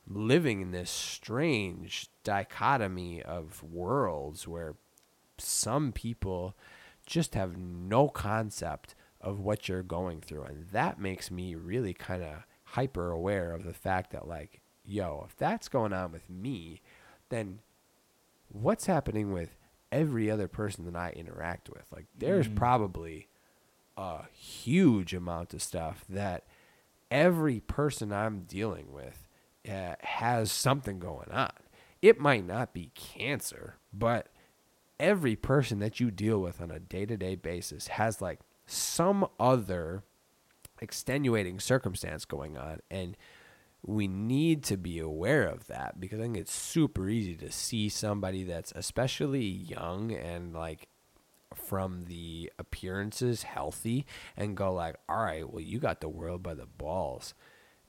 living 0.05 0.61
in 0.61 0.71
this 0.71 0.89
strange 0.89 2.09
dichotomy 2.23 3.21
of 3.21 3.63
worlds 3.63 4.47
where 4.47 4.75
some 5.37 5.91
people 5.91 6.55
just 7.05 7.35
have 7.35 7.57
no 7.57 8.09
concept 8.09 8.95
of 9.21 9.39
what 9.39 9.69
you're 9.69 9.83
going 9.83 10.19
through. 10.19 10.43
And 10.43 10.67
that 10.69 10.99
makes 10.99 11.31
me 11.31 11.55
really 11.55 11.93
kind 11.93 12.23
of 12.23 12.43
hyper 12.71 13.11
aware 13.11 13.53
of 13.53 13.63
the 13.63 13.73
fact 13.73 14.11
that 14.11 14.27
like 14.27 14.61
yo 14.85 15.25
if 15.27 15.35
that's 15.37 15.67
going 15.67 15.93
on 15.93 16.11
with 16.11 16.29
me 16.29 16.81
then 17.29 17.59
what's 18.49 18.85
happening 18.85 19.31
with 19.31 19.55
every 19.91 20.29
other 20.29 20.47
person 20.47 20.85
that 20.85 20.95
i 20.95 21.09
interact 21.11 21.69
with 21.69 21.85
like 21.93 22.05
there's 22.17 22.47
mm. 22.47 22.55
probably 22.55 23.27
a 23.95 24.23
huge 24.33 25.13
amount 25.13 25.53
of 25.53 25.61
stuff 25.61 26.03
that 26.09 26.43
every 27.09 27.59
person 27.61 28.11
i'm 28.11 28.41
dealing 28.41 28.91
with 28.91 29.27
uh, 29.69 29.95
has 30.01 30.51
something 30.51 30.99
going 30.99 31.29
on 31.31 31.51
it 32.01 32.19
might 32.19 32.45
not 32.45 32.73
be 32.73 32.91
cancer 32.95 33.75
but 33.93 34.27
every 34.99 35.35
person 35.35 35.79
that 35.79 35.99
you 35.99 36.11
deal 36.11 36.41
with 36.41 36.61
on 36.61 36.71
a 36.71 36.79
day-to-day 36.79 37.35
basis 37.35 37.87
has 37.87 38.21
like 38.21 38.39
some 38.65 39.25
other 39.39 40.03
extenuating 40.81 41.59
circumstance 41.59 42.25
going 42.25 42.57
on 42.57 42.79
and 42.89 43.17
we 43.87 44.07
need 44.07 44.63
to 44.63 44.77
be 44.77 44.99
aware 44.99 45.47
of 45.47 45.67
that 45.67 45.99
because 45.99 46.19
I 46.19 46.23
think 46.23 46.37
it's 46.37 46.53
super 46.53 47.07
easy 47.07 47.35
to 47.35 47.51
see 47.51 47.89
somebody 47.89 48.43
that's 48.43 48.73
especially 48.75 49.45
young 49.45 50.11
and 50.11 50.53
like 50.53 50.87
from 51.55 52.03
the 52.03 52.51
appearances 52.59 53.43
healthy 53.43 54.05
and 54.35 54.57
go 54.57 54.73
like 54.73 54.95
all 55.07 55.23
right 55.23 55.49
well 55.49 55.61
you 55.61 55.79
got 55.79 56.01
the 56.01 56.09
world 56.09 56.43
by 56.43 56.53
the 56.53 56.65
balls. 56.65 57.33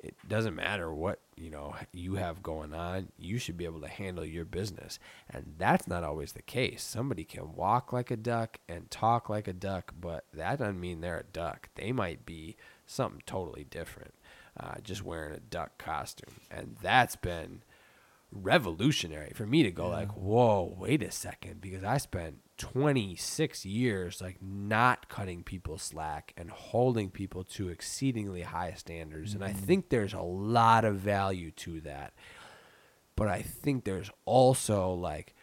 It 0.00 0.14
doesn't 0.28 0.54
matter 0.54 0.94
what 0.94 1.18
you 1.36 1.50
know 1.50 1.74
you 1.92 2.14
have 2.14 2.40
going 2.40 2.72
on. 2.72 3.08
You 3.18 3.38
should 3.38 3.56
be 3.56 3.64
able 3.64 3.80
to 3.80 3.88
handle 3.88 4.24
your 4.24 4.44
business. 4.44 5.00
And 5.28 5.54
that's 5.58 5.88
not 5.88 6.04
always 6.04 6.32
the 6.32 6.42
case. 6.42 6.84
Somebody 6.84 7.24
can 7.24 7.54
walk 7.54 7.92
like 7.92 8.12
a 8.12 8.16
duck 8.16 8.58
and 8.68 8.88
talk 8.92 9.28
like 9.28 9.48
a 9.48 9.52
duck 9.52 9.94
but 10.00 10.26
that 10.32 10.60
doesn't 10.60 10.80
mean 10.80 11.00
they're 11.00 11.18
a 11.18 11.32
duck. 11.32 11.70
They 11.74 11.90
might 11.90 12.24
be 12.24 12.56
something 12.88 13.22
totally 13.26 13.64
different, 13.64 14.14
uh, 14.58 14.76
just 14.82 15.04
wearing 15.04 15.32
a 15.34 15.38
duck 15.40 15.78
costume. 15.78 16.40
And 16.50 16.76
that's 16.82 17.14
been 17.16 17.62
revolutionary 18.32 19.32
for 19.34 19.46
me 19.46 19.62
to 19.62 19.70
go 19.70 19.84
Yeah. 19.88 19.94
like, 19.96 20.10
whoa, 20.12 20.74
wait 20.78 21.02
a 21.02 21.10
second, 21.10 21.60
because 21.60 21.84
I 21.84 21.98
spent 21.98 22.40
26 22.58 23.64
years 23.64 24.20
like 24.20 24.42
not 24.42 25.08
cutting 25.08 25.42
people 25.44 25.78
slack 25.78 26.32
and 26.36 26.50
holding 26.50 27.10
people 27.10 27.44
to 27.44 27.68
exceedingly 27.68 28.42
high 28.42 28.72
standards, 28.74 29.32
and 29.34 29.44
I 29.44 29.52
think 29.52 29.88
there's 29.88 30.12
a 30.14 30.20
lot 30.22 30.84
of 30.84 30.96
value 30.96 31.50
to 31.52 31.80
that. 31.82 32.12
But 33.16 33.28
I 33.28 33.42
think 33.42 33.84
there's 33.84 34.10
also 34.24 34.92
like 34.92 35.34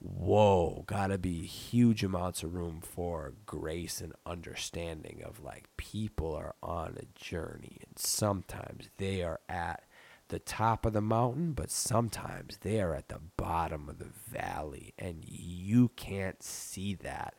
whoa, 0.00 0.84
gotta 0.86 1.18
be 1.18 1.46
huge 1.46 2.02
amounts 2.02 2.42
of 2.42 2.54
room 2.54 2.80
for 2.82 3.34
grace 3.46 4.00
and 4.00 4.14
understanding 4.24 5.22
of 5.24 5.42
like 5.42 5.68
people 5.76 6.34
are 6.34 6.54
on 6.62 6.96
a 6.98 7.18
journey 7.18 7.78
and 7.86 7.98
sometimes 7.98 8.88
they 8.96 9.22
are 9.22 9.40
at 9.48 9.84
the 10.28 10.38
top 10.38 10.86
of 10.86 10.92
the 10.92 11.00
mountain, 11.00 11.52
but 11.52 11.70
sometimes 11.70 12.58
they 12.58 12.80
are 12.80 12.94
at 12.94 13.08
the 13.08 13.20
bottom 13.36 13.88
of 13.88 13.98
the 13.98 14.04
valley 14.04 14.94
and 14.98 15.24
you 15.26 15.90
can't 15.96 16.42
see 16.42 16.94
that 16.94 17.34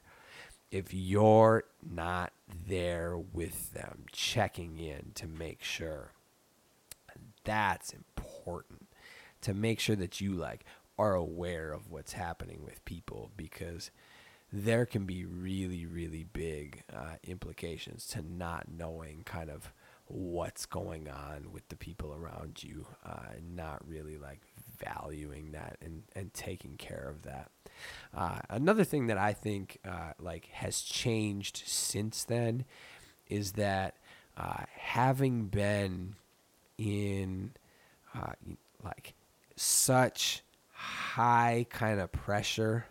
if 0.72 0.94
you're 0.94 1.66
not 1.90 2.32
there 2.68 3.18
with 3.18 3.74
them, 3.74 4.06
checking 4.12 4.78
in 4.78 5.12
to 5.16 5.28
make 5.28 5.64
sure. 5.64 6.12
That's 7.44 7.92
important 7.92 8.88
to 9.42 9.54
make 9.54 9.80
sure 9.80 9.96
that 9.96 10.22
you 10.22 10.34
like 10.34 10.64
are 11.02 11.16
aware 11.16 11.72
of 11.74 11.90
what's 11.90 12.14
happening 12.14 12.64
with 12.64 12.86
people 12.86 13.32
because 13.36 13.90
there 14.54 14.86
can 14.86 15.06
be 15.06 15.26
really 15.26 15.86
really 15.88 16.26
big 16.32 16.84
uh, 16.94 17.16
implications 17.24 18.06
to 18.06 18.22
not 18.22 18.66
knowing 18.70 19.24
kind 19.26 19.50
of 19.50 19.74
what's 20.08 20.66
going 20.66 21.10
on 21.10 21.52
with 21.52 21.68
the 21.70 21.76
people 21.76 22.14
around 22.14 22.62
you 22.62 22.86
uh, 23.06 23.34
and 23.36 23.56
not 23.56 23.82
really 23.88 24.18
like 24.18 24.42
valuing 24.78 25.52
that 25.54 25.78
and, 25.82 26.04
and 26.16 26.34
taking 26.34 26.76
care 26.76 27.08
of 27.08 27.24
that. 27.24 27.50
Uh, 28.14 28.40
another 28.50 28.84
thing 28.84 29.08
that 29.08 29.18
i 29.18 29.34
think 29.34 29.78
uh, 29.88 30.12
like 30.20 30.50
has 30.52 30.82
changed 30.82 31.64
since 31.66 32.24
then 32.26 32.66
is 33.28 33.54
that 33.54 33.96
uh, 34.38 34.64
having 34.76 35.46
been 35.46 36.16
in 36.78 37.52
uh, 38.14 38.34
like 38.84 39.14
such 39.56 40.44
high 40.82 41.66
kind 41.70 42.00
of 42.00 42.12
pressure 42.12 42.86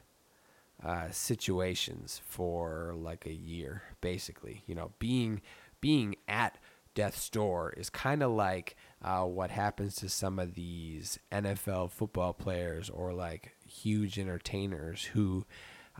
uh, 0.84 1.10
situations 1.10 2.20
for 2.24 2.94
like 2.96 3.26
a 3.26 3.32
year, 3.32 3.82
basically. 4.00 4.62
You 4.66 4.74
know, 4.74 4.92
being 4.98 5.42
being 5.80 6.16
at 6.28 6.58
death's 6.94 7.28
door 7.28 7.72
is 7.76 7.90
kind 7.90 8.22
of 8.22 8.30
like 8.30 8.76
uh, 9.02 9.24
what 9.24 9.50
happens 9.50 9.96
to 9.96 10.08
some 10.08 10.38
of 10.38 10.54
these 10.54 11.18
NFL 11.32 11.90
football 11.90 12.32
players 12.32 12.90
or 12.90 13.12
like 13.12 13.54
huge 13.66 14.18
entertainers 14.18 15.04
who 15.04 15.46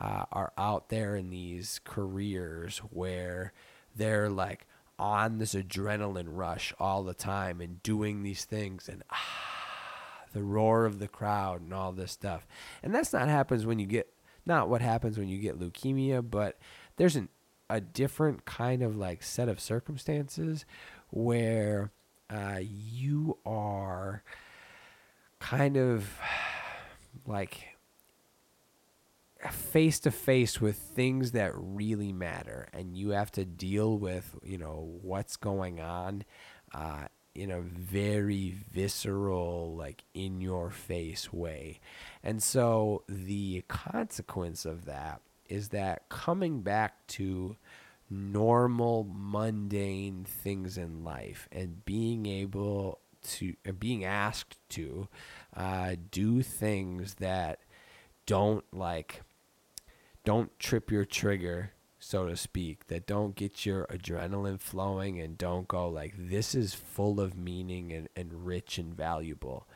uh, 0.01 0.25
are 0.33 0.53
out 0.57 0.89
there 0.89 1.17
in 1.17 1.31
these 1.31 1.81
careers 1.85 2.79
where 2.91 3.53
they're 3.95 4.31
like 4.31 4.67
on 4.99 5.39
this 5.39 5.55
adrenaline 5.55 6.29
rush 6.29 6.75
all 6.79 7.03
the 7.03 7.15
time 7.15 7.61
and 7.61 7.83
doing 7.83 8.23
these 8.23 8.45
things 8.45 8.89
and 8.89 9.03
ah, 9.11 9.60
the 10.33 10.43
roar 10.43 10.85
of 10.85 10.99
the 10.99 11.09
crowd 11.09 11.61
and 11.61 11.75
all 11.75 11.93
this 11.93 12.13
stuff. 12.13 12.47
And 12.83 12.95
that's 12.95 13.13
not 13.13 13.29
happens 13.29 13.67
when 13.67 13.79
you 13.79 13.87
get 13.87 14.13
not 14.47 14.69
what 14.69 14.81
happens 14.81 15.19
when 15.19 15.29
you 15.29 15.39
get 15.39 15.59
leukemia, 15.59 16.29
but 16.29 16.59
there's 16.97 17.17
an 17.17 17.29
a 17.69 17.81
different 17.81 18.45
kind 18.45 18.83
of 18.83 18.97
like 18.97 19.23
set 19.23 19.49
of 19.49 19.61
circumstances 19.61 20.65
where 21.11 21.93
uh, 22.29 22.59
you 22.61 23.39
are 23.47 24.23
kind 25.39 25.77
of 25.77 26.19
like 27.27 27.77
face 29.51 29.99
to 30.01 30.11
face 30.11 30.61
with 30.61 30.77
things 30.77 31.33
that 31.33 31.53
really 31.55 32.13
matter 32.13 32.69
and 32.75 32.97
you 32.97 33.11
have 33.11 33.33
to 33.33 33.45
deal 33.45 33.97
with 33.97 34.37
you 34.43 34.59
know 34.59 34.99
what's 35.01 35.37
going 35.37 35.81
on 35.81 36.25
uh, 36.75 37.07
in 37.35 37.51
a 37.51 37.61
very 37.61 38.57
visceral 38.73 39.75
like 39.75 40.05
in 40.15 40.41
your 40.41 40.71
face 40.71 41.33
way. 41.33 41.81
And 42.23 42.43
so 42.43 43.03
the 43.09 43.65
consequence 43.69 44.65
of 44.65 44.85
that 44.87 45.21
is 45.49 45.69
that 45.69 46.09
coming 46.09 46.61
back 46.63 47.07
to 47.09 47.57
normal 48.09 49.07
mundane 49.13 50.25
things 50.25 50.77
in 50.77 51.05
life 51.05 51.49
and 51.53 51.85
being 51.85 52.27
able 52.27 52.99
to 53.23 53.55
uh, 53.69 53.73
being 53.73 54.05
asked 54.05 54.57
to 54.71 55.09
uh, 55.57 55.95
do 56.11 56.43
things 56.43 57.15
that 57.15 57.61
don't 58.27 58.65
like 58.73 59.23
don't 60.25 60.59
trip 60.59 60.91
your 60.91 61.05
trigger 61.05 61.73
so 62.01 62.27
to 62.27 62.35
speak 62.37 62.87
that 62.87 63.07
don't 63.07 63.37
get 63.37 63.67
your 63.67 63.87
adrenaline 63.87 64.59
flowing 64.59 65.21
and 65.21 65.37
don't 65.37 65.69
go 65.69 65.89
like 65.89 66.15
this 66.17 66.55
is 66.55 66.75
full 66.75 67.21
of 67.21 67.37
meaning 67.37 67.93
and, 67.93 68.09
and 68.17 68.47
rich 68.47 68.79
and 68.79 68.95
valuable. 68.95 69.69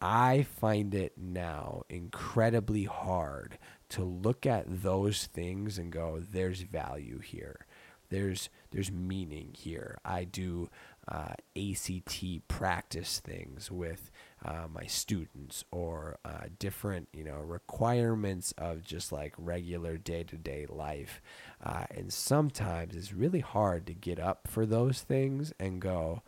I 0.00 0.42
find 0.42 0.94
it 0.94 1.12
now 1.16 1.82
incredibly 1.88 2.84
hard 2.84 3.56
to 3.90 4.04
look 4.04 4.46
at 4.46 4.82
those 4.82 5.26
things 5.26 5.78
and 5.78 5.92
go 5.92 6.20
there's 6.20 6.62
value 6.62 7.20
here. 7.20 7.66
There's 8.10 8.48
there's 8.70 8.90
meaning 8.90 9.54
here. 9.56 9.98
I 10.04 10.24
do 10.24 10.70
uh, 11.06 11.34
act 11.56 12.48
practice 12.48 13.20
things 13.20 13.70
with 13.70 14.10
uh, 14.44 14.66
my 14.72 14.84
students 14.86 15.64
or 15.70 16.18
uh, 16.24 16.44
different 16.58 17.08
you 17.12 17.24
know 17.24 17.38
requirements 17.38 18.52
of 18.56 18.84
just 18.84 19.10
like 19.10 19.34
regular 19.36 19.96
day-to-day 19.96 20.66
life 20.68 21.20
uh, 21.64 21.84
and 21.90 22.12
sometimes 22.12 22.94
it's 22.94 23.12
really 23.12 23.40
hard 23.40 23.86
to 23.86 23.94
get 23.94 24.18
up 24.20 24.46
for 24.46 24.64
those 24.64 25.00
things 25.00 25.52
and 25.58 25.80
go 25.80 26.22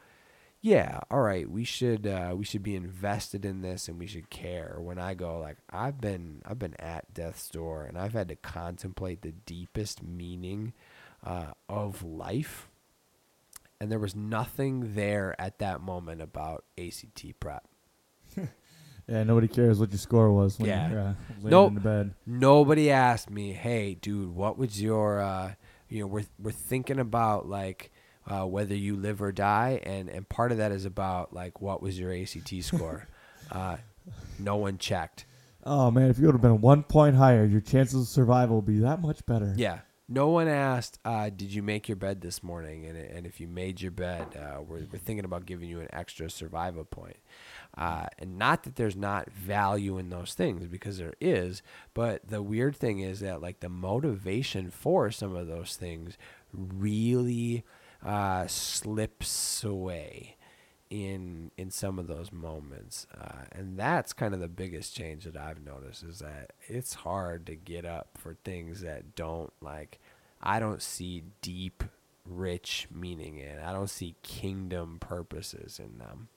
yeah 0.61 1.01
all 1.11 1.21
right 1.21 1.49
we 1.51 1.65
should 1.65 2.07
uh, 2.07 2.35
we 2.37 2.45
should 2.45 2.63
be 2.63 2.77
invested 2.77 3.45
in 3.45 3.63
this 3.63 3.89
and 3.89 3.99
we 3.99 4.07
should 4.07 4.29
care. 4.29 4.77
When 4.79 4.99
i 4.99 5.15
go 5.15 5.39
like 5.39 5.59
i've 5.71 6.01
been 6.01 6.43
i've 6.45 6.59
been 6.59 6.79
at 6.81 7.15
death's 7.15 7.49
door 7.49 7.85
and 7.85 7.97
i've 7.97 8.13
had 8.13 8.29
to 8.29 8.37
contemplate 8.37 9.23
the 9.23 9.33
deepest 9.33 10.03
meaning 10.03 10.73
uh, 11.25 11.53
of 11.69 12.03
life 12.03 12.69
and 13.81 13.91
there 13.91 13.99
was 13.99 14.15
nothing 14.15 14.95
there 14.95 15.35
at 15.41 15.59
that 15.59 15.81
moment 15.81 16.21
about 16.21 16.65
act 16.79 17.41
prep 17.41 17.70
Yeah, 19.11 19.25
nobody 19.25 19.49
cares 19.49 19.81
what 19.81 19.91
your 19.91 19.99
score 19.99 20.31
was 20.33 20.59
when 20.59 20.69
Yeah. 20.69 20.91
you're 20.91 21.01
uh, 21.01 21.15
laying 21.43 21.51
Nope. 21.51 21.69
in 21.71 21.75
the 21.75 21.81
bed. 21.81 22.15
nobody 22.27 22.91
asked 22.91 23.29
me, 23.31 23.53
"Hey, 23.53 23.95
dude, 23.95 24.35
what 24.35 24.57
was 24.57 24.81
your 24.81 25.21
uh, 25.21 25.55
you 25.89 26.01
know, 26.01 26.07
we're 26.07 26.27
we're 26.39 26.53
thinking 26.53 26.99
about 27.01 27.49
like 27.49 27.91
uh, 28.29 28.47
whether 28.47 28.75
you 28.77 28.95
live 28.97 29.21
or 29.21 29.33
die, 29.33 29.81
and 29.83 30.09
and 30.09 30.29
part 30.29 30.53
of 30.53 30.59
that 30.59 30.71
is 30.71 30.85
about 30.85 31.33
like 31.33 31.61
what 31.61 31.83
was 31.83 31.99
your 31.99 32.13
ACT 32.15 32.53
score. 32.63 33.09
uh, 33.51 33.79
no 34.39 34.57
one 34.57 34.79
checked. 34.79 35.25
Oh 35.65 35.91
man, 35.91 36.09
if 36.09 36.19
you 36.19 36.27
would 36.27 36.35
have 36.35 36.41
been 36.43 36.61
one 36.61 36.85
point 36.85 37.17
higher, 37.17 37.45
your 37.45 37.61
chances 37.61 38.03
of 38.03 38.09
survival 38.09 38.57
would 38.57 38.67
be 38.67 38.79
that 38.79 39.01
much 39.03 39.27
better. 39.27 39.53
Yeah. 39.57 39.81
No 40.13 40.29
one 40.29 40.49
asked, 40.49 40.99
uh, 41.05 41.31
"Did 41.31 41.53
you 41.55 41.63
make 41.63 41.89
your 41.89 41.97
bed 41.97 42.21
this 42.21 42.43
morning?" 42.43 42.85
And 42.87 42.97
and 42.97 43.27
if 43.27 43.41
you 43.41 43.47
made 43.49 43.81
your 43.81 43.93
bed, 43.93 44.27
uh, 44.37 44.61
we're 44.63 44.87
we're 44.93 44.99
thinking 44.99 45.25
about 45.25 45.47
giving 45.47 45.69
you 45.69 45.81
an 45.81 45.89
extra 45.93 46.29
survival 46.31 46.85
point. 46.85 47.17
Uh, 47.77 48.07
and 48.19 48.37
not 48.37 48.65
that 48.65 48.77
there's 48.77 48.97
not 48.97 49.31
value 49.31 49.97
in 49.97 50.11
those 50.11 50.35
things 50.35 50.67
because 50.67 50.99
there 50.99 51.15
is, 51.21 51.63
but 51.95 52.21
the 52.29 52.43
weird 52.43 52.77
thing 52.77 53.01
is 53.01 53.21
that 53.21 53.41
like 53.41 53.61
the 53.61 53.69
motivation 53.69 54.71
for 54.71 55.11
some 55.11 55.35
of 55.37 55.47
those 55.47 55.77
things 55.77 56.19
really 56.53 57.65
uh, 58.05 58.47
slips 58.47 59.63
away 59.65 60.37
in 60.91 61.53
in 61.57 61.71
some 61.71 62.01
of 62.01 62.09
those 62.09 62.33
moments, 62.33 63.07
uh, 63.17 63.45
and 63.53 63.79
that's 63.79 64.13
kind 64.13 64.35
of 64.35 64.41
the 64.41 64.49
biggest 64.49 64.95
change 64.95 65.25
that 65.25 65.37
I've 65.37 65.65
noticed 65.65 66.03
is 66.03 66.19
that 66.19 66.53
it's 66.67 66.95
hard 66.95 67.47
to 67.47 67.55
get 67.55 67.85
up 67.85 68.09
for 68.19 68.37
things 68.45 68.81
that 68.81 69.15
don't 69.15 69.53
like. 69.61 70.01
I 70.43 70.59
don't 70.59 70.83
see 70.83 71.23
deep, 71.43 71.85
rich 72.27 72.89
meaning 72.93 73.39
in. 73.39 73.59
I 73.61 73.73
don't 73.73 73.91
see 73.91 74.17
kingdom 74.23 74.99
purposes 74.99 75.79
in 75.79 75.99
them. 75.99 76.29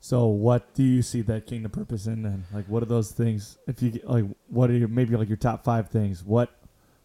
So 0.00 0.26
what 0.26 0.74
do 0.74 0.82
you 0.82 1.02
see 1.02 1.22
that 1.22 1.46
kingdom 1.46 1.70
purpose 1.70 2.06
in 2.06 2.22
then? 2.22 2.44
Like 2.52 2.66
what 2.66 2.82
are 2.82 2.86
those 2.86 3.10
things? 3.10 3.58
If 3.66 3.82
you 3.82 4.00
like, 4.04 4.24
what 4.48 4.70
are 4.70 4.76
your 4.76 4.88
maybe 4.88 5.16
like 5.16 5.28
your 5.28 5.36
top 5.36 5.64
five 5.64 5.88
things? 5.88 6.24
What 6.24 6.50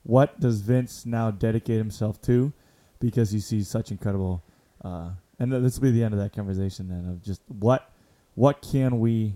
what 0.04 0.39
does 0.39 0.62
Vince 0.62 1.06
now 1.06 1.32
dedicate 1.32 1.78
himself 1.78 2.22
to? 2.24 2.54
Because 3.00 3.32
he 3.32 3.39
sees 3.39 3.68
such 3.68 3.89
incredible. 3.89 4.44
Uh, 4.84 5.12
and 5.39 5.52
th- 5.52 5.64
this 5.64 5.76
will 5.76 5.84
be 5.84 5.91
the 5.91 6.04
end 6.04 6.14
of 6.14 6.20
that 6.20 6.34
conversation 6.34 6.88
then 6.89 7.10
of 7.10 7.24
just 7.24 7.41
what 7.48 7.89
what 8.36 8.62
can 8.62 9.00
we, 9.00 9.36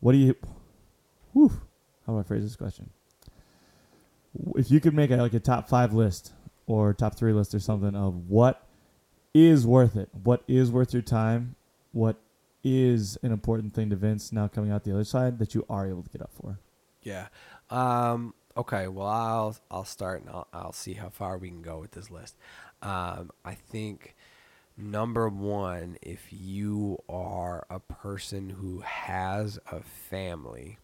what 0.00 0.12
do 0.12 0.18
you, 0.18 0.36
whew, 1.32 1.50
how 2.06 2.12
do 2.12 2.18
I 2.18 2.22
phrase 2.22 2.42
this 2.42 2.56
question? 2.56 2.90
If 4.56 4.70
you 4.70 4.80
could 4.80 4.94
make 4.94 5.10
a, 5.10 5.16
like 5.16 5.34
a 5.34 5.40
top 5.40 5.68
five 5.68 5.92
list 5.94 6.32
or 6.66 6.92
top 6.92 7.14
three 7.14 7.32
list 7.32 7.54
or 7.54 7.60
something 7.60 7.94
of 7.94 8.28
what 8.28 8.66
is 9.32 9.66
worth 9.66 9.96
it, 9.96 10.08
what 10.22 10.42
is 10.46 10.70
worth 10.70 10.92
your 10.92 11.02
time, 11.02 11.54
what 11.92 12.16
is 12.64 13.18
an 13.22 13.30
important 13.30 13.74
thing 13.74 13.90
to 13.90 13.96
Vince 13.96 14.32
now 14.32 14.48
coming 14.48 14.72
out 14.72 14.84
the 14.84 14.92
other 14.92 15.04
side 15.04 15.38
that 15.38 15.54
you 15.54 15.64
are 15.68 15.86
able 15.86 16.02
to 16.02 16.10
get 16.10 16.22
up 16.22 16.30
for? 16.32 16.58
Yeah. 17.02 17.28
Um, 17.70 18.34
okay. 18.56 18.88
Well, 18.88 19.06
I'll 19.06 19.56
I'll 19.70 19.84
start 19.84 20.22
and 20.22 20.30
I'll, 20.30 20.48
I'll 20.52 20.72
see 20.72 20.94
how 20.94 21.10
far 21.10 21.36
we 21.38 21.48
can 21.48 21.62
go 21.62 21.78
with 21.78 21.92
this 21.92 22.10
list. 22.10 22.36
Um, 22.82 23.30
I 23.44 23.54
think 23.54 24.14
number 24.76 25.28
one, 25.28 25.96
if 26.02 26.28
you 26.30 26.98
are 27.08 27.66
a 27.70 27.78
person 27.78 28.50
who 28.50 28.80
has 28.80 29.58
a 29.70 29.80
family, 29.80 30.78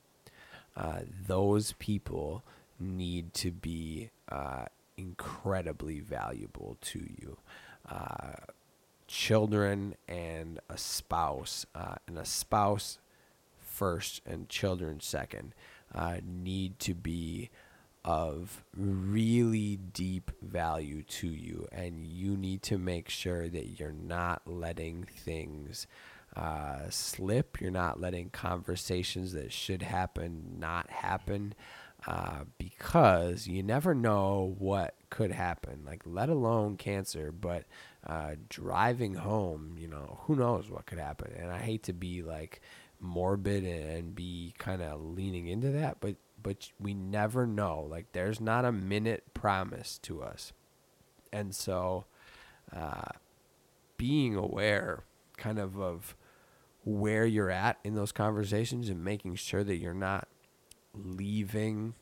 uh, 0.76 1.00
those 1.26 1.72
people 1.72 2.42
need 2.78 3.34
to 3.34 3.50
be 3.50 4.10
uh, 4.30 4.66
incredibly 4.96 6.00
valuable 6.00 6.76
to 6.80 6.98
you. 6.98 7.36
Uh, 7.88 8.32
children 9.10 9.96
and 10.06 10.60
a 10.68 10.78
spouse, 10.78 11.66
uh, 11.74 11.96
and 12.06 12.16
a 12.16 12.24
spouse 12.24 13.00
first 13.58 14.20
and 14.24 14.48
children 14.48 15.00
second, 15.00 15.52
uh, 15.92 16.18
need 16.24 16.78
to 16.78 16.94
be 16.94 17.50
of 18.04 18.64
really 18.74 19.76
deep 19.76 20.30
value 20.40 21.02
to 21.02 21.26
you, 21.26 21.66
and 21.72 22.06
you 22.06 22.36
need 22.36 22.62
to 22.62 22.78
make 22.78 23.08
sure 23.08 23.48
that 23.48 23.80
you're 23.80 23.92
not 23.92 24.42
letting 24.46 25.02
things 25.02 25.88
uh, 26.36 26.88
slip. 26.88 27.60
You're 27.60 27.72
not 27.72 28.00
letting 28.00 28.30
conversations 28.30 29.32
that 29.32 29.52
should 29.52 29.82
happen 29.82 30.56
not 30.60 30.88
happen 30.88 31.54
uh, 32.06 32.44
because 32.58 33.48
you 33.48 33.64
never 33.64 33.92
know 33.92 34.54
what 34.58 34.94
could 35.10 35.32
happen, 35.32 35.82
like 35.84 36.02
let 36.06 36.28
alone 36.28 36.76
cancer, 36.76 37.32
but 37.32 37.64
uh, 38.06 38.32
driving 38.48 39.14
home, 39.14 39.76
you 39.78 39.88
know, 39.88 40.20
who 40.22 40.36
knows 40.36 40.70
what 40.70 40.86
could 40.86 40.98
happen. 40.98 41.32
And 41.36 41.50
I 41.50 41.58
hate 41.58 41.82
to 41.84 41.92
be 41.92 42.22
like 42.22 42.60
morbid 42.98 43.64
and 43.64 44.14
be 44.14 44.54
kind 44.58 44.82
of 44.82 45.00
leaning 45.00 45.46
into 45.46 45.70
that, 45.70 45.98
but 46.00 46.16
but 46.42 46.70
we 46.78 46.94
never 46.94 47.46
know. 47.46 47.86
Like 47.88 48.12
there's 48.12 48.40
not 48.40 48.64
a 48.64 48.72
minute 48.72 49.34
promise 49.34 49.98
to 50.02 50.22
us, 50.22 50.52
and 51.32 51.54
so 51.54 52.06
uh, 52.74 53.12
being 53.96 54.34
aware, 54.36 55.04
kind 55.36 55.58
of 55.58 55.78
of 55.78 56.16
where 56.84 57.26
you're 57.26 57.50
at 57.50 57.78
in 57.84 57.94
those 57.94 58.12
conversations 58.12 58.88
and 58.88 59.04
making 59.04 59.34
sure 59.34 59.62
that 59.62 59.76
you're 59.76 59.92
not 59.92 60.26
leaving 60.94 61.94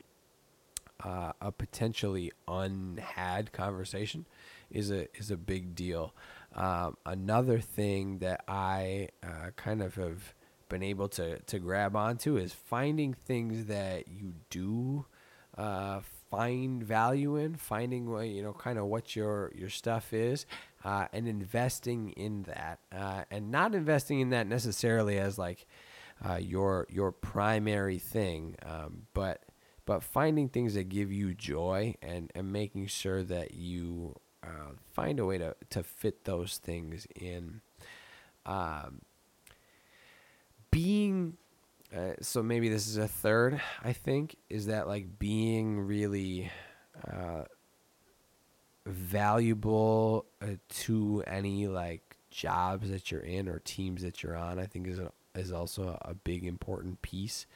uh, 1.02 1.32
a 1.40 1.50
potentially 1.50 2.30
unhad 2.46 3.52
conversation 3.52 4.24
is 4.70 4.90
a 4.90 5.06
is 5.16 5.30
a 5.30 5.36
big 5.36 5.74
deal. 5.74 6.14
Um, 6.54 6.96
another 7.06 7.60
thing 7.60 8.18
that 8.18 8.44
I 8.48 9.08
uh, 9.22 9.50
kind 9.56 9.82
of 9.82 9.94
have 9.96 10.34
been 10.68 10.82
able 10.82 11.08
to 11.08 11.38
to 11.40 11.58
grab 11.58 11.96
onto 11.96 12.36
is 12.36 12.52
finding 12.52 13.14
things 13.14 13.66
that 13.66 14.08
you 14.08 14.34
do 14.50 15.06
uh, 15.56 16.00
find 16.30 16.82
value 16.82 17.36
in, 17.36 17.56
finding 17.56 18.10
what 18.10 18.28
you 18.28 18.42
know, 18.42 18.52
kind 18.52 18.78
of 18.78 18.86
what 18.86 19.16
your 19.16 19.52
your 19.54 19.68
stuff 19.68 20.12
is, 20.12 20.46
uh, 20.84 21.06
and 21.12 21.26
investing 21.26 22.10
in 22.10 22.42
that, 22.44 22.78
uh, 22.92 23.24
and 23.30 23.50
not 23.50 23.74
investing 23.74 24.20
in 24.20 24.30
that 24.30 24.46
necessarily 24.46 25.18
as 25.18 25.38
like 25.38 25.66
uh, 26.26 26.36
your 26.36 26.86
your 26.90 27.12
primary 27.12 27.98
thing, 27.98 28.56
um, 28.64 29.02
but 29.14 29.42
but 29.84 30.02
finding 30.02 30.48
things 30.48 30.74
that 30.74 30.88
give 30.88 31.12
you 31.12 31.34
joy 31.34 31.94
and 32.02 32.30
and 32.34 32.52
making 32.52 32.86
sure 32.86 33.22
that 33.22 33.54
you 33.54 34.14
uh, 34.48 34.72
find 34.92 35.20
a 35.20 35.26
way 35.26 35.38
to 35.38 35.54
to 35.70 35.82
fit 35.82 36.24
those 36.24 36.58
things 36.58 37.06
in. 37.14 37.60
Um, 38.46 39.02
being 40.70 41.36
uh, 41.94 42.12
so 42.20 42.42
maybe 42.42 42.68
this 42.68 42.86
is 42.86 42.98
a 42.98 43.08
third 43.08 43.60
i 43.82 43.92
think 43.92 44.36
is 44.50 44.66
that 44.66 44.86
like 44.86 45.18
being 45.18 45.80
really 45.80 46.50
uh, 47.10 47.44
valuable 48.84 50.26
uh, 50.42 50.46
to 50.68 51.22
any 51.26 51.66
like 51.66 52.16
jobs 52.30 52.90
that 52.90 53.10
you're 53.10 53.22
in 53.22 53.48
or 53.48 53.58
teams 53.60 54.02
that 54.02 54.22
you're 54.22 54.36
on 54.36 54.58
i 54.58 54.66
think 54.66 54.86
is 54.86 54.98
a, 54.98 55.10
is 55.34 55.50
also 55.50 55.98
a, 56.02 56.14
big 56.14 56.44
important 56.44 57.00
piece 57.00 57.46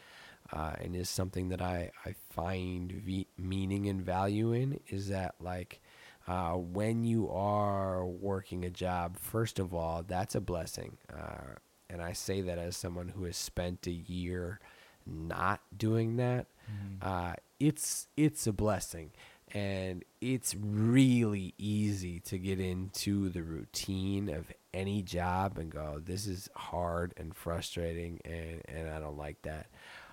uh, 0.53 0.73
and 0.81 0.97
is 0.97 1.11
something 1.11 1.51
that 1.51 1.61
i 1.61 1.91
i 2.07 2.15
find 2.31 3.27
meaning 3.37 3.87
and 3.87 4.03
value 4.03 4.53
in 4.53 4.81
is 4.89 5.09
that 5.09 5.35
like 5.41 5.81
uh, 6.29 6.53
when 6.53 7.05
you 7.05 7.29
are 7.31 8.05
working 8.05 8.65
a 8.65 8.71
job 8.71 9.17
first 9.19 9.59
of 9.59 9.75
all 9.75 10.03
that's 10.07 10.35
a 10.35 10.41
blessing 10.41 10.97
uh, 11.13 11.55
and 11.91 12.01
I 12.01 12.13
say 12.13 12.41
that 12.41 12.59
as 12.59 12.77
someone 12.77 13.09
who 13.09 13.25
has 13.25 13.37
spent 13.37 13.87
a 13.87 13.91
year 13.91 14.61
not 15.07 15.61
doing 15.77 16.17
that. 16.17 16.47
Mm-hmm. 16.71 17.09
Uh, 17.09 17.35
it's 17.61 18.09
it's 18.17 18.47
a 18.47 18.53
blessing, 18.53 19.11
and 19.53 20.05
it's 20.21 20.55
really 20.55 21.55
easy 21.59 22.21
to 22.21 22.39
get 22.39 22.61
into 22.61 23.29
the 23.29 23.43
routine 23.43 24.29
of 24.29 24.53
any 24.73 25.03
job 25.03 25.59
and 25.59 25.71
go, 25.71 26.01
"This 26.05 26.27
is 26.27 26.49
hard 26.55 27.15
and 27.17 27.35
frustrating, 27.35 28.21
and 28.25 28.63
and 28.67 28.89
I 28.89 29.01
don't 29.01 29.19
like 29.19 29.43
that." 29.43 29.67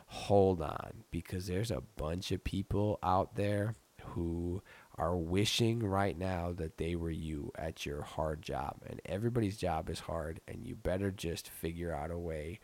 Hold 0.08 0.62
on, 0.62 1.04
because 1.12 1.48
there's 1.48 1.72
a 1.72 1.84
bunch 1.96 2.32
of 2.32 2.44
people 2.44 2.98
out 3.04 3.36
there 3.36 3.76
who 4.04 4.62
are 5.00 5.16
wishing 5.16 5.80
right 5.80 6.18
now 6.18 6.52
that 6.52 6.78
they 6.78 6.96
were 6.96 7.10
you 7.10 7.52
at 7.56 7.86
your 7.86 8.02
hard 8.02 8.42
job. 8.42 8.82
And 8.86 9.02
everybody's 9.06 9.58
job 9.58 9.90
is 9.90 10.02
hard, 10.02 10.42
and 10.48 10.66
you 10.68 10.76
better 10.76 11.10
just 11.10 11.50
figure 11.50 11.94
out 11.96 12.12
a 12.12 12.18
way 12.18 12.60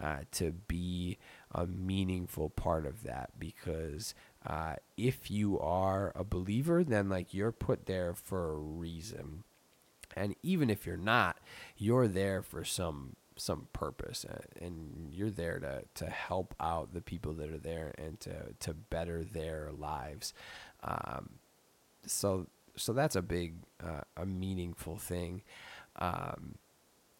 uh, 0.00 0.18
to 0.32 0.52
be 0.52 1.18
a 1.50 1.66
meaningful 1.66 2.48
part 2.48 2.86
of 2.86 3.02
that 3.02 3.30
because 3.38 4.14
uh, 4.46 4.76
if 4.96 5.30
you 5.30 5.58
are 5.58 6.12
a 6.14 6.24
believer, 6.24 6.82
then 6.84 7.08
like 7.08 7.34
you're 7.34 7.52
put 7.52 7.86
there 7.86 8.14
for 8.14 8.52
a 8.52 8.56
reason. 8.56 9.44
And 10.16 10.34
even 10.42 10.70
if 10.70 10.86
you're 10.86 10.96
not, 10.96 11.38
you're 11.76 12.08
there 12.08 12.42
for 12.42 12.64
some 12.64 13.16
some 13.36 13.66
purpose 13.72 14.26
uh, 14.26 14.42
and 14.60 15.08
you're 15.10 15.30
there 15.30 15.58
to 15.58 15.82
to 15.94 16.06
help 16.10 16.54
out 16.60 16.92
the 16.92 17.00
people 17.00 17.32
that 17.32 17.50
are 17.50 17.58
there 17.58 17.94
and 17.96 18.20
to 18.20 18.52
to 18.60 18.74
better 18.74 19.24
their 19.24 19.70
lives 19.76 20.34
um, 20.82 21.30
so 22.06 22.46
so 22.76 22.92
that's 22.92 23.16
a 23.16 23.22
big 23.22 23.54
uh, 23.82 24.00
a 24.16 24.26
meaningful 24.26 24.96
thing 24.96 25.42
um, 25.96 26.56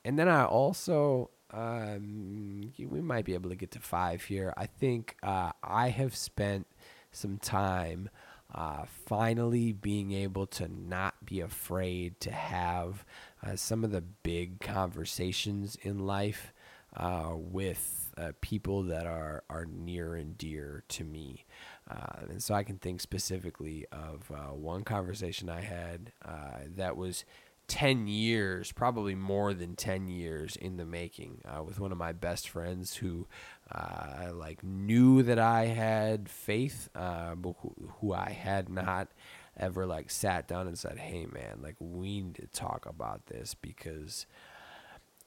and 0.04 0.18
then 0.18 0.28
i 0.28 0.44
also 0.44 1.30
um, 1.50 2.72
we 2.78 3.00
might 3.00 3.26
be 3.26 3.34
able 3.34 3.50
to 3.50 3.56
get 3.56 3.70
to 3.70 3.80
five 3.80 4.22
here 4.22 4.54
i 4.56 4.66
think 4.66 5.16
uh, 5.22 5.52
i 5.62 5.88
have 5.88 6.16
spent 6.16 6.66
some 7.10 7.36
time 7.38 8.08
uh, 8.54 8.84
finally 9.06 9.72
being 9.72 10.12
able 10.12 10.46
to 10.46 10.68
not 10.68 11.24
be 11.24 11.40
afraid 11.40 12.20
to 12.20 12.30
have 12.30 13.04
uh, 13.44 13.56
some 13.56 13.82
of 13.84 13.90
the 13.90 14.02
big 14.02 14.60
conversations 14.60 15.76
in 15.82 15.98
life 15.98 16.52
uh, 16.94 17.30
with 17.34 18.12
uh, 18.18 18.32
people 18.42 18.82
that 18.82 19.06
are, 19.06 19.42
are 19.48 19.64
near 19.64 20.14
and 20.14 20.36
dear 20.36 20.84
to 20.88 21.04
me. 21.04 21.46
Uh, 21.90 22.26
and 22.30 22.42
so 22.42 22.54
I 22.54 22.62
can 22.62 22.78
think 22.78 23.00
specifically 23.00 23.86
of 23.92 24.30
uh, 24.30 24.54
one 24.54 24.82
conversation 24.84 25.48
I 25.48 25.60
had 25.60 26.12
uh, 26.24 26.60
that 26.76 26.96
was 26.96 27.24
10 27.68 28.06
years, 28.06 28.72
probably 28.72 29.14
more 29.14 29.54
than 29.54 29.76
10 29.76 30.06
years 30.06 30.56
in 30.56 30.76
the 30.76 30.84
making, 30.84 31.40
uh, 31.44 31.62
with 31.62 31.80
one 31.80 31.92
of 31.92 31.98
my 31.98 32.12
best 32.12 32.48
friends 32.48 32.96
who 32.96 33.26
uh, 33.70 34.30
like 34.32 34.62
knew 34.62 35.22
that 35.22 35.38
I 35.38 35.66
had 35.66 36.28
faith, 36.28 36.88
uh, 36.94 37.34
but 37.34 37.54
who, 37.60 37.74
who 38.00 38.12
I 38.12 38.30
had 38.30 38.68
not 38.68 39.08
ever 39.56 39.86
like 39.86 40.10
sat 40.10 40.48
down 40.48 40.66
and 40.66 40.78
said, 40.78 40.98
"Hey, 40.98 41.26
man, 41.26 41.60
like 41.62 41.76
we 41.78 42.22
need 42.22 42.34
to 42.36 42.46
talk 42.46 42.86
about 42.86 43.26
this 43.26 43.54
because." 43.54 44.26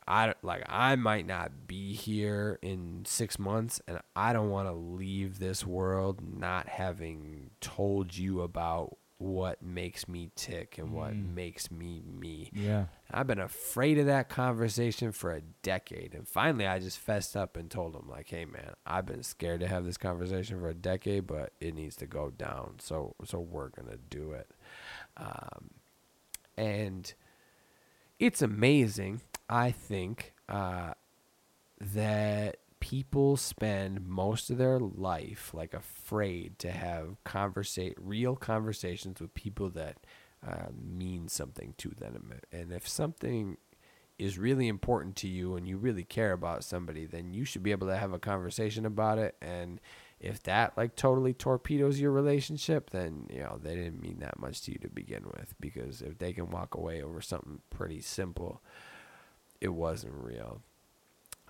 I 0.07 0.33
like 0.43 0.63
I 0.67 0.95
might 0.95 1.25
not 1.25 1.67
be 1.67 1.93
here 1.93 2.59
in 2.61 3.03
six 3.05 3.39
months, 3.39 3.81
and 3.87 3.99
I 4.15 4.33
don't 4.33 4.49
want 4.49 4.67
to 4.67 4.73
leave 4.73 5.39
this 5.39 5.65
world 5.65 6.21
not 6.21 6.67
having 6.67 7.49
told 7.59 8.15
you 8.15 8.41
about 8.41 8.97
what 9.17 9.63
makes 9.63 10.07
me 10.07 10.29
tick 10.35 10.77
and 10.77 10.91
what 10.91 11.13
mm. 11.13 11.33
makes 11.33 11.71
me 11.71 12.03
me. 12.05 12.51
Yeah, 12.53 12.85
I've 13.09 13.25
been 13.25 13.39
afraid 13.39 13.97
of 13.97 14.05
that 14.05 14.29
conversation 14.29 15.11
for 15.11 15.31
a 15.31 15.41
decade, 15.63 16.13
and 16.13 16.27
finally, 16.27 16.67
I 16.67 16.77
just 16.77 16.99
fessed 16.99 17.35
up 17.35 17.57
and 17.57 17.71
told 17.71 17.95
him 17.95 18.07
like, 18.07 18.29
"Hey, 18.29 18.45
man, 18.45 18.73
I've 18.85 19.07
been 19.07 19.23
scared 19.23 19.61
to 19.61 19.67
have 19.67 19.85
this 19.85 19.97
conversation 19.97 20.59
for 20.59 20.69
a 20.69 20.75
decade, 20.75 21.25
but 21.25 21.53
it 21.59 21.73
needs 21.73 21.95
to 21.97 22.05
go 22.05 22.29
down. 22.29 22.75
So, 22.79 23.15
so 23.23 23.39
we're 23.39 23.69
gonna 23.69 23.97
do 24.09 24.33
it." 24.33 24.51
Um, 25.17 25.71
and 26.57 27.11
it's 28.19 28.43
amazing 28.43 29.21
I 29.49 29.71
think 29.71 30.33
uh, 30.49 30.93
that 31.79 32.57
people 32.79 33.37
spend 33.37 34.05
most 34.05 34.49
of 34.49 34.57
their 34.57 34.79
life 34.79 35.51
like 35.53 35.73
afraid 35.73 36.59
to 36.59 36.71
have 36.71 37.17
conversa- 37.25 37.95
real 37.99 38.35
conversations 38.35 39.19
with 39.19 39.33
people 39.33 39.69
that 39.71 39.97
uh, 40.45 40.67
mean 40.75 41.27
something 41.27 41.73
to 41.77 41.89
them. 41.89 42.33
And 42.51 42.71
if 42.71 42.87
something 42.87 43.57
is 44.17 44.37
really 44.37 44.67
important 44.67 45.15
to 45.17 45.27
you 45.27 45.55
and 45.55 45.67
you 45.67 45.77
really 45.77 46.03
care 46.03 46.31
about 46.31 46.63
somebody, 46.63 47.05
then 47.05 47.33
you 47.33 47.43
should 47.43 47.63
be 47.63 47.71
able 47.71 47.87
to 47.87 47.97
have 47.97 48.13
a 48.13 48.19
conversation 48.19 48.85
about 48.85 49.17
it. 49.17 49.35
And 49.41 49.81
if 50.19 50.41
that 50.43 50.77
like 50.77 50.95
totally 50.95 51.33
torpedoes 51.33 51.99
your 51.99 52.11
relationship, 52.11 52.91
then 52.91 53.27
you 53.29 53.41
know 53.41 53.59
they 53.61 53.75
didn't 53.75 54.01
mean 54.01 54.19
that 54.19 54.39
much 54.39 54.61
to 54.61 54.71
you 54.71 54.77
to 54.79 54.89
begin 54.89 55.25
with. 55.25 55.53
Because 55.59 56.01
if 56.01 56.17
they 56.17 56.33
can 56.33 56.49
walk 56.49 56.75
away 56.75 57.01
over 57.01 57.19
something 57.19 57.59
pretty 57.69 58.01
simple, 58.01 58.61
it 59.65 59.73
wasn't 59.73 60.13
real. 60.13 60.61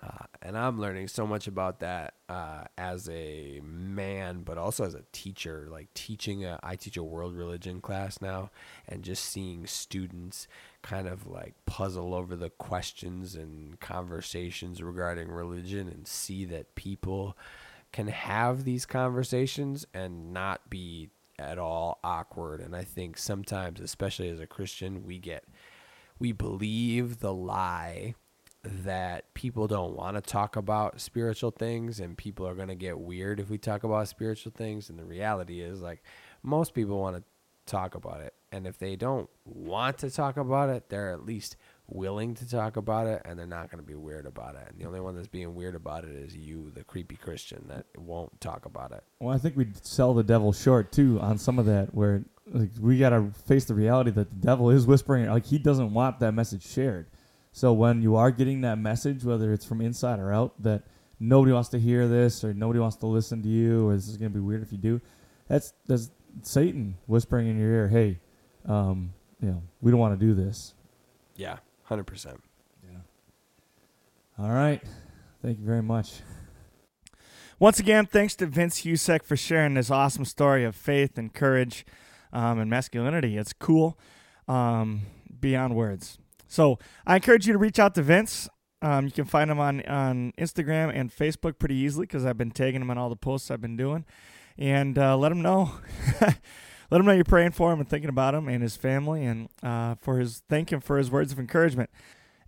Uh, 0.02 0.24
and 0.40 0.56
I'm 0.56 0.80
learning 0.80 1.08
so 1.08 1.26
much 1.26 1.46
about 1.46 1.80
that 1.80 2.14
uh, 2.30 2.64
as 2.78 3.10
a 3.10 3.60
man, 3.62 4.40
but 4.42 4.56
also 4.56 4.84
as 4.84 4.94
a 4.94 5.04
teacher. 5.12 5.68
Like 5.70 5.92
teaching, 5.92 6.44
a, 6.46 6.58
I 6.62 6.76
teach 6.76 6.96
a 6.96 7.02
world 7.02 7.34
religion 7.34 7.82
class 7.82 8.22
now, 8.22 8.50
and 8.88 9.02
just 9.02 9.24
seeing 9.24 9.66
students 9.66 10.48
kind 10.80 11.06
of 11.06 11.26
like 11.26 11.54
puzzle 11.66 12.14
over 12.14 12.36
the 12.36 12.50
questions 12.50 13.34
and 13.34 13.78
conversations 13.80 14.82
regarding 14.82 15.28
religion, 15.28 15.88
and 15.88 16.06
see 16.06 16.46
that 16.46 16.74
people 16.74 17.36
can 17.92 18.08
have 18.08 18.64
these 18.64 18.86
conversations 18.86 19.86
and 19.92 20.32
not 20.32 20.70
be 20.70 21.10
at 21.38 21.58
all 21.58 21.98
awkward. 22.02 22.60
And 22.60 22.74
I 22.74 22.84
think 22.84 23.18
sometimes, 23.18 23.78
especially 23.78 24.30
as 24.30 24.40
a 24.40 24.46
Christian, 24.46 25.04
we 25.04 25.18
get 25.18 25.44
we 26.18 26.32
believe 26.32 27.20
the 27.20 27.32
lie 27.32 28.14
that 28.62 29.32
people 29.34 29.68
don't 29.68 29.94
want 29.94 30.16
to 30.16 30.20
talk 30.20 30.56
about 30.56 31.00
spiritual 31.00 31.50
things 31.50 32.00
and 32.00 32.18
people 32.18 32.46
are 32.46 32.54
going 32.54 32.68
to 32.68 32.74
get 32.74 32.98
weird 32.98 33.38
if 33.38 33.48
we 33.48 33.58
talk 33.58 33.84
about 33.84 34.08
spiritual 34.08 34.52
things. 34.56 34.90
And 34.90 34.98
the 34.98 35.04
reality 35.04 35.60
is 35.60 35.80
like 35.80 36.02
most 36.42 36.74
people 36.74 37.00
want 37.00 37.16
to 37.16 37.22
talk 37.66 37.94
about 37.94 38.20
it. 38.20 38.34
And 38.50 38.66
if 38.66 38.78
they 38.78 38.96
don't 38.96 39.28
want 39.44 39.98
to 39.98 40.10
talk 40.10 40.36
about 40.36 40.68
it 40.70 40.88
they're 40.88 41.12
at 41.12 41.24
least 41.24 41.56
willing 41.88 42.34
to 42.34 42.48
talk 42.48 42.76
about 42.76 43.06
it 43.06 43.22
and 43.24 43.38
they're 43.38 43.46
not 43.46 43.70
going 43.70 43.82
to 43.82 43.86
be 43.86 43.94
weird 43.94 44.26
about 44.26 44.56
it 44.56 44.66
and 44.68 44.78
the 44.78 44.84
only 44.84 45.00
one 45.00 45.14
that's 45.14 45.28
being 45.28 45.54
weird 45.54 45.74
about 45.74 46.04
it 46.04 46.10
is 46.10 46.36
you 46.36 46.70
the 46.74 46.82
creepy 46.82 47.16
christian 47.16 47.64
that 47.68 47.86
won't 47.96 48.40
talk 48.40 48.66
about 48.66 48.90
it 48.92 49.04
Well, 49.20 49.34
I 49.34 49.38
think 49.38 49.56
we'd 49.56 49.84
sell 49.86 50.12
the 50.12 50.24
devil 50.24 50.52
short 50.52 50.90
too 50.90 51.20
on 51.20 51.38
some 51.38 51.58
of 51.58 51.66
that, 51.66 51.94
where 51.94 52.24
like, 52.52 52.70
we 52.80 52.98
got 52.98 53.10
to 53.10 53.30
face 53.46 53.64
the 53.64 53.74
reality 53.74 54.10
that 54.12 54.30
the 54.30 54.36
devil 54.36 54.70
is 54.70 54.86
whispering, 54.86 55.26
like 55.26 55.46
he 55.46 55.58
doesn't 55.58 55.92
want 55.92 56.20
that 56.20 56.32
message 56.32 56.66
shared. 56.66 57.06
So 57.52 57.72
when 57.72 58.02
you 58.02 58.16
are 58.16 58.30
getting 58.30 58.60
that 58.62 58.78
message, 58.78 59.24
whether 59.24 59.52
it's 59.52 59.64
from 59.64 59.80
inside 59.80 60.18
or 60.18 60.32
out, 60.32 60.60
that 60.62 60.82
nobody 61.18 61.52
wants 61.52 61.70
to 61.70 61.78
hear 61.78 62.06
this 62.06 62.44
or 62.44 62.52
nobody 62.52 62.78
wants 62.78 62.96
to 62.96 63.06
listen 63.06 63.42
to 63.42 63.48
you, 63.48 63.88
or 63.88 63.94
this 63.94 64.08
is 64.08 64.16
going 64.16 64.30
to 64.30 64.34
be 64.34 64.44
weird 64.44 64.62
if 64.62 64.72
you 64.72 64.78
do, 64.78 65.00
that's 65.48 65.72
that's 65.86 66.10
Satan 66.42 66.96
whispering 67.06 67.46
in 67.48 67.58
your 67.58 67.70
ear, 67.70 67.88
"Hey, 67.88 68.20
um, 68.66 69.12
you 69.40 69.48
know, 69.48 69.62
we 69.80 69.90
don't 69.90 70.00
want 70.00 70.18
to 70.18 70.26
do 70.26 70.34
this." 70.34 70.74
yeah 71.36 71.58
100% 71.90 72.38
Yeah. 72.84 72.98
All 74.38 74.50
right, 74.50 74.82
thank 75.42 75.58
you 75.58 75.64
very 75.64 75.82
much. 75.82 76.20
Once 77.58 77.78
again, 77.78 78.04
thanks 78.04 78.34
to 78.36 78.46
Vince 78.46 78.82
Husek 78.82 79.22
for 79.22 79.36
sharing 79.36 79.74
this 79.74 79.90
awesome 79.90 80.26
story 80.26 80.62
of 80.64 80.76
faith 80.76 81.16
and 81.16 81.32
courage 81.32 81.86
um, 82.32 82.58
and 82.58 82.68
masculinity. 82.68 83.38
It's 83.38 83.54
cool 83.54 83.98
um, 84.46 85.02
beyond 85.40 85.74
words. 85.74 86.18
So 86.48 86.78
I 87.06 87.16
encourage 87.16 87.46
you 87.46 87.54
to 87.54 87.58
reach 87.58 87.78
out 87.78 87.94
to 87.94 88.02
Vince. 88.02 88.48
Um, 88.82 89.06
you 89.06 89.10
can 89.10 89.24
find 89.24 89.50
him 89.50 89.58
on, 89.58 89.80
on 89.86 90.32
Instagram 90.38 90.92
and 90.94 91.10
Facebook 91.10 91.58
pretty 91.58 91.76
easily 91.76 92.04
because 92.04 92.26
I've 92.26 92.36
been 92.36 92.50
tagging 92.50 92.82
him 92.82 92.90
in 92.90 92.98
all 92.98 93.08
the 93.08 93.16
posts 93.16 93.50
I've 93.50 93.62
been 93.62 93.76
doing. 93.76 94.04
And 94.58 94.98
uh, 94.98 95.16
let 95.16 95.32
him 95.32 95.40
know. 95.40 95.72
let 96.90 97.00
him 97.00 97.06
know 97.06 97.12
you're 97.12 97.24
praying 97.24 97.52
for 97.52 97.72
him 97.72 97.80
and 97.80 97.88
thinking 97.88 98.08
about 98.08 98.34
him 98.34 98.48
and 98.48 98.62
his 98.62 98.76
family 98.76 99.24
and 99.24 99.48
uh, 99.62 99.96
for 99.96 100.18
his 100.18 100.42
thank 100.48 100.70
him 100.72 100.80
for 100.80 100.98
his 100.98 101.10
words 101.10 101.32
of 101.32 101.38
encouragement. 101.38 101.90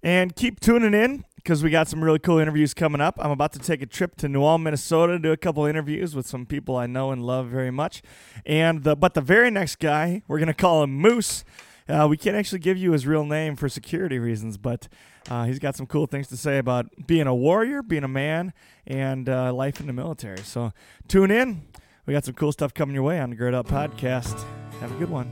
And 0.02 0.36
keep 0.36 0.60
tuning 0.60 0.94
in 0.94 1.24
because 1.36 1.64
we 1.64 1.70
got 1.70 1.88
some 1.88 2.04
really 2.04 2.20
cool 2.20 2.38
interviews 2.38 2.72
coming 2.72 3.00
up. 3.00 3.16
I'm 3.18 3.32
about 3.32 3.52
to 3.54 3.58
take 3.58 3.82
a 3.82 3.86
trip 3.86 4.16
to 4.18 4.28
New 4.28 4.44
Ulm, 4.44 4.62
Minnesota, 4.62 5.14
to 5.14 5.18
do 5.18 5.32
a 5.32 5.36
couple 5.36 5.64
interviews 5.64 6.14
with 6.14 6.26
some 6.26 6.46
people 6.46 6.76
I 6.76 6.86
know 6.86 7.10
and 7.10 7.24
love 7.24 7.48
very 7.48 7.72
much. 7.72 8.02
And 8.46 8.84
the 8.84 8.94
but 8.94 9.14
the 9.14 9.20
very 9.20 9.50
next 9.50 9.80
guy, 9.80 10.22
we're 10.28 10.38
gonna 10.38 10.54
call 10.54 10.84
him 10.84 10.94
Moose. 10.94 11.44
Uh, 11.88 12.06
we 12.08 12.16
can't 12.16 12.36
actually 12.36 12.58
give 12.58 12.76
you 12.76 12.92
his 12.92 13.06
real 13.06 13.24
name 13.24 13.56
for 13.56 13.68
security 13.68 14.18
reasons, 14.18 14.58
but 14.58 14.88
uh, 15.30 15.44
he's 15.44 15.58
got 15.58 15.74
some 15.74 15.86
cool 15.86 16.06
things 16.06 16.28
to 16.28 16.36
say 16.36 16.58
about 16.58 16.86
being 17.06 17.26
a 17.26 17.34
warrior, 17.34 17.82
being 17.82 18.04
a 18.04 18.08
man, 18.08 18.52
and 18.86 19.28
uh, 19.28 19.52
life 19.52 19.80
in 19.80 19.86
the 19.86 19.92
military. 19.92 20.40
So 20.40 20.72
tune 21.08 21.30
in. 21.30 21.62
We 22.08 22.14
got 22.14 22.24
some 22.24 22.32
cool 22.32 22.52
stuff 22.52 22.72
coming 22.72 22.94
your 22.94 23.02
way 23.04 23.20
on 23.20 23.28
the 23.28 23.36
Gird 23.36 23.52
Up 23.52 23.68
Podcast. 23.68 24.42
Have 24.80 24.90
a 24.90 24.94
good 24.94 25.10
one. 25.10 25.30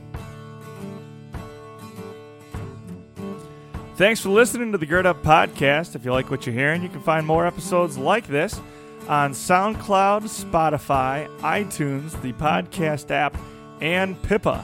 Thanks 3.95 4.21
for 4.21 4.29
listening 4.29 4.73
to 4.73 4.77
the 4.77 4.85
Gird 4.85 5.07
Up 5.07 5.23
Podcast. 5.23 5.95
If 5.95 6.05
you 6.05 6.11
like 6.11 6.29
what 6.29 6.45
you're 6.45 6.53
hearing, 6.53 6.83
you 6.83 6.89
can 6.89 7.01
find 7.01 7.25
more 7.25 7.47
episodes 7.47 7.97
like 7.97 8.27
this 8.27 8.61
on 9.07 9.31
SoundCloud, 9.31 10.25
Spotify, 10.25 11.27
iTunes, 11.39 12.21
the 12.21 12.33
podcast 12.33 13.09
app, 13.09 13.35
and 13.81 14.21
Pippa. 14.21 14.63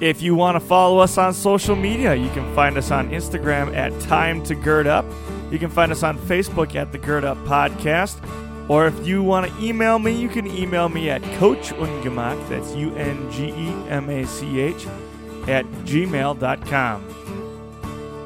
If 0.00 0.22
you 0.22 0.36
want 0.36 0.54
to 0.54 0.60
follow 0.60 1.00
us 1.00 1.18
on 1.18 1.34
social 1.34 1.74
media, 1.74 2.14
you 2.14 2.30
can 2.30 2.54
find 2.54 2.78
us 2.78 2.92
on 2.92 3.10
Instagram 3.10 3.74
at 3.74 3.98
Time 4.02 4.40
to 4.44 4.54
Gird 4.54 4.86
Up. 4.86 5.04
You 5.50 5.58
can 5.58 5.70
find 5.70 5.90
us 5.90 6.04
on 6.04 6.16
Facebook 6.16 6.76
at 6.76 6.92
the 6.92 6.98
Gird 6.98 7.24
Up 7.24 7.38
Podcast. 7.38 8.20
Or 8.68 8.86
if 8.86 9.06
you 9.06 9.22
want 9.22 9.50
to 9.50 9.64
email 9.64 9.98
me, 9.98 10.12
you 10.12 10.28
can 10.28 10.46
email 10.46 10.88
me 10.88 11.08
at 11.08 11.22
Coach 11.38 11.72
Ungemach, 11.74 12.48
that's 12.48 12.74
U 12.74 12.94
N 12.96 13.30
G 13.30 13.48
E 13.48 13.68
M 13.88 14.10
A 14.10 14.24
C 14.26 14.60
H, 14.60 14.86
at 15.46 15.64
gmail.com. 15.84 17.16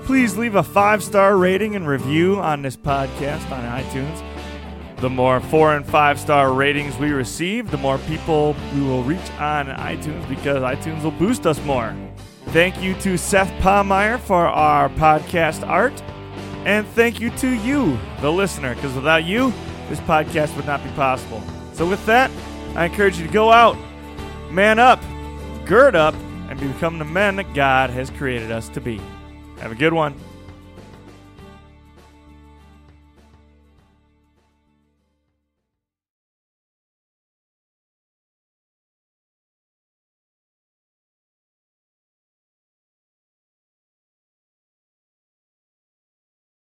Please 0.04 0.36
leave 0.36 0.54
a 0.54 0.62
five 0.62 1.04
star 1.04 1.36
rating 1.36 1.76
and 1.76 1.86
review 1.86 2.40
on 2.40 2.62
this 2.62 2.76
podcast 2.76 3.50
on 3.50 3.62
iTunes. 3.82 4.24
The 5.00 5.10
more 5.10 5.40
four 5.40 5.76
and 5.76 5.86
five 5.86 6.18
star 6.18 6.52
ratings 6.52 6.96
we 6.98 7.10
receive, 7.12 7.70
the 7.70 7.78
more 7.78 7.98
people 7.98 8.56
we 8.74 8.82
will 8.82 9.02
reach 9.02 9.30
on 9.38 9.66
iTunes 9.66 10.28
because 10.28 10.62
iTunes 10.62 11.02
will 11.02 11.10
boost 11.12 11.46
us 11.46 11.62
more. 11.64 11.94
Thank 12.48 12.82
you 12.82 12.94
to 12.94 13.16
Seth 13.16 13.50
Palmeyer 13.62 14.18
for 14.18 14.46
our 14.46 14.88
podcast 14.88 15.66
art. 15.66 16.02
And 16.66 16.86
thank 16.88 17.20
you 17.20 17.30
to 17.36 17.48
you, 17.48 17.98
the 18.20 18.30
listener, 18.30 18.74
because 18.74 18.92
without 18.94 19.24
you, 19.24 19.52
this 19.90 20.00
podcast 20.00 20.56
would 20.56 20.64
not 20.64 20.82
be 20.82 20.90
possible. 20.90 21.42
So, 21.74 21.86
with 21.86 22.04
that, 22.06 22.30
I 22.74 22.86
encourage 22.86 23.18
you 23.18 23.26
to 23.26 23.32
go 23.32 23.52
out, 23.52 23.76
man 24.50 24.78
up, 24.78 25.02
gird 25.66 25.94
up, 25.94 26.14
and 26.48 26.58
become 26.58 26.98
the 26.98 27.04
men 27.04 27.36
that 27.36 27.52
God 27.52 27.90
has 27.90 28.08
created 28.10 28.50
us 28.50 28.68
to 28.70 28.80
be. 28.80 29.00
Have 29.58 29.72
a 29.72 29.74
good 29.74 29.92
one. 29.92 30.14